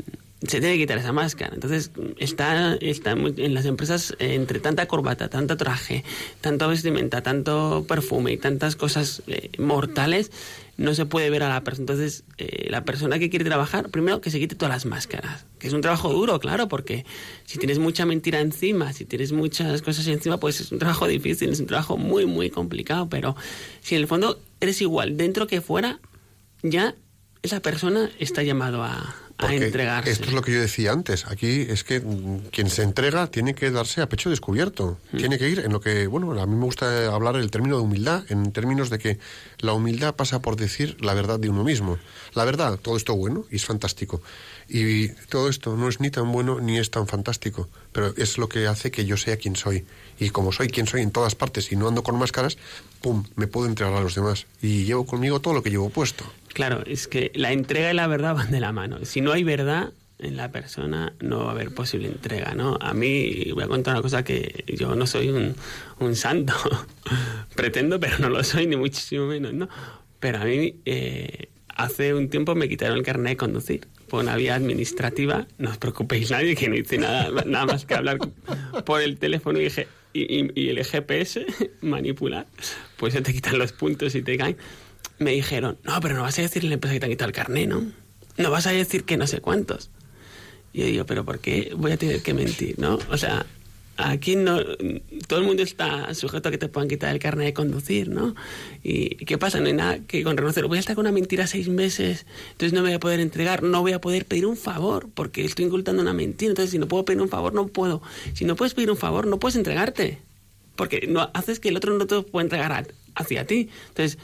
se 0.46 0.60
tiene 0.60 0.76
que 0.76 0.84
quitar 0.84 0.98
esa 0.98 1.12
máscara. 1.12 1.54
Entonces, 1.54 1.90
está, 2.18 2.74
está 2.76 3.14
muy- 3.14 3.34
en 3.36 3.52
las 3.52 3.66
empresas, 3.66 4.14
entre 4.18 4.58
tanta 4.58 4.86
corbata, 4.86 5.28
tanto 5.28 5.56
traje, 5.58 6.02
tanto 6.40 6.66
vestimenta, 6.68 7.22
tanto 7.22 7.84
perfume 7.86 8.32
y 8.32 8.36
tantas 8.38 8.74
cosas 8.74 9.22
eh, 9.26 9.50
mortales, 9.58 10.30
no 10.80 10.94
se 10.94 11.04
puede 11.04 11.28
ver 11.28 11.42
a 11.42 11.48
la 11.50 11.62
persona. 11.62 11.82
Entonces, 11.82 12.24
eh, 12.38 12.68
la 12.70 12.84
persona 12.86 13.18
que 13.18 13.28
quiere 13.28 13.44
trabajar, 13.44 13.90
primero 13.90 14.22
que 14.22 14.30
se 14.30 14.38
quite 14.38 14.54
todas 14.54 14.72
las 14.72 14.86
máscaras. 14.86 15.44
Que 15.58 15.68
es 15.68 15.74
un 15.74 15.82
trabajo 15.82 16.10
duro, 16.10 16.40
claro, 16.40 16.68
porque 16.68 17.04
si 17.44 17.58
tienes 17.58 17.78
mucha 17.78 18.06
mentira 18.06 18.40
encima, 18.40 18.94
si 18.94 19.04
tienes 19.04 19.32
muchas 19.32 19.82
cosas 19.82 20.06
encima, 20.06 20.40
pues 20.40 20.58
es 20.58 20.72
un 20.72 20.78
trabajo 20.78 21.06
difícil, 21.06 21.50
es 21.50 21.60
un 21.60 21.66
trabajo 21.66 21.98
muy, 21.98 22.24
muy 22.24 22.48
complicado. 22.48 23.10
Pero 23.10 23.36
si 23.82 23.94
en 23.94 24.00
el 24.00 24.06
fondo 24.06 24.40
eres 24.58 24.80
igual 24.80 25.18
dentro 25.18 25.46
que 25.46 25.60
fuera, 25.60 26.00
ya 26.62 26.94
esa 27.42 27.60
persona 27.60 28.10
está 28.18 28.42
llamado 28.42 28.82
a, 28.82 29.14
a 29.40 29.48
Porque 29.48 29.66
entregarse. 29.66 30.10
Esto 30.10 30.26
es 30.26 30.32
lo 30.32 30.42
que 30.42 30.52
yo 30.52 30.60
decía 30.60 30.92
antes. 30.92 31.26
Aquí 31.26 31.66
es 31.68 31.84
que 31.84 32.00
mm, 32.00 32.48
quien 32.50 32.70
se 32.70 32.82
entrega 32.82 33.26
tiene 33.26 33.54
que 33.54 33.70
darse 33.70 34.02
a 34.02 34.08
pecho 34.08 34.30
descubierto. 34.30 34.98
Mm. 35.12 35.16
Tiene 35.16 35.38
que 35.38 35.48
ir 35.48 35.60
en 35.60 35.72
lo 35.72 35.80
que, 35.80 36.06
bueno, 36.06 36.32
a 36.40 36.46
mí 36.46 36.54
me 36.54 36.64
gusta 36.64 37.12
hablar 37.12 37.36
el 37.36 37.50
término 37.50 37.76
de 37.76 37.82
humildad, 37.82 38.24
en 38.28 38.52
términos 38.52 38.90
de 38.90 38.98
que 38.98 39.18
la 39.58 39.72
humildad 39.72 40.14
pasa 40.14 40.40
por 40.40 40.56
decir 40.56 40.96
la 41.00 41.14
verdad 41.14 41.38
de 41.38 41.48
uno 41.48 41.64
mismo. 41.64 41.98
La 42.34 42.44
verdad, 42.44 42.78
todo 42.78 42.96
esto 42.96 43.16
bueno 43.16 43.44
y 43.50 43.56
es 43.56 43.64
fantástico. 43.64 44.22
Y 44.68 45.08
todo 45.28 45.48
esto 45.48 45.76
no 45.76 45.88
es 45.88 46.00
ni 46.00 46.10
tan 46.10 46.30
bueno 46.30 46.60
ni 46.60 46.78
es 46.78 46.90
tan 46.90 47.06
fantástico, 47.08 47.68
pero 47.92 48.14
es 48.16 48.38
lo 48.38 48.48
que 48.48 48.68
hace 48.68 48.90
que 48.92 49.04
yo 49.04 49.16
sea 49.16 49.36
quien 49.36 49.56
soy. 49.56 49.84
Y 50.18 50.30
como 50.30 50.52
soy 50.52 50.68
quien 50.68 50.86
soy 50.86 51.02
en 51.02 51.10
todas 51.10 51.34
partes 51.34 51.72
y 51.72 51.76
no 51.76 51.88
ando 51.88 52.02
con 52.02 52.18
máscaras, 52.18 52.56
¡pum!, 53.00 53.24
me 53.34 53.46
puedo 53.46 53.66
entregar 53.66 53.94
a 53.94 54.00
los 54.00 54.14
demás. 54.14 54.46
Y 54.62 54.84
llevo 54.84 55.06
conmigo 55.06 55.40
todo 55.40 55.54
lo 55.54 55.62
que 55.62 55.70
llevo 55.70 55.90
puesto. 55.90 56.24
Claro, 56.52 56.82
es 56.86 57.06
que 57.08 57.30
la 57.34 57.52
entrega 57.52 57.90
y 57.90 57.94
la 57.94 58.06
verdad 58.06 58.34
van 58.36 58.50
de 58.50 58.60
la 58.60 58.72
mano. 58.72 59.04
Si 59.04 59.20
no 59.20 59.32
hay 59.32 59.44
verdad 59.44 59.92
en 60.18 60.36
la 60.36 60.50
persona, 60.52 61.14
no 61.20 61.44
va 61.44 61.48
a 61.48 61.52
haber 61.52 61.72
posible 61.74 62.06
entrega, 62.08 62.54
¿no? 62.54 62.76
A 62.80 62.92
mí, 62.92 63.50
voy 63.54 63.64
a 63.64 63.68
contar 63.68 63.94
una 63.94 64.02
cosa 64.02 64.22
que 64.22 64.64
yo 64.66 64.94
no 64.94 65.06
soy 65.06 65.30
un, 65.30 66.16
santo. 66.16 66.52
Pretendo, 67.56 67.98
pero 67.98 68.18
no 68.18 68.28
lo 68.28 68.44
soy, 68.44 68.66
ni 68.66 68.76
muchísimo 68.76 69.26
menos, 69.26 69.54
¿no? 69.54 69.68
Pero 70.18 70.38
a 70.38 70.44
mí, 70.44 70.74
eh, 70.84 71.48
hace 71.68 72.12
un 72.12 72.28
tiempo 72.28 72.54
me 72.54 72.68
quitaron 72.68 72.98
el 72.98 73.02
carnet 73.02 73.30
de 73.32 73.36
conducir 73.38 73.88
por 74.08 74.22
una 74.22 74.36
vía 74.36 74.54
administrativa. 74.56 75.46
No 75.56 75.70
os 75.70 75.78
preocupéis 75.78 76.30
nadie, 76.30 76.54
que 76.54 76.68
no 76.68 76.74
hice 76.76 76.98
nada, 76.98 77.30
nada 77.46 77.64
más 77.66 77.86
que 77.86 77.94
hablar 77.94 78.18
por 78.84 79.00
el 79.00 79.16
teléfono. 79.18 79.58
Y, 79.58 79.68
y- 80.12 80.50
y 80.54 80.68
el 80.68 80.84
GPS, 80.84 81.46
manipular, 81.80 82.46
pues 82.98 83.14
se 83.14 83.22
te 83.22 83.32
quitan 83.32 83.58
los 83.58 83.72
puntos 83.72 84.14
y 84.14 84.20
te 84.22 84.36
caen 84.36 84.56
me 85.20 85.32
dijeron, 85.32 85.78
no, 85.84 86.00
pero 86.00 86.14
no 86.14 86.22
vas 86.22 86.38
a 86.38 86.42
decirle 86.42 86.68
a 86.68 86.70
la 86.70 86.74
empresa 86.74 86.94
que 86.94 87.00
te 87.00 87.06
han 87.06 87.12
quitado 87.12 87.28
el 87.28 87.34
carné, 87.34 87.66
¿no? 87.66 87.84
No 88.38 88.50
vas 88.50 88.66
a 88.66 88.72
decir 88.72 89.04
que 89.04 89.18
no 89.18 89.26
sé 89.26 89.40
cuántos. 89.40 89.90
Y 90.72 90.80
yo 90.80 90.86
digo, 90.86 91.06
pero 91.06 91.24
¿por 91.24 91.40
qué 91.40 91.72
voy 91.76 91.92
a 91.92 91.98
tener 91.98 92.22
que 92.22 92.32
mentir, 92.32 92.78
no? 92.78 92.98
O 93.10 93.18
sea, 93.18 93.44
aquí 93.98 94.34
no, 94.34 94.62
todo 95.28 95.40
el 95.40 95.44
mundo 95.44 95.62
está 95.62 96.14
sujeto 96.14 96.48
a 96.48 96.52
que 96.52 96.56
te 96.56 96.68
puedan 96.68 96.88
quitar 96.88 97.12
el 97.12 97.20
carnet 97.20 97.46
de 97.48 97.52
conducir, 97.52 98.08
¿no? 98.08 98.34
¿Y 98.82 99.16
qué 99.26 99.36
pasa? 99.36 99.60
No 99.60 99.66
hay 99.66 99.74
nada 99.74 99.98
que 99.98 100.22
con 100.22 100.38
reconocer. 100.38 100.66
Voy 100.66 100.78
a 100.78 100.80
estar 100.80 100.96
con 100.96 101.04
una 101.04 101.12
mentira 101.12 101.46
seis 101.46 101.68
meses, 101.68 102.24
entonces 102.52 102.72
no 102.72 102.80
me 102.80 102.88
voy 102.88 102.96
a 102.96 103.00
poder 103.00 103.20
entregar, 103.20 103.62
no 103.62 103.82
voy 103.82 103.92
a 103.92 104.00
poder 104.00 104.24
pedir 104.24 104.46
un 104.46 104.56
favor, 104.56 105.10
porque 105.12 105.44
estoy 105.44 105.66
incultando 105.66 106.00
una 106.00 106.14
mentira. 106.14 106.48
Entonces, 106.48 106.70
si 106.70 106.78
no 106.78 106.88
puedo 106.88 107.04
pedir 107.04 107.20
un 107.20 107.28
favor, 107.28 107.52
no 107.52 107.66
puedo. 107.66 108.00
Si 108.32 108.46
no 108.46 108.56
puedes 108.56 108.72
pedir 108.72 108.90
un 108.90 108.96
favor, 108.96 109.26
no 109.26 109.38
puedes 109.38 109.56
entregarte. 109.56 110.18
Porque 110.76 111.06
no 111.06 111.30
haces 111.34 111.60
que 111.60 111.68
el 111.68 111.76
otro 111.76 111.92
no 111.98 112.06
te 112.06 112.22
pueda 112.22 112.44
entregar 112.44 112.88
hacia 113.14 113.46
ti. 113.46 113.68
Entonces, 113.88 114.16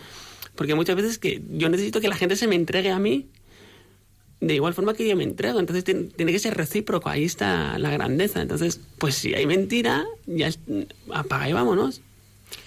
porque 0.56 0.74
muchas 0.74 0.96
veces 0.96 1.18
que 1.18 1.42
yo 1.50 1.68
necesito 1.68 2.00
que 2.00 2.08
la 2.08 2.16
gente 2.16 2.36
se 2.36 2.46
me 2.46 2.54
entregue 2.54 2.90
a 2.90 2.98
mí 2.98 3.28
de 4.40 4.54
igual 4.54 4.74
forma 4.74 4.94
que 4.94 5.08
yo 5.08 5.16
me 5.16 5.24
entrego. 5.24 5.60
Entonces 5.60 5.84
tiene, 5.84 6.32
que 6.32 6.38
ser 6.38 6.56
recíproco. 6.56 7.08
Ahí 7.08 7.24
está 7.24 7.78
la 7.78 7.90
grandeza. 7.90 8.42
Entonces, 8.42 8.80
pues 8.98 9.14
si 9.14 9.34
hay 9.34 9.46
mentira, 9.46 10.04
ya 10.26 10.50
apaga 11.12 11.48
y 11.48 11.52
vámonos. 11.52 12.02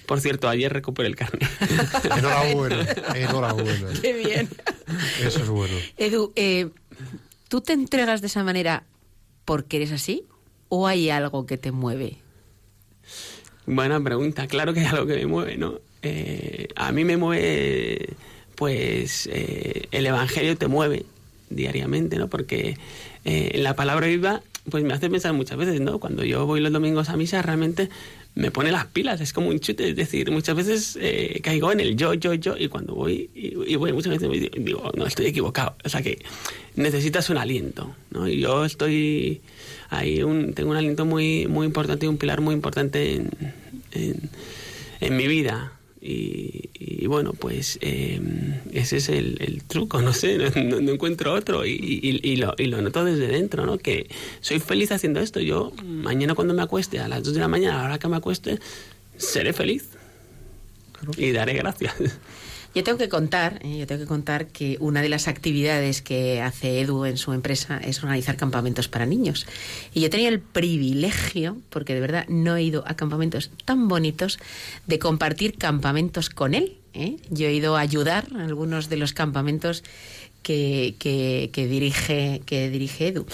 Por 0.06 0.20
cierto, 0.20 0.50
ayer 0.50 0.74
recuperé 0.74 1.08
el 1.08 1.16
carnet. 1.16 1.48
Enhorabuena, 2.04 2.88
enhorabuena. 3.16 3.90
Qué 4.02 4.14
bien. 4.14 4.50
Eso 5.24 5.42
es 5.42 5.48
bueno. 5.48 5.76
Edu, 5.98 6.34
eh, 6.36 6.70
¿tú 7.48 7.62
te 7.62 7.74
entregas 7.74 8.22
de 8.22 8.28
esa 8.28 8.44
manera 8.44 8.84
porque 9.46 9.78
eres 9.78 9.92
así 9.92 10.26
o 10.68 10.88
hay 10.88 11.10
algo 11.10 11.46
que 11.46 11.58
te 11.58 11.72
mueve? 11.72 12.18
Buena 13.68 14.04
pregunta. 14.04 14.48
Claro 14.48 14.74
que 14.74 14.82
hay 14.82 14.88
algo 14.88 15.06
que 15.06 15.16
me 15.16 15.28
mueve, 15.28 15.58
¿no? 15.58 15.80
Eh, 16.02 16.68
a 16.76 16.92
mí 16.92 17.04
me 17.04 17.18
mueve, 17.18 18.10
pues, 18.56 19.30
eh, 19.32 19.88
el 19.92 20.06
Evangelio 20.06 20.58
te 20.58 20.68
mueve 20.68 21.06
diariamente, 21.50 22.18
¿no? 22.18 22.28
Porque 22.30 22.78
eh, 23.26 23.52
en 23.54 23.64
la 23.64 23.76
palabra 23.76 24.08
viva, 24.08 24.42
pues 24.70 24.84
me 24.84 24.94
hace 24.94 25.10
pensar 25.10 25.34
muchas 25.34 25.58
veces, 25.58 25.82
¿no? 25.82 26.00
Cuando 26.00 26.24
yo 26.24 26.46
voy 26.46 26.60
los 26.60 26.72
domingos 26.72 27.10
a 27.10 27.18
misa, 27.18 27.42
realmente 27.42 27.90
me 28.36 28.52
pone 28.52 28.72
las 28.72 28.86
pilas, 28.86 29.20
es 29.22 29.34
como 29.34 29.50
un 29.50 29.60
chute, 29.60 29.90
es 29.90 29.96
decir, 29.96 30.32
muchas 30.32 30.56
veces 30.56 30.98
eh, 31.02 31.40
caigo 31.44 31.72
en 31.72 31.80
el 31.80 31.96
yo, 31.96 32.14
yo, 32.14 32.34
yo, 32.36 32.56
y 32.56 32.68
cuando 32.68 32.94
voy, 32.96 33.30
y, 33.34 33.74
y 33.74 33.76
voy 33.76 33.92
muchas 33.92 34.14
veces 34.14 34.30
me 34.30 34.40
digo, 34.40 34.92
no, 34.96 35.06
estoy 35.06 35.26
equivocado, 35.26 35.76
o 35.84 35.90
sea 35.90 36.02
que 36.02 36.20
necesitas 36.76 37.30
un 37.30 37.38
aliento, 37.38 37.96
¿no? 38.12 38.28
Y 38.28 38.40
yo 38.40 38.64
estoy 38.64 39.42
ahí, 39.90 40.22
un, 40.22 40.54
tengo 40.54 40.72
un 40.72 40.78
aliento 40.78 41.06
muy, 41.06 41.48
muy 41.48 41.66
importante 41.66 42.06
y 42.06 42.10
un 42.10 42.18
pilar 42.18 42.40
muy 42.40 42.54
importante 42.54 43.16
en, 43.16 43.32
en 45.02 45.18
mi 45.18 45.28
vida. 45.28 45.79
Y, 46.02 46.70
y 46.74 47.08
bueno, 47.08 47.34
pues 47.34 47.78
eh, 47.82 48.22
ese 48.72 48.98
es 48.98 49.10
el, 49.10 49.38
el 49.42 49.64
truco, 49.64 50.02
no 50.02 50.14
sé, 50.14 50.38
no, 50.64 50.78
encuentro 50.92 51.34
otro 51.34 51.66
y, 51.66 51.72
y- 51.72 52.20
y 52.24 52.36
lo, 52.38 52.54
y 52.58 52.66
lo 52.68 52.82
noto 52.82 53.04
desde 53.04 53.28
dentro, 53.28 53.66
¿no? 53.66 53.78
Que 53.78 54.08
soy 54.40 54.60
feliz 54.60 54.92
haciendo 54.94 55.20
esto. 55.20 55.40
Yo 55.42 55.74
mañana 55.86 56.36
cuando 56.36 56.54
me 56.54 56.62
acueste, 56.62 57.00
a 57.00 57.08
las 57.10 57.24
2 57.24 57.34
de 57.34 57.40
la 57.42 57.48
mañana, 57.50 57.76
a 57.76 57.80
la 57.82 57.86
hora 57.90 58.00
que 58.00 58.08
me 58.08 58.16
acueste, 58.18 58.60
seré 59.18 59.52
feliz 59.54 59.90
y 61.18 61.32
daré 61.32 61.54
gracias. 61.54 61.94
Yo 62.76 62.84
tengo 62.84 62.98
que 63.00 63.10
contar, 63.10 63.60
eh, 63.64 63.80
yo 63.80 63.88
tengo 63.88 64.02
que 64.02 64.08
contar 64.08 64.48
que 64.48 64.78
una 64.80 65.02
de 65.02 65.10
las 65.10 65.28
actividades 65.28 66.02
que 66.04 66.40
hace 66.42 66.82
Edu 66.82 67.06
en 67.06 67.18
su 67.18 67.34
empresa 67.34 67.80
es 67.84 68.04
organizar 68.04 68.38
campamentos 68.38 68.88
para 68.88 69.06
niños. 69.08 69.48
Y 69.94 70.02
yo 70.02 70.10
tenido 70.10 70.30
el 70.30 70.40
privilegio, 70.40 71.58
porque 71.72 71.96
de 71.96 72.00
verdad 72.02 72.26
no 72.30 72.56
he 72.56 72.64
ido 72.64 72.84
a 72.88 72.96
campamentos 72.96 73.50
tan 73.66 73.88
bonitos, 73.88 74.38
de 74.86 75.00
compartir 75.00 75.58
campamentos 75.58 76.30
con 76.30 76.54
él. 76.54 76.78
¿eh? 76.94 77.18
Yo 77.32 77.48
he 77.48 77.54
ido 77.54 77.76
a 77.76 77.80
ayudar 77.80 78.28
a 78.36 78.44
algunos 78.46 78.88
de 78.88 78.98
los 78.98 79.14
campamentos 79.14 79.84
que, 80.44 80.96
que- 81.00 81.50
que 81.52 81.68
dirige, 81.68 82.42
que 82.46 82.70
dirige 82.70 83.08
Edu. 83.08 83.26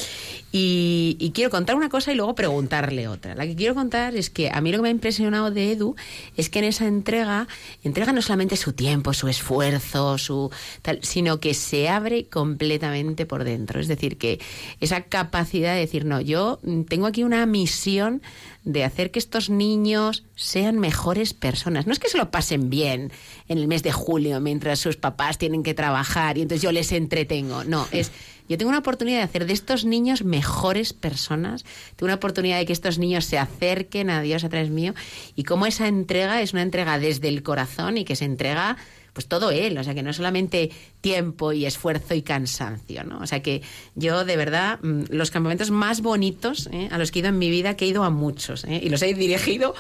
Y, 0.58 1.18
y 1.20 1.32
quiero 1.32 1.50
contar 1.50 1.76
una 1.76 1.90
cosa 1.90 2.14
y 2.14 2.16
luego 2.16 2.34
preguntarle 2.34 3.10
otra. 3.10 3.36
La 3.36 3.46
que 3.46 3.58
quiero 3.58 3.76
contar 3.76 4.16
es 4.16 4.30
que 4.30 4.50
a 4.50 4.62
mí 4.62 4.72
lo 4.72 4.78
que 4.78 4.84
me 4.84 4.88
ha 4.88 4.92
impresionado 4.92 5.52
de 5.52 5.74
Edu 5.74 5.98
es 6.38 6.50
que 6.50 6.60
en 6.60 6.66
esa 6.66 6.88
entrega, 6.88 7.50
entrega 7.84 8.14
no 8.14 8.22
solamente 8.22 8.56
su 8.56 8.72
tiempo, 8.72 9.12
su 9.12 9.28
esfuerzo, 9.28 10.18
su 10.18 10.50
tal, 10.82 11.00
sino 11.02 11.42
que 11.42 11.54
se 11.54 11.90
abre 11.90 12.28
completamente 12.28 13.26
por 13.26 13.44
dentro. 13.44 13.82
Es 13.82 13.90
decir, 13.90 14.18
que 14.18 14.40
esa 14.80 15.02
capacidad 15.02 15.74
de 15.74 15.82
decir, 15.82 16.06
no, 16.06 16.22
yo 16.22 16.62
tengo 16.88 17.08
aquí 17.08 17.26
una 17.26 17.46
misión 17.46 18.22
de 18.64 18.86
hacer 18.86 19.12
que 19.12 19.20
estos 19.20 19.50
niños 19.50 20.24
sean 20.36 20.80
mejores 20.80 21.34
personas. 21.34 21.86
No 21.86 21.92
es 21.92 22.00
que 22.00 22.08
se 22.08 22.18
lo 22.18 22.32
pasen 22.32 22.70
bien 22.70 23.12
en 23.50 23.58
el 23.58 23.68
mes 23.68 23.84
de 23.84 23.92
julio 23.92 24.40
mientras 24.40 24.80
sus 24.80 24.96
papás 24.96 25.38
tienen 25.38 25.64
que 25.64 25.74
trabajar 25.74 26.38
y 26.38 26.44
entonces 26.44 26.62
yo 26.62 26.72
les 26.72 26.94
entretengo. 26.94 27.66
No, 27.66 27.88
es 27.92 28.12
yo 28.48 28.58
tengo 28.58 28.70
una 28.70 28.80
oportunidad 28.80 29.18
de 29.18 29.24
hacer 29.24 29.46
de 29.46 29.54
estos 29.54 29.86
niños 29.86 30.24
mejores 30.24 30.94
personas, 30.94 31.64
tengo 31.96 32.06
una 32.06 32.16
oportunidad 32.16 32.60
de 32.60 32.66
que 32.66 32.74
estos 32.74 33.00
niños 33.00 33.26
se 33.26 33.38
acerquen 33.38 34.10
a 34.10 34.22
Dios 34.22 34.44
a 34.44 34.50
través 34.50 34.70
mío 34.70 34.94
y 35.36 35.44
cómo 35.44 35.66
esa 35.66 35.88
entrega 35.88 36.42
es 36.42 36.54
una 36.54 36.62
entrega 36.62 37.00
desde 37.00 37.28
el 37.28 37.44
corazón 37.44 37.98
y 37.98 38.06
que 38.06 38.16
se 38.16 38.26
entrega 38.26 38.78
pues 39.16 39.28
todo 39.30 39.50
él, 39.50 39.78
o 39.78 39.84
sea 39.84 39.96
que 39.96 40.04
no 40.04 40.10
es 40.10 40.18
solamente 40.18 40.72
tiempo 41.00 41.54
y 41.54 41.66
esfuerzo 41.66 42.16
y 42.16 42.22
cansancio, 42.22 43.06
¿no? 43.06 43.20
O 43.20 43.28
sea 43.28 43.42
que 43.42 43.62
yo 43.96 44.26
de 44.26 44.36
verdad 44.36 44.80
mm, 44.82 45.04
los 45.10 45.32
campamentos 45.32 45.72
más 45.72 46.02
bonitos 46.02 46.68
¿eh? 46.74 46.90
a 46.92 46.98
los 46.98 47.12
que 47.12 47.20
he 47.20 47.22
ido 47.22 47.30
en 47.30 47.38
mi 47.38 47.50
vida, 47.50 47.78
que 47.78 47.86
he 47.86 47.88
ido 47.88 48.04
a 48.04 48.10
muchos 48.10 48.66
¿eh? 48.66 48.82
y 48.84 48.90
los 48.90 49.02
he 49.02 49.14
dirigido 49.14 49.74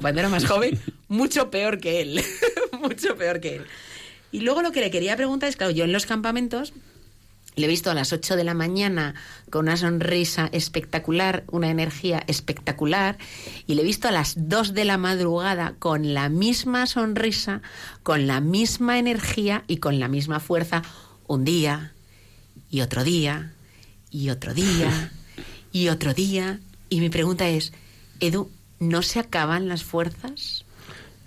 cuando 0.00 0.20
era 0.20 0.28
más 0.28 0.44
joven, 0.44 0.80
mucho 1.08 1.50
peor 1.50 1.80
que 1.80 2.00
él, 2.00 2.22
mucho 2.80 3.16
peor 3.16 3.40
que 3.40 3.56
él. 3.56 3.66
Y 4.30 4.40
luego 4.40 4.62
lo 4.62 4.70
que 4.70 4.80
le 4.80 4.90
quería 4.92 5.16
preguntar 5.16 5.48
es, 5.48 5.56
claro, 5.56 5.72
yo 5.72 5.84
en 5.84 5.92
los 5.92 6.06
campamentos 6.06 6.72
le 7.56 7.64
he 7.64 7.68
visto 7.68 7.90
a 7.90 7.94
las 7.94 8.12
8 8.12 8.36
de 8.36 8.44
la 8.44 8.52
mañana 8.52 9.14
con 9.50 9.66
una 9.66 9.78
sonrisa 9.78 10.48
espectacular, 10.52 11.44
una 11.50 11.70
energía 11.70 12.22
espectacular, 12.26 13.16
y 13.66 13.74
le 13.74 13.82
he 13.82 13.84
visto 13.84 14.08
a 14.08 14.12
las 14.12 14.34
2 14.36 14.74
de 14.74 14.84
la 14.84 14.98
madrugada 14.98 15.74
con 15.78 16.12
la 16.12 16.28
misma 16.28 16.86
sonrisa, 16.86 17.62
con 18.02 18.26
la 18.26 18.40
misma 18.40 18.98
energía 18.98 19.64
y 19.66 19.78
con 19.78 19.98
la 19.98 20.08
misma 20.08 20.38
fuerza, 20.38 20.82
un 21.26 21.44
día 21.44 21.94
y 22.70 22.82
otro 22.82 23.04
día 23.04 23.54
y 24.10 24.28
otro 24.28 24.52
día 24.52 25.10
y 25.72 25.88
otro 25.88 26.12
día. 26.12 26.60
Y 26.90 27.00
mi 27.00 27.08
pregunta 27.08 27.48
es, 27.48 27.72
Edu, 28.20 28.50
¿no 28.80 29.00
se 29.00 29.18
acaban 29.18 29.66
las 29.66 29.82
fuerzas? 29.82 30.65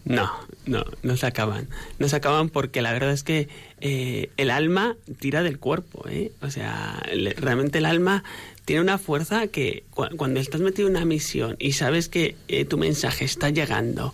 No, 0.10 0.30
no, 0.66 0.84
no 1.04 1.18
se 1.18 1.28
acaban. 1.28 1.70
No 2.00 2.10
se 2.10 2.16
acaban 2.16 2.50
porque 2.50 2.82
la 2.82 2.92
verdad 2.92 3.12
es 3.12 3.24
que 3.24 3.48
eh, 3.80 4.32
el 4.38 4.50
alma 4.50 4.98
tira 5.20 5.44
del 5.44 5.60
cuerpo, 5.60 6.04
¿eh? 6.10 6.32
O 6.42 6.50
sea, 6.50 7.00
realmente 7.38 7.78
el 7.78 7.86
alma 7.86 8.24
tiene 8.66 8.82
una 8.82 8.98
fuerza 8.98 9.46
que 9.48 9.84
cu- 9.92 10.08
cuando 10.18 10.40
estás 10.40 10.62
metido 10.62 10.88
en 10.88 10.96
una 10.96 11.06
misión 11.06 11.56
y 11.60 11.74
sabes 11.74 12.10
que 12.10 12.36
eh, 12.48 12.66
tu 12.66 12.78
mensaje 12.80 13.24
está 13.24 13.52
llegando, 13.52 14.12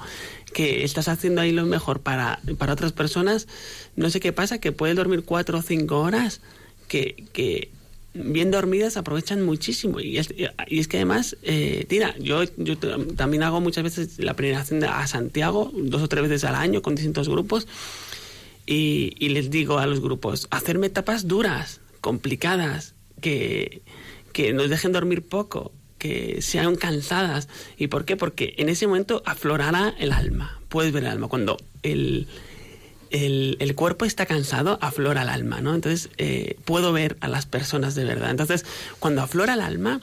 que 0.53 0.83
estás 0.83 1.07
haciendo 1.07 1.39
ahí 1.39 1.53
lo 1.53 1.65
mejor 1.65 2.01
para, 2.01 2.39
para 2.57 2.73
otras 2.73 2.91
personas, 2.91 3.47
no 3.95 4.09
sé 4.09 4.19
qué 4.19 4.33
pasa, 4.33 4.59
que 4.59 4.73
puedes 4.73 4.97
dormir 4.97 5.23
cuatro 5.23 5.59
o 5.59 5.61
cinco 5.61 6.01
horas, 6.01 6.41
que, 6.89 7.23
que 7.31 7.69
bien 8.16 8.49
dormidas 8.49 8.97
aprovechan 8.97 9.43
muchísimo. 9.43 9.99
Y 9.99 10.18
es, 10.18 10.34
y 10.68 10.80
es 10.80 10.88
que 10.88 10.97
además, 10.97 11.38
eh, 11.43 11.86
yo, 12.20 12.43
yo 12.57 12.78
también 12.78 13.43
hago 13.43 13.61
muchas 13.61 13.84
veces 13.84 14.20
la 14.20 14.34
peregrinación 14.36 14.80
de- 14.80 14.88
a 14.88 15.05
Santiago, 15.07 15.72
dos 15.76 16.01
o 16.01 16.07
tres 16.07 16.24
veces 16.24 16.43
al 16.43 16.55
año 16.55 16.82
con 16.82 16.95
distintos 16.95 17.30
grupos, 17.30 17.68
y, 18.66 19.13
y 19.20 19.30
les 19.30 19.51
digo 19.51 19.78
a 19.78 19.86
los 19.86 19.99
grupos, 20.01 20.47
hacerme 20.49 20.88
etapas 20.88 21.28
duras, 21.28 21.82
complicadas, 22.01 22.95
que, 23.22 23.82
que 24.34 24.53
nos 24.53 24.70
dejen 24.70 24.91
dormir 24.91 25.22
poco, 25.22 25.72
que 25.97 26.41
sean 26.41 26.76
cansadas. 26.76 27.47
¿Y 27.78 27.88
por 27.88 28.05
qué? 28.05 28.16
Porque 28.16 28.53
en 28.57 28.70
ese 28.70 28.88
momento 28.88 29.24
aflorará 29.26 29.95
el 29.99 30.11
alma. 30.11 30.59
Puedes 30.70 30.91
ver 30.91 31.03
el 31.03 31.09
alma. 31.09 31.28
Cuando 31.28 31.57
el, 31.84 32.28
el, 33.16 33.55
el 33.59 33.76
cuerpo 33.76 34.05
está 34.05 34.26
cansado, 34.26 34.78
aflora 34.82 35.22
el 35.22 35.30
alma, 35.30 35.61
¿no? 35.61 35.74
Entonces, 35.74 36.09
eh, 36.18 36.57
puedo 36.66 36.91
ver 36.91 37.16
a 37.22 37.28
las 37.28 37.45
personas 37.45 37.95
de 37.95 38.03
verdad. 38.03 38.30
Entonces, 38.30 38.66
cuando 38.99 39.22
aflora 39.22 39.53
el 39.53 39.61
alma, 39.61 40.01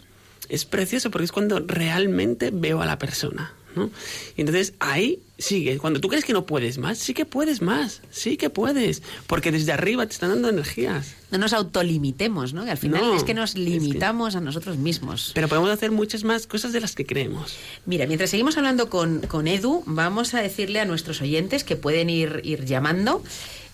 es 0.48 0.64
precioso 0.64 1.10
porque 1.10 1.26
es 1.26 1.32
cuando 1.32 1.60
realmente 1.60 2.50
veo 2.52 2.80
a 2.80 2.86
la 2.86 2.98
persona, 2.98 3.52
¿no? 3.76 3.90
Y 4.36 4.40
entonces 4.42 4.74
ahí 4.78 5.20
sigue. 5.38 5.78
Cuando 5.78 6.00
tú 6.00 6.08
crees 6.08 6.24
que 6.24 6.32
no 6.32 6.46
puedes 6.46 6.78
más, 6.78 6.98
sí 6.98 7.14
que 7.14 7.24
puedes 7.24 7.62
más, 7.62 8.00
sí 8.10 8.36
que 8.36 8.50
puedes. 8.50 9.02
Porque 9.26 9.50
desde 9.50 9.72
arriba 9.72 10.06
te 10.06 10.12
están 10.12 10.30
dando 10.30 10.48
energías. 10.48 11.14
No 11.30 11.38
nos 11.38 11.52
autolimitemos, 11.52 12.52
¿no? 12.54 12.64
Que 12.64 12.70
al 12.72 12.78
final 12.78 13.00
No, 13.02 13.14
es 13.16 13.24
que 13.24 13.34
nos 13.34 13.50
es 13.50 13.54
que- 13.54 13.60
limitamos 13.62 14.36
a 14.36 14.40
nosotros 14.40 14.76
mismos. 14.76 15.32
Pero 15.34 15.48
podemos 15.48 15.70
hacer 15.70 15.90
muchas 15.90 16.24
más 16.24 16.46
cosas 16.46 16.72
de 16.72 16.80
las 16.80 16.94
que 16.94 17.06
creemos. 17.06 17.54
Mira, 17.86 18.06
mientras 18.06 18.30
seguimos 18.30 18.56
hablando 18.56 18.88
con, 18.90 19.20
con 19.22 19.48
Edu, 19.48 19.82
vamos 19.86 20.34
a 20.34 20.42
decirle 20.42 20.80
a 20.80 20.84
nuestros 20.84 21.20
oyentes 21.22 21.64
que 21.64 21.76
pueden 21.76 22.10
ir, 22.10 22.40
ir 22.44 22.64
llamando 22.64 23.22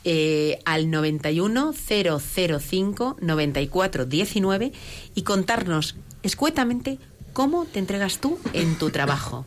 eh, 0.04 0.60
al 0.64 0.90
91 0.90 1.74
005 1.74 3.16
94 3.20 4.06
19 4.06 4.72
y 5.14 5.22
contarnos 5.22 5.96
escuetamente 6.22 6.98
cómo 7.32 7.64
te 7.66 7.78
entregas 7.78 8.18
tú 8.20 8.38
en 8.52 8.76
tu 8.78 8.90
trabajo. 8.90 9.44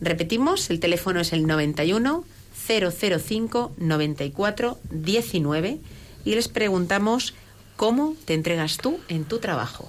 Repetimos, 0.00 0.70
el 0.70 0.80
teléfono 0.80 1.20
es 1.20 1.32
el 1.32 1.46
91 1.46 2.24
005 2.66 3.72
94 3.76 4.78
19 4.90 5.78
y 6.24 6.34
les 6.34 6.48
preguntamos 6.48 7.34
cómo 7.76 8.16
te 8.24 8.34
entregas 8.34 8.78
tú 8.78 8.98
en 9.08 9.24
tu 9.24 9.38
trabajo. 9.38 9.88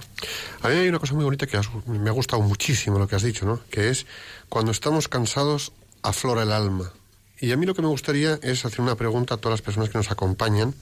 A 0.61 0.69
mí 0.69 0.75
hay 0.75 0.89
una 0.89 0.99
cosa 0.99 1.13
muy 1.13 1.23
bonita 1.23 1.47
que 1.47 1.59
me 1.87 2.09
ha 2.09 2.13
gustado 2.13 2.41
muchísimo 2.41 2.99
lo 2.99 3.07
que 3.07 3.15
has 3.15 3.23
dicho, 3.23 3.45
¿no? 3.45 3.61
Que 3.69 3.89
es 3.89 4.05
cuando 4.49 4.71
estamos 4.71 5.07
cansados 5.07 5.71
aflora 6.03 6.43
el 6.43 6.51
alma. 6.51 6.91
Y 7.39 7.51
a 7.51 7.57
mí 7.57 7.65
lo 7.65 7.75
que 7.75 7.81
me 7.81 7.87
gustaría 7.87 8.39
es 8.41 8.65
hacer 8.65 8.81
una 8.81 8.95
pregunta 8.95 9.35
a 9.35 9.37
todas 9.37 9.53
las 9.53 9.61
personas 9.61 9.89
que 9.89 9.97
nos 9.97 10.11
acompañan 10.11 10.73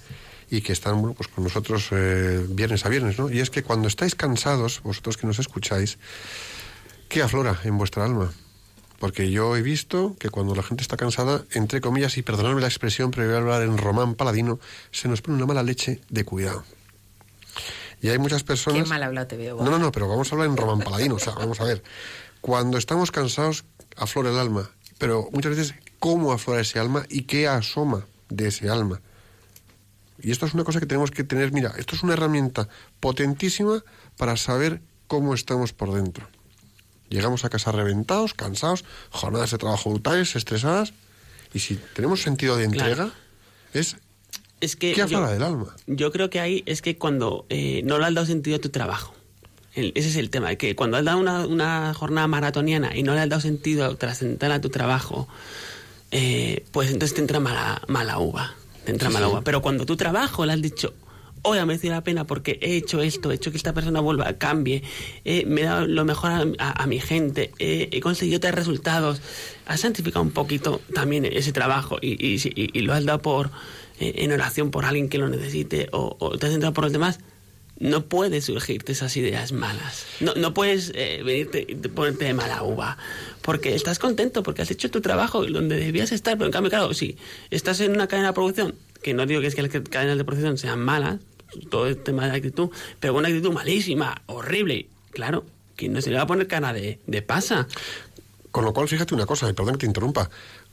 y 0.49 0.61
que 0.61 0.73
están 0.73 1.01
bueno, 1.01 1.15
pues 1.15 1.27
con 1.27 1.43
nosotros 1.43 1.89
eh, 1.91 2.45
viernes 2.49 2.85
a 2.85 2.89
viernes, 2.89 3.19
¿no? 3.19 3.29
Y 3.29 3.39
es 3.39 3.49
que 3.49 3.63
cuando 3.63 3.87
estáis 3.87 4.15
cansados, 4.15 4.81
vosotros 4.83 5.17
que 5.17 5.27
nos 5.27 5.39
escucháis, 5.39 5.97
¿qué 7.09 7.21
aflora 7.21 7.59
en 7.63 7.77
vuestra 7.77 8.05
alma? 8.05 8.31
Porque 8.99 9.29
yo 9.29 9.55
he 9.55 9.61
visto 9.61 10.15
que 10.19 10.29
cuando 10.29 10.55
la 10.55 10.63
gente 10.63 10.81
está 10.81 10.97
cansada, 10.97 11.43
entre 11.51 11.81
comillas, 11.81 12.17
y 12.17 12.21
perdonadme 12.21 12.61
la 12.61 12.67
expresión, 12.67 13.11
pero 13.11 13.27
voy 13.27 13.35
a 13.35 13.39
hablar 13.39 13.61
en 13.63 13.77
román 13.77 14.15
paladino, 14.15 14.59
se 14.91 15.07
nos 15.07 15.21
pone 15.21 15.37
una 15.37 15.45
mala 15.45 15.63
leche 15.63 16.01
de 16.09 16.23
cuidado. 16.23 16.63
Y 18.01 18.09
hay 18.09 18.17
muchas 18.17 18.43
personas... 18.43 18.83
Qué 18.83 18.89
mal 18.89 19.03
hablado 19.03 19.27
te 19.27 19.37
veo. 19.37 19.57
No, 19.57 19.71
no, 19.71 19.79
no, 19.79 19.91
pero 19.91 20.07
vamos 20.07 20.31
a 20.31 20.35
hablar 20.35 20.49
en 20.49 20.57
román 20.57 20.79
paladino. 20.79 21.15
O 21.15 21.19
sea, 21.19 21.33
vamos 21.33 21.59
a 21.59 21.63
ver. 21.63 21.83
Cuando 22.41 22.77
estamos 22.77 23.11
cansados, 23.11 23.65
aflora 23.97 24.29
el 24.29 24.39
alma. 24.39 24.69
Pero 24.97 25.27
muchas 25.31 25.55
veces, 25.55 25.75
¿cómo 25.99 26.31
aflora 26.31 26.61
ese 26.61 26.79
alma 26.79 27.05
y 27.09 27.23
qué 27.23 27.47
asoma 27.47 28.05
de 28.29 28.47
ese 28.47 28.69
alma? 28.69 29.01
Y 30.21 30.31
esto 30.31 30.45
es 30.45 30.53
una 30.53 30.63
cosa 30.63 30.79
que 30.79 30.85
tenemos 30.85 31.11
que 31.11 31.23
tener. 31.23 31.51
Mira, 31.51 31.73
esto 31.77 31.95
es 31.95 32.03
una 32.03 32.13
herramienta 32.13 32.69
potentísima 32.99 33.83
para 34.17 34.37
saber 34.37 34.81
cómo 35.07 35.33
estamos 35.33 35.73
por 35.73 35.93
dentro. 35.93 36.27
Llegamos 37.09 37.45
a 37.45 37.49
casa 37.49 37.71
reventados, 37.71 38.33
cansados, 38.33 38.83
jornadas 39.11 39.51
de 39.51 39.57
trabajo 39.57 39.89
brutales, 39.91 40.35
estresadas. 40.35 40.93
Y 41.53 41.59
si 41.59 41.79
tenemos 41.93 42.21
sentido 42.21 42.57
de 42.57 42.67
Claro. 42.69 42.89
entrega, 42.91 43.13
es 43.73 43.97
Es 44.61 44.75
que 44.75 44.93
¿qué 44.93 45.05
yo- 45.07 45.27
del 45.27 45.43
alma? 45.43 45.75
Yo 45.87 46.11
creo 46.11 46.29
que 46.29 46.39
ahí 46.39 46.63
es 46.65 46.81
que 46.81 46.97
cuando 46.97 47.45
eh, 47.49 47.81
no 47.85 47.99
le 47.99 48.05
has 48.05 48.13
dado 48.13 48.25
sentido 48.25 48.55
a 48.57 48.59
tu 48.59 48.69
trabajo. 48.69 49.13
El- 49.73 49.91
ese 49.95 50.09
es 50.09 50.15
el 50.15 50.29
tema, 50.29 50.55
que 50.55 50.75
cuando 50.75 50.97
has 50.97 51.03
dado 51.05 51.19
una, 51.19 51.45
una 51.45 51.93
jornada 51.93 52.27
maratoniana 52.27 52.95
y 52.95 53.03
no 53.03 53.13
le 53.13 53.19
has 53.21 53.29
dado 53.29 53.41
sentido 53.41 53.95
trascendental 53.97 54.53
a 54.53 54.61
tu 54.61 54.69
trabajo, 54.69 55.27
eh, 56.11 56.65
pues 56.71 56.89
entonces 56.91 57.13
te 57.13 57.21
entra 57.21 57.39
mala, 57.39 57.81
mala 57.87 58.17
uva. 58.19 58.55
Te 58.85 58.91
entra 58.91 59.09
Sí, 59.09 59.13
mala 59.13 59.25
sí. 59.27 59.31
uva. 59.33 59.41
Pero 59.41 59.61
cuando 59.61 59.85
tu 59.85 59.97
trabajo 59.97 60.45
le 60.45 60.53
has 60.53 60.61
dicho, 60.61 60.93
hoy 61.45 61.59
ha 61.59 61.65
merecido 61.65 61.93
la 61.93 62.03
pena 62.03 62.25
porque 62.25 62.59
he 62.61 62.75
hecho 62.75 63.01
esto, 63.01 63.31
he 63.31 63.35
hecho 63.35 63.51
que 63.51 63.57
esta 63.57 63.73
persona 63.73 63.99
vuelva, 63.99 64.33
cambie, 64.33 64.83
eh, 65.23 65.45
me 65.45 65.61
he 65.61 65.63
dado 65.65 65.87
lo 65.87 66.03
mejor 66.03 66.55
a, 66.57 66.87
mi 66.87 66.99
gente, 66.99 67.51
eh, 67.59 67.89
he 67.91 68.01
conseguido 68.01 68.39
tres 68.39 68.55
resultados, 68.55 69.21
has 69.65 69.79
santificado 69.79 70.23
un 70.23 70.31
poquito 70.31 70.81
también 70.93 71.25
ese 71.25 71.51
trabajo 71.51 71.97
y, 72.01 72.37
lo 72.81 72.93
has 72.93 73.05
dado 73.05 73.21
por 73.21 73.51
eh, 73.99 74.13
en 74.17 74.31
oración 74.31 74.71
por 74.71 74.85
alguien 74.85 75.07
que 75.07 75.17
lo 75.17 75.29
necesite 75.29 75.87
o, 75.91 76.37
te 76.37 76.47
has 76.47 76.51
centrado 76.51 76.73
por 76.73 76.83
los 76.83 76.93
demás, 76.93 77.19
no 77.77 78.05
puedes 78.05 78.45
surgirte 78.45 78.93
esas 78.93 79.15
ideas 79.17 79.51
malas. 79.51 80.05
No, 80.21 80.33
no 80.35 80.53
puedes 80.53 80.93
eh, 80.95 81.21
venirte 81.25 81.65
ponerte 81.93 82.25
de 82.25 82.33
mala 82.33 82.63
uva. 82.63 82.97
Porque 83.41 83.75
estás 83.75 83.99
contento, 83.99 84.43
porque 84.43 84.61
has 84.61 84.71
hecho 84.71 84.89
tu 84.89 85.01
trabajo 85.01 85.45
donde 85.45 85.75
debías 85.75 86.13
estar. 86.13 86.37
Pero 86.37 86.45
en 86.45 86.51
cambio, 86.53 86.69
claro, 86.69 86.93
si 86.93 87.17
estás 87.51 87.81
en 87.81 87.91
una 87.91 88.07
cadena 88.07 88.29
de 88.29 88.33
producción, 88.33 88.75
que 89.03 89.13
no 89.13 89.25
digo 89.25 89.41
que 89.41 89.47
es 89.47 89.55
que 89.55 89.61
las 89.61 89.71
cadenas 89.89 90.17
de 90.17 90.23
producción 90.23 90.57
sean 90.57 90.79
malas, 90.79 91.19
todo 91.69 91.87
el 91.87 91.97
tema 91.97 92.27
de 92.27 92.35
actitud, 92.37 92.69
pero 92.99 93.15
una 93.15 93.27
actitud 93.27 93.51
malísima, 93.51 94.21
horrible, 94.27 94.87
claro, 95.11 95.45
que 95.75 95.89
no 95.89 96.01
se 96.01 96.09
le 96.09 96.17
va 96.17 96.23
a 96.23 96.27
poner 96.27 96.47
cara 96.47 96.73
de, 96.73 96.99
de 97.05 97.21
pasa. 97.21 97.67
Con 98.51 98.65
lo 98.65 98.73
cual, 98.73 98.87
fíjate 98.87 99.13
una 99.13 99.25
cosa, 99.25 99.49
y 99.49 99.53
perdón 99.53 99.73
que 99.73 99.79
te 99.81 99.85
interrumpa, 99.85 100.29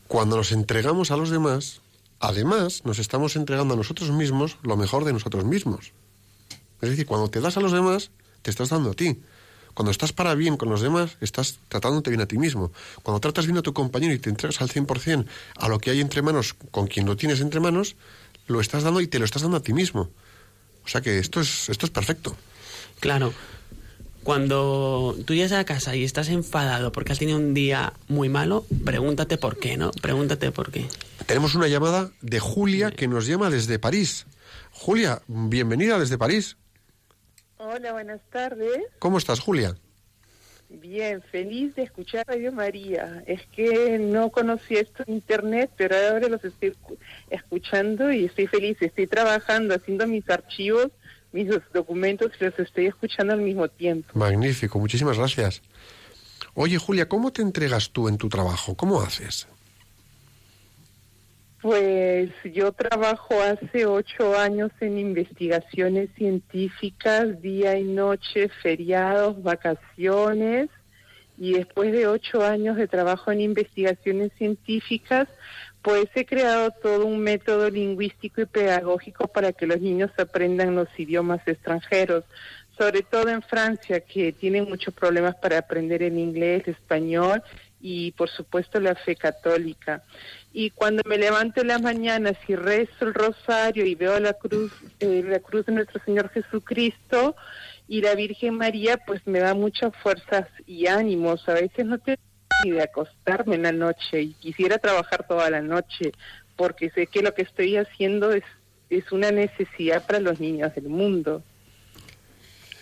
cuando 0.08 0.36
nos 0.36 0.52
entregamos 0.52 1.10
a 1.10 1.16
los 1.16 1.30
demás, 1.30 1.80
además 2.20 2.82
nos 2.84 2.98
estamos 2.98 3.34
entregando 3.36 3.74
a 3.74 3.76
nosotros 3.76 4.10
mismos 4.10 4.58
lo 4.62 4.76
mejor 4.76 5.04
de 5.04 5.12
nosotros 5.12 5.44
mismos. 5.44 5.92
Es 6.80 6.90
decir, 6.90 7.06
cuando 7.06 7.28
te 7.28 7.40
das 7.40 7.56
a 7.56 7.60
los 7.60 7.72
demás, 7.72 8.10
te 8.42 8.50
estás 8.50 8.68
dando 8.68 8.90
a 8.90 8.94
ti. 8.94 9.20
Cuando 9.74 9.90
estás 9.90 10.12
para 10.12 10.34
bien 10.34 10.56
con 10.56 10.68
los 10.68 10.82
demás, 10.82 11.16
estás 11.20 11.58
tratándote 11.68 12.10
bien 12.10 12.20
a 12.20 12.26
ti 12.26 12.36
mismo. 12.36 12.72
Cuando 13.02 13.20
tratas 13.20 13.46
bien 13.46 13.56
a 13.56 13.62
tu 13.62 13.72
compañero 13.72 14.12
y 14.12 14.18
te 14.18 14.28
entregas 14.28 14.60
al 14.60 14.68
100% 14.68 15.24
a 15.56 15.68
lo 15.68 15.78
que 15.78 15.90
hay 15.90 16.00
entre 16.00 16.20
manos, 16.20 16.54
con 16.70 16.88
quien 16.88 17.06
lo 17.06 17.16
tienes 17.16 17.40
entre 17.40 17.60
manos, 17.60 17.96
lo 18.48 18.60
estás 18.60 18.82
dando 18.82 19.00
y 19.00 19.06
te 19.06 19.18
lo 19.18 19.24
estás 19.24 19.42
dando 19.42 19.56
a 19.56 19.62
ti 19.62 19.72
mismo. 19.72 20.10
O 20.84 20.88
sea 20.88 21.00
que 21.00 21.18
esto 21.18 21.40
es, 21.40 21.68
esto 21.68 21.86
es 21.86 21.92
perfecto. 21.92 22.36
Claro. 23.00 23.32
Cuando 24.22 25.16
tú 25.24 25.34
llegas 25.34 25.52
a 25.52 25.64
casa 25.64 25.96
y 25.96 26.04
estás 26.04 26.28
enfadado 26.28 26.92
porque 26.92 27.12
has 27.12 27.18
tenido 27.18 27.38
un 27.38 27.54
día 27.54 27.92
muy 28.06 28.28
malo, 28.28 28.64
pregúntate 28.84 29.36
por 29.36 29.58
qué, 29.58 29.76
¿no? 29.76 29.90
Pregúntate 29.90 30.52
por 30.52 30.70
qué. 30.70 30.86
Tenemos 31.26 31.56
una 31.56 31.66
llamada 31.66 32.10
de 32.20 32.38
Julia 32.38 32.92
que 32.92 33.08
nos 33.08 33.26
llama 33.26 33.50
desde 33.50 33.80
París. 33.80 34.26
Julia, 34.70 35.22
bienvenida 35.26 35.98
desde 35.98 36.18
París. 36.18 36.56
Hola, 37.56 37.92
buenas 37.92 38.20
tardes. 38.30 38.82
¿Cómo 39.00 39.18
estás, 39.18 39.40
Julia? 39.40 39.76
Bien, 40.80 41.22
feliz 41.30 41.74
de 41.74 41.82
escuchar 41.82 42.26
Radio 42.26 42.50
María. 42.52 43.22
Es 43.26 43.40
que 43.54 43.98
no 43.98 44.30
conocía 44.30 44.80
esto 44.80 45.04
en 45.06 45.14
internet, 45.14 45.70
pero 45.76 45.94
ahora 45.96 46.28
los 46.28 46.42
estoy 46.44 46.70
escu- 46.70 46.96
escuchando 47.30 48.10
y 48.12 48.24
estoy 48.24 48.46
feliz. 48.46 48.76
Estoy 48.80 49.06
trabajando, 49.06 49.74
haciendo 49.74 50.06
mis 50.06 50.28
archivos, 50.30 50.88
mis 51.32 51.48
documentos 51.72 52.32
y 52.40 52.44
los 52.44 52.58
estoy 52.58 52.86
escuchando 52.86 53.34
al 53.34 53.40
mismo 53.40 53.68
tiempo. 53.68 54.08
Magnífico, 54.18 54.78
muchísimas 54.78 55.18
gracias. 55.18 55.62
Oye, 56.54 56.78
Julia, 56.78 57.08
¿cómo 57.08 57.32
te 57.32 57.42
entregas 57.42 57.90
tú 57.90 58.08
en 58.08 58.16
tu 58.18 58.28
trabajo? 58.28 58.74
¿Cómo 58.76 59.00
haces? 59.00 59.46
Pues 61.62 62.30
yo 62.42 62.72
trabajo 62.72 63.40
hace 63.40 63.86
ocho 63.86 64.36
años 64.36 64.72
en 64.80 64.98
investigaciones 64.98 66.10
científicas, 66.16 67.40
día 67.40 67.78
y 67.78 67.84
noche, 67.84 68.48
feriados, 68.48 69.40
vacaciones, 69.40 70.68
y 71.38 71.54
después 71.54 71.92
de 71.92 72.08
ocho 72.08 72.44
años 72.44 72.76
de 72.76 72.88
trabajo 72.88 73.30
en 73.30 73.40
investigaciones 73.42 74.32
científicas, 74.36 75.28
pues 75.82 76.06
he 76.16 76.26
creado 76.26 76.72
todo 76.82 77.06
un 77.06 77.20
método 77.20 77.70
lingüístico 77.70 78.40
y 78.40 78.46
pedagógico 78.46 79.28
para 79.28 79.52
que 79.52 79.66
los 79.68 79.80
niños 79.80 80.10
aprendan 80.18 80.74
los 80.74 80.88
idiomas 80.98 81.46
extranjeros, 81.46 82.24
sobre 82.76 83.02
todo 83.02 83.28
en 83.28 83.42
Francia, 83.42 84.00
que 84.00 84.32
tienen 84.32 84.64
muchos 84.64 84.94
problemas 84.94 85.36
para 85.36 85.58
aprender 85.58 86.02
el 86.02 86.18
inglés, 86.18 86.64
el 86.66 86.74
español 86.74 87.40
y 87.82 88.12
por 88.12 88.30
supuesto 88.30 88.80
la 88.80 88.94
fe 88.94 89.16
católica. 89.16 90.02
Y 90.52 90.70
cuando 90.70 91.02
me 91.04 91.18
levanto 91.18 91.60
en 91.60 91.68
las 91.68 91.82
mañanas 91.82 92.36
y 92.46 92.54
rezo 92.54 93.06
el 93.06 93.12
rosario 93.12 93.84
y 93.84 93.96
veo 93.96 94.18
la 94.20 94.34
cruz, 94.34 94.72
eh, 95.00 95.22
la 95.26 95.40
cruz 95.40 95.66
de 95.66 95.72
nuestro 95.72 96.00
Señor 96.04 96.30
Jesucristo 96.30 97.34
y 97.88 98.00
la 98.00 98.14
Virgen 98.14 98.54
María, 98.54 98.98
pues 98.98 99.26
me 99.26 99.40
da 99.40 99.54
muchas 99.54 99.94
fuerzas 99.96 100.46
y 100.66 100.86
ánimos. 100.86 101.48
A 101.48 101.54
veces 101.54 101.84
no 101.84 101.98
tengo 101.98 102.20
ni 102.64 102.70
de 102.70 102.82
acostarme 102.82 103.56
en 103.56 103.62
la 103.62 103.72
noche 103.72 104.22
y 104.22 104.32
quisiera 104.34 104.78
trabajar 104.78 105.26
toda 105.26 105.50
la 105.50 105.60
noche 105.60 106.12
porque 106.56 106.90
sé 106.90 107.08
que 107.08 107.22
lo 107.22 107.34
que 107.34 107.42
estoy 107.42 107.76
haciendo 107.76 108.32
es, 108.32 108.44
es 108.90 109.10
una 109.10 109.32
necesidad 109.32 110.06
para 110.06 110.20
los 110.20 110.38
niños 110.38 110.72
del 110.74 110.88
mundo. 110.88 111.42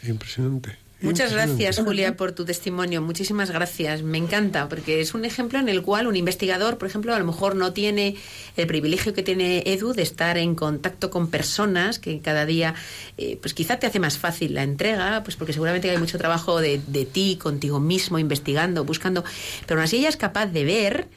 Impresionante, 0.03 0.77
Muchas 1.03 1.33
gracias, 1.33 1.79
Julia, 1.79 2.17
por 2.17 2.33
tu 2.33 2.45
testimonio. 2.45 3.01
Muchísimas 3.01 3.51
gracias. 3.51 4.03
Me 4.03 4.19
encanta, 4.19 4.69
porque 4.69 5.01
es 5.01 5.15
un 5.15 5.25
ejemplo 5.25 5.59
en 5.59 5.69
el 5.69 5.83
cual 5.83 6.07
un 6.07 6.17
investigador, 6.17 6.77
por 6.77 6.89
ejemplo, 6.89 7.15
a 7.15 7.19
lo 7.19 7.25
mejor 7.25 7.57
no 7.57 7.73
tiene 7.73 8.17
el 8.57 8.67
privilegio 8.67 9.15
que 9.15 9.23
tiene 9.23 9.63
Edu 9.67 9.93
de 9.95 10.03
estar 10.03 10.37
en 10.37 10.55
contacto 10.55 11.11
con 11.11 11.31
personas 11.31 11.99
que 11.99 12.21
cada 12.21 12.45
día, 12.45 12.75
eh, 13.17 13.39
pues 13.41 13.55
quizá 13.55 13.79
te 13.79 13.87
hace 13.87 13.99
más 13.99 14.19
fácil 14.19 14.55
la 14.55 14.63
entrega, 14.63 15.23
pues 15.25 15.37
porque 15.37 15.53
seguramente 15.53 15.91
hay 15.91 15.99
mucho 15.99 16.19
trabajo 16.19 16.61
de, 16.61 16.81
de 16.87 17.07
ti, 17.07 17.39
contigo 17.41 17.81
mismo, 17.81 18.19
investigando, 18.19 18.85
buscando, 18.85 19.25
pero 19.67 19.81
aún 19.81 19.85
así 19.85 19.97
ella 19.97 20.11
es 20.11 20.17
capaz 20.17 20.47
de 20.47 20.65
ver 20.65 21.09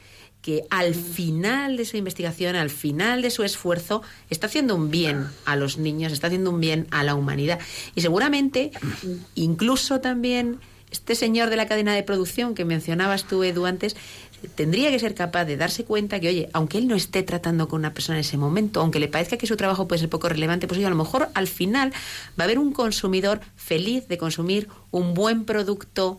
que 0.44 0.66
al 0.68 0.94
final 0.94 1.78
de 1.78 1.86
su 1.86 1.96
investigación, 1.96 2.54
al 2.54 2.68
final 2.68 3.22
de 3.22 3.30
su 3.30 3.44
esfuerzo, 3.44 4.02
está 4.28 4.46
haciendo 4.46 4.76
un 4.76 4.90
bien 4.90 5.26
a 5.46 5.56
los 5.56 5.78
niños, 5.78 6.12
está 6.12 6.26
haciendo 6.26 6.50
un 6.50 6.60
bien 6.60 6.86
a 6.90 7.02
la 7.02 7.14
humanidad. 7.14 7.58
Y 7.94 8.02
seguramente, 8.02 8.70
incluso 9.34 10.02
también, 10.02 10.60
este 10.90 11.14
señor 11.14 11.48
de 11.48 11.56
la 11.56 11.66
cadena 11.66 11.94
de 11.94 12.02
producción 12.02 12.54
que 12.54 12.66
mencionabas 12.66 13.24
tú, 13.24 13.42
Edu, 13.42 13.64
antes, 13.64 13.96
tendría 14.54 14.90
que 14.90 14.98
ser 14.98 15.14
capaz 15.14 15.46
de 15.46 15.56
darse 15.56 15.84
cuenta 15.84 16.20
que, 16.20 16.28
oye, 16.28 16.50
aunque 16.52 16.76
él 16.76 16.88
no 16.88 16.94
esté 16.94 17.22
tratando 17.22 17.66
con 17.66 17.78
una 17.78 17.94
persona 17.94 18.18
en 18.18 18.20
ese 18.20 18.36
momento, 18.36 18.82
aunque 18.82 19.00
le 19.00 19.08
parezca 19.08 19.38
que 19.38 19.46
su 19.46 19.56
trabajo 19.56 19.88
puede 19.88 20.00
ser 20.00 20.10
poco 20.10 20.28
relevante, 20.28 20.68
pues 20.68 20.76
oye, 20.76 20.86
a 20.86 20.90
lo 20.90 20.96
mejor 20.96 21.30
al 21.32 21.46
final 21.46 21.90
va 22.38 22.42
a 22.42 22.44
haber 22.44 22.58
un 22.58 22.74
consumidor 22.74 23.40
feliz 23.56 24.08
de 24.08 24.18
consumir 24.18 24.68
un 24.90 25.14
buen 25.14 25.46
producto 25.46 26.18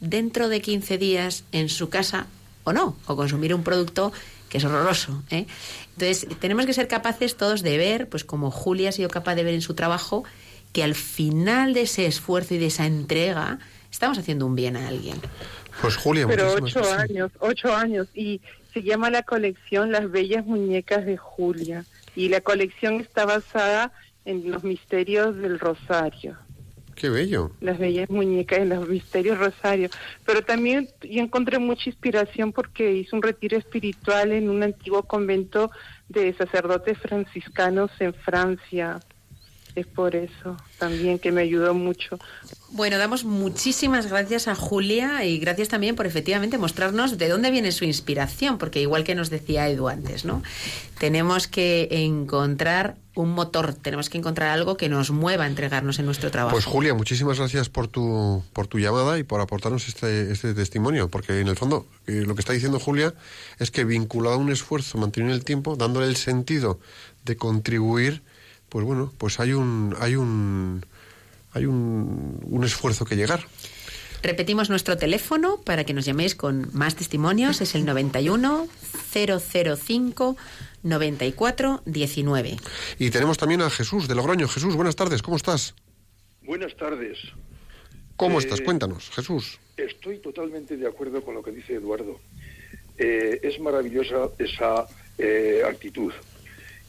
dentro 0.00 0.48
de 0.48 0.60
15 0.60 0.98
días 0.98 1.44
en 1.52 1.68
su 1.68 1.88
casa 1.90 2.26
o 2.66 2.72
no, 2.72 2.96
o 3.06 3.14
consumir 3.14 3.54
un 3.54 3.62
producto 3.62 4.12
que 4.48 4.58
es 4.58 4.64
horroroso. 4.64 5.22
¿eh? 5.30 5.46
Entonces, 5.92 6.26
tenemos 6.40 6.66
que 6.66 6.72
ser 6.72 6.88
capaces 6.88 7.36
todos 7.36 7.62
de 7.62 7.78
ver, 7.78 8.08
pues 8.08 8.24
como 8.24 8.50
Julia 8.50 8.88
ha 8.88 8.92
sido 8.92 9.08
capaz 9.08 9.36
de 9.36 9.44
ver 9.44 9.54
en 9.54 9.62
su 9.62 9.74
trabajo, 9.74 10.24
que 10.72 10.82
al 10.82 10.96
final 10.96 11.74
de 11.74 11.82
ese 11.82 12.06
esfuerzo 12.06 12.54
y 12.54 12.58
de 12.58 12.66
esa 12.66 12.84
entrega 12.84 13.60
estamos 13.90 14.18
haciendo 14.18 14.46
un 14.46 14.56
bien 14.56 14.76
a 14.76 14.88
alguien. 14.88 15.16
Pues 15.80 15.96
Julia, 15.96 16.26
Pero 16.26 16.54
ocho 16.54 16.80
gracias. 16.80 16.98
años, 16.98 17.30
ocho 17.38 17.74
años. 17.74 18.08
Y 18.14 18.40
se 18.74 18.82
llama 18.82 19.10
la 19.10 19.22
colección 19.22 19.92
Las 19.92 20.10
Bellas 20.10 20.44
Muñecas 20.44 21.06
de 21.06 21.16
Julia. 21.16 21.84
Y 22.16 22.30
la 22.30 22.40
colección 22.40 23.00
está 23.00 23.26
basada 23.26 23.92
en 24.24 24.50
los 24.50 24.64
misterios 24.64 25.36
del 25.36 25.60
Rosario. 25.60 26.36
Qué 26.96 27.10
bello. 27.10 27.52
Las 27.60 27.78
bellas 27.78 28.08
muñecas 28.08 28.60
y 28.60 28.64
los 28.64 28.88
misterios 28.88 29.38
Rosario. 29.38 29.90
Pero 30.24 30.42
también 30.42 30.88
yo 31.02 31.22
encontré 31.22 31.58
mucha 31.58 31.90
inspiración 31.90 32.52
porque 32.52 32.90
hice 32.90 33.14
un 33.14 33.22
retiro 33.22 33.58
espiritual 33.58 34.32
en 34.32 34.48
un 34.48 34.62
antiguo 34.62 35.02
convento 35.02 35.70
de 36.08 36.32
sacerdotes 36.32 36.98
franciscanos 36.98 37.90
en 38.00 38.14
Francia. 38.14 38.98
Es 39.76 39.86
por 39.86 40.16
eso 40.16 40.56
también 40.78 41.18
que 41.18 41.30
me 41.32 41.42
ayudó 41.42 41.74
mucho. 41.74 42.18
Bueno, 42.70 42.96
damos 42.96 43.24
muchísimas 43.24 44.06
gracias 44.06 44.48
a 44.48 44.54
Julia 44.54 45.22
y 45.26 45.38
gracias 45.38 45.68
también 45.68 45.94
por 45.94 46.06
efectivamente 46.06 46.56
mostrarnos 46.56 47.18
de 47.18 47.28
dónde 47.28 47.50
viene 47.50 47.70
su 47.72 47.84
inspiración, 47.84 48.56
porque 48.56 48.80
igual 48.80 49.04
que 49.04 49.14
nos 49.14 49.28
decía 49.28 49.68
Edu 49.68 49.88
antes, 49.88 50.24
¿no? 50.24 50.42
Tenemos 50.98 51.46
que 51.46 51.88
encontrar 51.90 52.96
un 53.14 53.32
motor, 53.32 53.74
tenemos 53.74 54.08
que 54.08 54.16
encontrar 54.16 54.48
algo 54.48 54.78
que 54.78 54.88
nos 54.88 55.10
mueva 55.10 55.44
a 55.44 55.46
entregarnos 55.46 55.98
en 55.98 56.06
nuestro 56.06 56.30
trabajo. 56.30 56.54
Pues 56.54 56.64
Julia, 56.64 56.94
muchísimas 56.94 57.38
gracias 57.38 57.68
por 57.68 57.86
tu, 57.86 58.42
por 58.54 58.68
tu 58.68 58.78
llamada 58.78 59.18
y 59.18 59.24
por 59.24 59.42
aportarnos 59.42 59.88
este, 59.88 60.32
este 60.32 60.54
testimonio, 60.54 61.10
porque 61.10 61.40
en 61.40 61.48
el 61.48 61.56
fondo 61.56 61.86
eh, 62.06 62.24
lo 62.26 62.34
que 62.34 62.40
está 62.40 62.54
diciendo 62.54 62.80
Julia 62.80 63.12
es 63.58 63.70
que 63.70 63.84
vinculado 63.84 64.36
a 64.36 64.38
un 64.38 64.50
esfuerzo, 64.50 64.96
manteniendo 64.96 65.34
el 65.34 65.44
tiempo, 65.44 65.76
dándole 65.76 66.06
el 66.06 66.16
sentido 66.16 66.80
de 67.26 67.36
contribuir, 67.36 68.22
pues 68.76 68.84
bueno, 68.84 69.10
pues 69.16 69.40
hay 69.40 69.54
un, 69.54 69.96
hay 70.00 70.16
un, 70.16 70.84
hay 71.52 71.64
un, 71.64 72.40
un 72.44 72.62
esfuerzo 72.62 73.06
que 73.06 73.16
llegar. 73.16 73.40
Repetimos 74.22 74.68
nuestro 74.68 74.98
teléfono 74.98 75.62
para 75.64 75.84
que 75.84 75.94
nos 75.94 76.04
llaméis 76.04 76.34
con 76.34 76.68
más 76.74 76.94
testimonios. 76.94 77.62
Es 77.62 77.74
el 77.74 77.86
91 77.86 78.68
005 79.14 80.36
94 80.82 81.82
19. 81.86 82.56
Y 82.98 83.08
tenemos 83.08 83.38
también 83.38 83.62
a 83.62 83.70
Jesús 83.70 84.08
de 84.08 84.14
Logroño. 84.14 84.46
Jesús, 84.46 84.76
buenas 84.76 84.94
tardes, 84.94 85.22
¿cómo 85.22 85.38
estás? 85.38 85.74
Buenas 86.42 86.76
tardes. 86.76 87.16
¿Cómo 88.16 88.38
Eh, 88.38 88.42
estás? 88.42 88.60
Cuéntanos, 88.60 89.08
Jesús. 89.08 89.58
Estoy 89.78 90.18
totalmente 90.18 90.76
de 90.76 90.86
acuerdo 90.86 91.22
con 91.22 91.34
lo 91.34 91.42
que 91.42 91.50
dice 91.52 91.76
Eduardo. 91.76 92.20
Eh, 92.98 93.40
es 93.42 93.58
maravillosa 93.58 94.28
esa 94.38 94.86
eh, 95.16 95.62
actitud. 95.66 96.12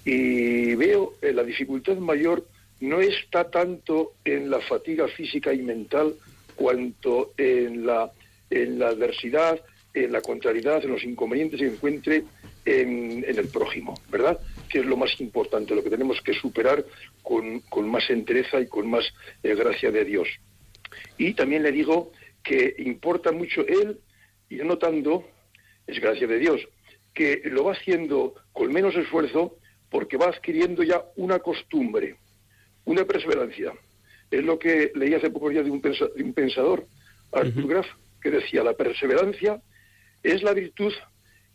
Y 0.08 0.74
veo 0.76 1.16
eh, 1.22 1.34
la 1.34 1.44
dificultad 1.44 1.98
mayor 1.98 2.48
no 2.80 3.02
está 3.02 3.52
tanto 3.52 4.14
en 4.24 4.50
la 4.50 4.62
fatiga 4.62 5.06
física 5.10 5.54
y 5.54 5.62
mental 5.62 6.16
cuanto 6.56 7.34
en 7.36 7.86
la, 7.86 8.10
en 8.50 8.80
la 8.80 8.88
adversidad, 8.88 9.60
en 9.94 10.14
la 10.14 10.22
contrariedad, 10.22 10.82
en 10.82 10.92
los 10.92 11.04
inconvenientes 11.04 11.60
que 11.60 11.68
encuentre 11.68 12.24
en, 12.64 13.26
el 13.28 13.50
prójimo, 13.50 14.00
¿verdad? 14.10 14.40
Que 14.70 14.80
es 14.80 14.86
lo 14.86 14.96
más 14.96 15.20
importante, 15.20 15.76
lo 15.76 15.84
que 15.84 15.90
tenemos 15.90 16.22
que 16.22 16.34
superar 16.34 16.86
con, 17.22 17.62
más 17.90 18.10
entereza 18.10 18.62
y 18.62 18.68
con 18.68 18.90
más 18.90 19.14
eh, 19.44 19.56
gracia 19.56 19.92
de 19.92 20.06
Dios. 20.06 20.30
Y 21.18 21.34
también 21.34 21.64
le 21.64 21.74
digo 21.74 22.14
que 22.42 22.76
importa 22.78 23.34
mucho 23.34 23.68
él, 23.68 24.00
y 24.50 24.56
notando, 24.56 25.26
es 25.86 26.00
gracia 26.00 26.28
de 26.28 26.40
Dios, 26.40 26.62
que 27.14 27.42
lo 27.44 27.66
va 27.66 27.74
haciendo 27.74 28.36
con 28.54 28.72
menos 28.72 28.96
esfuerzo 28.96 29.58
porque 29.90 30.18
va 30.18 30.28
adquiriendo 30.28 30.84
ya 30.84 31.04
una 31.16 31.40
costumbre, 31.40 32.16
una 32.86 33.06
perseverancia. 33.06 33.74
Es 34.30 34.44
lo 34.44 34.60
que 34.60 34.92
leí 34.96 35.14
hace 35.14 35.30
pocos 35.30 35.52
días 35.52 35.66
de 35.66 35.72
un, 35.72 35.82
pensa- 35.82 36.10
de 36.14 36.24
un 36.24 36.34
pensador, 36.34 36.86
Arthur 37.32 37.68
Graf, 37.68 37.88
que 38.22 38.32
decía, 38.32 38.64
la 38.64 38.74
perseverancia 38.74 39.62
es 40.24 40.44
la 40.44 40.54
virtud 40.54 40.94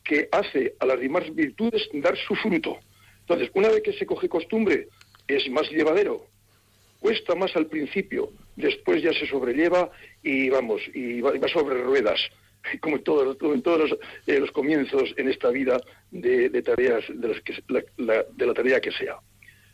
que 0.04 0.28
hace 0.32 0.74
a 0.80 0.86
las 0.86 0.98
demás 0.98 1.34
virtudes 1.34 1.88
dar 1.94 2.16
su 2.16 2.34
fruto. 2.34 2.78
Entonces, 3.20 3.50
una 3.54 3.68
vez 3.68 3.82
que 3.82 3.92
se 3.92 4.06
coge 4.06 4.28
costumbre, 4.28 4.88
es 5.28 5.48
más 5.50 5.70
llevadero, 5.70 6.26
cuesta 7.00 7.34
más 7.34 7.54
al 7.56 7.66
principio, 7.66 8.32
después 8.56 9.02
ya 9.02 9.12
se 9.12 9.26
sobrelleva 9.26 9.90
y 10.22 10.48
vamos, 10.48 10.80
y 10.94 11.20
va, 11.20 11.34
y 11.34 11.38
va 11.38 11.48
sobre 11.48 11.82
ruedas, 11.82 12.20
como 12.80 12.96
en 12.96 13.04
todos, 13.04 13.36
en 13.40 13.62
todos 13.62 13.90
los, 13.90 13.98
eh, 14.26 14.38
los 14.40 14.50
comienzos 14.52 15.14
en 15.16 15.28
esta 15.28 15.48
vida 15.50 15.80
de, 16.10 16.48
tareas, 16.62 17.04
de, 17.08 17.28
las 17.28 17.40
que, 17.42 17.54
la, 17.68 17.82
la- 17.96 18.24
de 18.34 18.46
la 18.46 18.54
tarea 18.54 18.80
que 18.80 18.92
sea. 18.92 19.16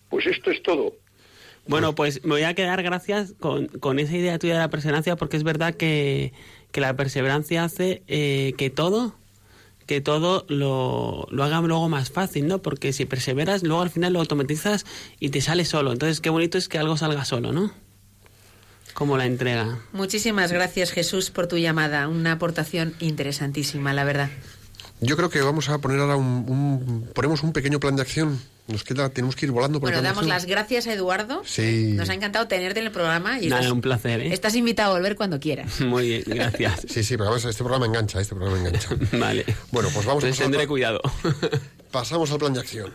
Pues 0.09 0.27
esto 0.27 0.51
es 0.51 0.63
todo. 0.63 0.95
Bueno, 1.67 1.95
pues 1.95 2.25
me 2.25 2.31
voy 2.31 2.45
a 2.45 2.55
quedar 2.55 2.83
gracias 2.83 3.35
con, 3.39 3.67
con 3.67 3.99
esa 3.99 4.17
idea 4.17 4.39
tuya 4.39 4.55
de 4.55 4.61
la 4.61 4.71
perseverancia, 4.71 5.17
porque 5.17 5.37
es 5.37 5.45
verdad 5.45 5.75
que, 5.75 6.33
que 6.73 6.81
la 6.81 6.97
perseverancia 6.97 7.63
hace 7.63 8.03
eh, 8.07 8.55
que 8.57 8.71
todo, 8.71 9.15
que 9.87 10.01
todo 10.01 10.47
lo, 10.49 11.27
lo 11.31 11.45
haga 11.45 11.61
luego 11.61 11.91
más 11.91 12.11
fácil, 12.11 12.47
¿no? 12.47 12.63
Porque 12.63 12.95
si 12.95 13.05
perseveras, 13.05 13.65
luego 13.65 13.83
al 13.83 13.91
final 13.91 14.15
lo 14.15 14.21
automatizas 14.21 14.87
y 15.21 15.29
te 15.29 15.43
sale 15.43 15.67
solo. 15.67 15.93
Entonces, 15.93 16.23
qué 16.23 16.31
bonito 16.31 16.57
es 16.57 16.71
que 16.71 16.79
algo 16.79 16.97
salga 16.97 17.27
solo, 17.27 17.53
¿no? 17.53 17.71
Como 18.99 19.17
la 19.17 19.27
entrega. 19.27 19.79
Muchísimas 19.93 20.51
gracias, 20.51 20.91
Jesús, 20.91 21.31
por 21.31 21.47
tu 21.47 21.57
llamada. 21.57 22.09
Una 22.09 22.33
aportación 22.33 22.95
interesantísima, 22.99 23.93
la 23.95 24.03
verdad. 24.03 24.29
Yo 25.01 25.17
creo 25.17 25.31
que 25.31 25.41
vamos 25.41 25.69
a 25.69 25.79
poner 25.79 26.01
ahora 26.01 26.17
un, 26.17 26.45
un- 26.49 27.09
ponemos 27.15 27.45
un 27.45 27.53
pequeño 27.53 27.79
plan 27.79 27.95
de 27.95 28.03
acción. 28.03 28.41
Nos 28.67 28.83
queda, 28.83 29.09
tenemos 29.11 29.37
que 29.37 29.47
ir 29.47 29.53
volando 29.53 29.79
por 29.79 29.89
Bueno, 29.91 30.03
damos 30.03 30.27
las 30.27 30.47
gracias 30.47 30.89
a 30.89 30.93
Eduardo. 30.95 31.43
Sí. 31.45 31.93
Nos 31.95 32.09
ha 32.11 32.15
encantado 32.15 32.49
tenerte 32.49 32.81
en 32.81 32.87
el 32.87 32.93
programa. 32.93 33.39
Y 33.41 33.47
Nada, 33.47 33.61
estás, 33.61 33.73
un 33.73 33.81
placer, 33.83 34.19
¿eh? 34.21 34.33
estás 34.35 34.57
invitado 34.57 34.91
a 34.91 34.99
volver 34.99 35.15
cuando 35.15 35.39
quieras. 35.39 35.81
Muy 35.81 36.09
bien, 36.09 36.25
gracias. 36.27 36.81
Sí, 36.89 37.05
sí, 37.05 37.17
pero 37.17 37.37
este 37.37 37.53
programa 37.55 37.87
engancha, 37.87 38.21
este 38.21 38.35
programa 38.35 38.59
engancha. 38.59 38.89
Vale. 39.17 39.45
Bueno, 39.71 39.91
pues 39.95 40.05
vamos 40.07 40.25
a 40.25 40.27
Entonces 40.27 40.31
pasar 40.39 40.51
tendré 40.51 40.67
cuidado. 40.67 41.01
Pasamos 41.93 42.33
al 42.33 42.39
plan 42.39 42.53
de 42.53 42.61
acción. 42.61 42.93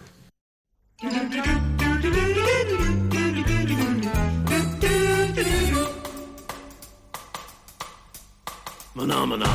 Maná, 8.95 9.25
maná. 9.25 9.49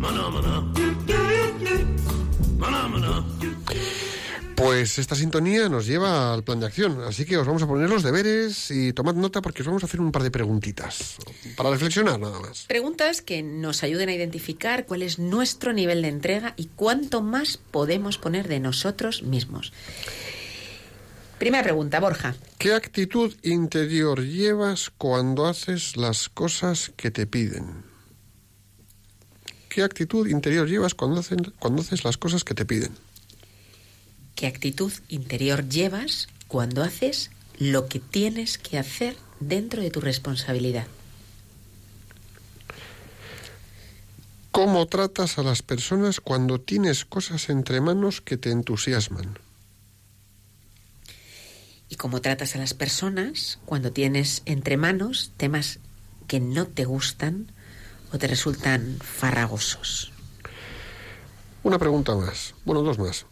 Maná, 0.00 0.30
maná. 0.30 0.64
Maná, 2.56 2.88
maná. 2.88 3.24
Pues 4.56 4.98
esta 4.98 5.14
sintonía 5.14 5.68
nos 5.68 5.86
lleva 5.86 6.32
al 6.32 6.42
plan 6.42 6.58
de 6.58 6.66
acción, 6.66 7.02
así 7.02 7.26
que 7.26 7.36
os 7.36 7.46
vamos 7.46 7.62
a 7.62 7.66
poner 7.66 7.90
los 7.90 8.02
deberes 8.02 8.70
y 8.70 8.94
tomad 8.94 9.14
nota 9.14 9.42
porque 9.42 9.60
os 9.60 9.66
vamos 9.68 9.82
a 9.82 9.86
hacer 9.86 10.00
un 10.00 10.10
par 10.10 10.22
de 10.22 10.30
preguntitas 10.30 11.18
para 11.54 11.70
reflexionar 11.70 12.18
nada 12.18 12.40
más. 12.40 12.64
Preguntas 12.66 13.20
que 13.20 13.42
nos 13.42 13.82
ayuden 13.82 14.08
a 14.08 14.14
identificar 14.14 14.86
cuál 14.86 15.02
es 15.02 15.18
nuestro 15.18 15.74
nivel 15.74 16.00
de 16.00 16.08
entrega 16.08 16.54
y 16.56 16.70
cuánto 16.74 17.20
más 17.20 17.58
podemos 17.58 18.16
poner 18.16 18.48
de 18.48 18.58
nosotros 18.58 19.22
mismos. 19.22 19.72
Primera 21.38 21.62
pregunta, 21.62 22.00
Borja. 22.00 22.34
¿Qué 22.58 22.72
actitud 22.74 23.34
interior 23.42 24.24
llevas 24.24 24.90
cuando 24.96 25.46
haces 25.46 25.96
las 25.96 26.28
cosas 26.28 26.92
que 26.96 27.10
te 27.10 27.26
piden? 27.26 27.84
¿Qué 29.68 29.82
actitud 29.82 30.26
interior 30.26 30.68
llevas 30.68 30.94
cuando, 30.94 31.20
hacen- 31.20 31.52
cuando 31.58 31.82
haces 31.82 32.04
las 32.04 32.16
cosas 32.16 32.42
que 32.42 32.54
te 32.54 32.64
piden? 32.64 32.92
¿Qué 34.34 34.46
actitud 34.46 34.92
interior 35.08 35.68
llevas 35.68 36.28
cuando 36.48 36.82
haces 36.82 37.30
lo 37.58 37.88
que 37.88 37.98
tienes 37.98 38.56
que 38.56 38.78
hacer 38.78 39.16
dentro 39.40 39.82
de 39.82 39.90
tu 39.90 40.00
responsabilidad. 40.00 40.86
¿Cómo 44.52 44.86
tratas 44.86 45.38
a 45.38 45.42
las 45.42 45.62
personas 45.62 46.20
cuando 46.20 46.60
tienes 46.60 47.04
cosas 47.04 47.48
entre 47.48 47.80
manos 47.80 48.20
que 48.20 48.36
te 48.36 48.50
entusiasman? 48.50 49.38
Y 51.88 51.96
cómo 51.96 52.20
tratas 52.20 52.54
a 52.54 52.58
las 52.58 52.74
personas 52.74 53.58
cuando 53.64 53.92
tienes 53.92 54.42
entre 54.44 54.76
manos 54.76 55.32
temas 55.36 55.80
que 56.26 56.40
no 56.40 56.66
te 56.66 56.84
gustan 56.84 57.50
o 58.12 58.18
te 58.18 58.26
resultan 58.26 58.98
farragosos. 59.00 60.12
Una 61.62 61.78
pregunta 61.78 62.14
más, 62.14 62.54
bueno, 62.64 62.82
dos 62.82 62.98
más. 62.98 63.26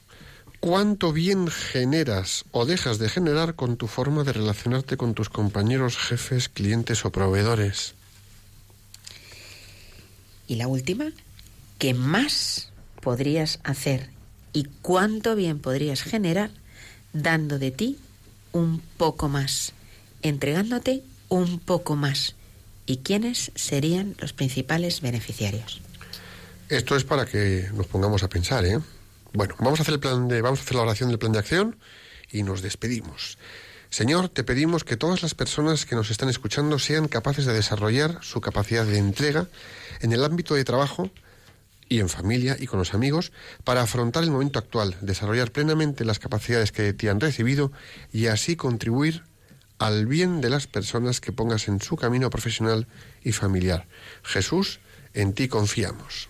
¿Cuánto 0.60 1.12
bien 1.12 1.48
generas 1.48 2.44
o 2.50 2.66
dejas 2.66 2.98
de 2.98 3.08
generar 3.08 3.54
con 3.54 3.76
tu 3.76 3.86
forma 3.86 4.24
de 4.24 4.32
relacionarte 4.32 4.96
con 4.96 5.14
tus 5.14 5.28
compañeros, 5.28 5.96
jefes, 5.96 6.48
clientes 6.48 7.04
o 7.04 7.12
proveedores? 7.12 7.94
Y 10.48 10.56
la 10.56 10.66
última, 10.66 11.12
¿qué 11.78 11.94
más 11.94 12.70
podrías 13.00 13.60
hacer 13.62 14.10
y 14.52 14.64
cuánto 14.82 15.36
bien 15.36 15.58
podrías 15.58 16.02
generar 16.02 16.50
dando 17.12 17.58
de 17.58 17.70
ti 17.70 17.98
un 18.52 18.80
poco 18.96 19.28
más, 19.28 19.72
entregándote 20.22 21.02
un 21.28 21.58
poco 21.58 21.96
más? 21.96 22.34
¿Y 22.86 22.98
quiénes 22.98 23.52
serían 23.54 24.14
los 24.20 24.32
principales 24.32 25.00
beneficiarios? 25.00 25.80
Esto 26.68 26.96
es 26.96 27.04
para 27.04 27.26
que 27.26 27.68
nos 27.74 27.86
pongamos 27.86 28.22
a 28.22 28.28
pensar, 28.28 28.64
¿eh? 28.64 28.78
Bueno, 29.32 29.54
vamos 29.58 29.78
a 29.80 29.82
hacer 29.82 29.94
el 29.94 30.00
plan 30.00 30.28
de, 30.28 30.40
vamos 30.40 30.60
a 30.60 30.62
hacer 30.62 30.76
la 30.76 30.82
oración 30.82 31.08
del 31.10 31.18
plan 31.18 31.32
de 31.32 31.38
acción 31.38 31.76
y 32.30 32.42
nos 32.42 32.62
despedimos. 32.62 33.38
Señor, 33.90 34.28
te 34.28 34.44
pedimos 34.44 34.84
que 34.84 34.96
todas 34.96 35.22
las 35.22 35.34
personas 35.34 35.86
que 35.86 35.94
nos 35.94 36.10
están 36.10 36.28
escuchando 36.28 36.78
sean 36.78 37.08
capaces 37.08 37.46
de 37.46 37.52
desarrollar 37.52 38.18
su 38.22 38.40
capacidad 38.40 38.84
de 38.84 38.98
entrega 38.98 39.48
en 40.00 40.12
el 40.12 40.24
ámbito 40.24 40.54
de 40.54 40.64
trabajo 40.64 41.10
y 41.88 42.00
en 42.00 42.08
familia 42.08 42.56
y 42.58 42.66
con 42.66 42.78
los 42.78 42.94
amigos 42.94 43.32
para 43.64 43.82
afrontar 43.82 44.24
el 44.24 44.30
momento 44.30 44.58
actual, 44.58 44.96
desarrollar 45.00 45.52
plenamente 45.52 46.04
las 46.04 46.18
capacidades 46.18 46.72
que 46.72 46.92
ti 46.92 47.08
han 47.08 47.20
recibido 47.20 47.72
y 48.12 48.26
así 48.26 48.56
contribuir 48.56 49.22
al 49.78 50.06
bien 50.06 50.40
de 50.40 50.50
las 50.50 50.66
personas 50.66 51.20
que 51.20 51.32
pongas 51.32 51.68
en 51.68 51.80
su 51.80 51.96
camino 51.96 52.30
profesional 52.30 52.86
y 53.22 53.32
familiar. 53.32 53.86
Jesús, 54.22 54.80
en 55.12 55.32
ti 55.32 55.48
confiamos. 55.48 56.28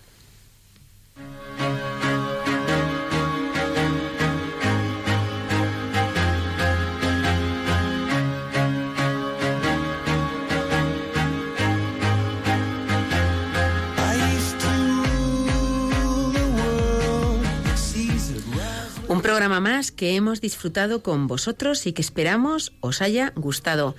Programa 19.57 19.77
más 19.77 19.91
que 19.91 20.15
hemos 20.15 20.39
disfrutado 20.39 21.01
con 21.01 21.27
vosotros 21.27 21.87
y 21.87 21.93
que 21.93 22.01
esperamos 22.01 22.73
os 22.79 23.01
haya 23.01 23.33
gustado. 23.35 23.95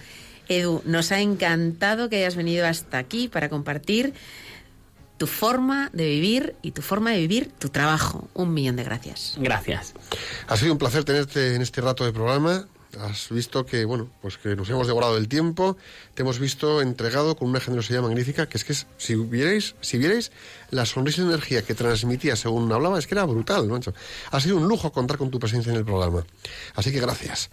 Edu, 0.48 0.82
nos 0.84 1.10
ha 1.10 1.20
encantado 1.20 2.08
que 2.08 2.16
hayas 2.16 2.36
venido 2.36 2.66
hasta 2.66 2.98
aquí 2.98 3.28
para 3.28 3.48
compartir 3.48 4.14
tu 5.16 5.26
forma 5.26 5.90
de 5.92 6.06
vivir 6.06 6.54
y 6.62 6.70
tu 6.70 6.82
forma 6.82 7.10
de 7.10 7.18
vivir 7.18 7.50
tu 7.58 7.70
trabajo. 7.70 8.28
Un 8.34 8.54
millón 8.54 8.76
de 8.76 8.84
gracias. 8.84 9.34
Gracias. 9.38 9.94
Ha 10.46 10.56
sido 10.56 10.72
un 10.72 10.78
placer 10.78 11.04
tenerte 11.04 11.56
en 11.56 11.62
este 11.62 11.80
rato 11.80 12.04
de 12.04 12.12
programa. 12.12 12.68
Has 12.96 13.28
visto 13.28 13.66
que, 13.66 13.84
bueno, 13.84 14.10
pues 14.22 14.38
que 14.38 14.56
nos 14.56 14.70
hemos 14.70 14.86
devorado 14.86 15.18
el 15.18 15.28
tiempo, 15.28 15.76
te 16.14 16.22
hemos 16.22 16.38
visto 16.38 16.80
entregado 16.80 17.36
con 17.36 17.48
una 17.48 17.60
generosidad 17.60 18.00
magnífica, 18.00 18.48
que 18.48 18.56
es 18.56 18.64
que 18.64 18.74
si 18.96 19.14
vierais, 19.14 19.74
si 19.82 19.98
vierais 19.98 20.32
la 20.70 20.86
sonrisa 20.86 21.20
y 21.22 21.26
energía 21.26 21.62
que 21.62 21.74
transmitía 21.74 22.34
según 22.34 22.72
hablaba, 22.72 22.98
es 22.98 23.06
que 23.06 23.14
era 23.14 23.24
brutal, 23.24 23.68
macho. 23.68 23.92
Ha 24.30 24.40
sido 24.40 24.56
un 24.56 24.68
lujo 24.68 24.90
contar 24.90 25.18
con 25.18 25.30
tu 25.30 25.38
presencia 25.38 25.70
en 25.70 25.78
el 25.78 25.84
programa. 25.84 26.24
Así 26.74 26.90
que 26.90 27.00
gracias. 27.00 27.50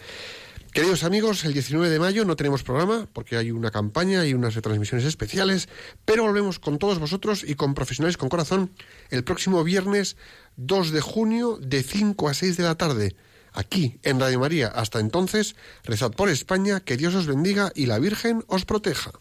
Queridos 0.76 1.06
amigos, 1.06 1.46
el 1.46 1.54
19 1.54 1.90
de 1.90 2.00
mayo 2.00 2.26
no 2.26 2.36
tenemos 2.36 2.64
programa 2.64 3.08
porque 3.14 3.38
hay 3.38 3.52
una 3.52 3.72
campaña 3.72 4.26
y 4.26 4.34
unas 4.34 4.56
retransmisiones 4.56 5.06
especiales, 5.06 5.70
pero 6.04 6.24
volvemos 6.24 6.60
con 6.60 6.80
todos 6.80 7.00
vosotros 7.00 7.46
y 7.48 7.56
con 7.56 7.74
profesionales 7.74 8.18
con 8.18 8.28
corazón 8.28 8.72
el 9.10 9.24
próximo 9.24 9.64
viernes 9.64 10.18
2 10.58 10.92
de 10.92 11.00
junio 11.00 11.58
de 11.62 11.82
5 11.82 12.28
a 12.28 12.34
6 12.34 12.58
de 12.58 12.64
la 12.64 12.76
tarde, 12.76 13.16
aquí 13.56 14.00
en 14.04 14.20
Radio 14.20 14.40
María. 14.40 14.68
Hasta 14.68 15.00
entonces, 15.00 15.56
rezad 15.84 16.12
por 16.12 16.30
España, 16.30 16.80
que 16.80 16.98
Dios 16.98 17.16
os 17.16 17.28
bendiga 17.28 17.72
y 17.76 17.88
la 17.88 18.00
Virgen 18.00 18.44
os 18.48 18.66
proteja. 18.66 19.12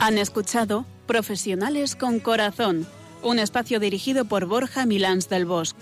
Han 0.00 0.18
escuchado 0.18 0.84
Profesionales 1.06 1.94
con 1.94 2.18
Corazón, 2.18 2.88
un 3.22 3.38
espacio 3.38 3.78
dirigido 3.78 4.24
por 4.24 4.46
Borja 4.46 4.84
Milans 4.84 5.28
del 5.28 5.46
Bosque. 5.46 5.78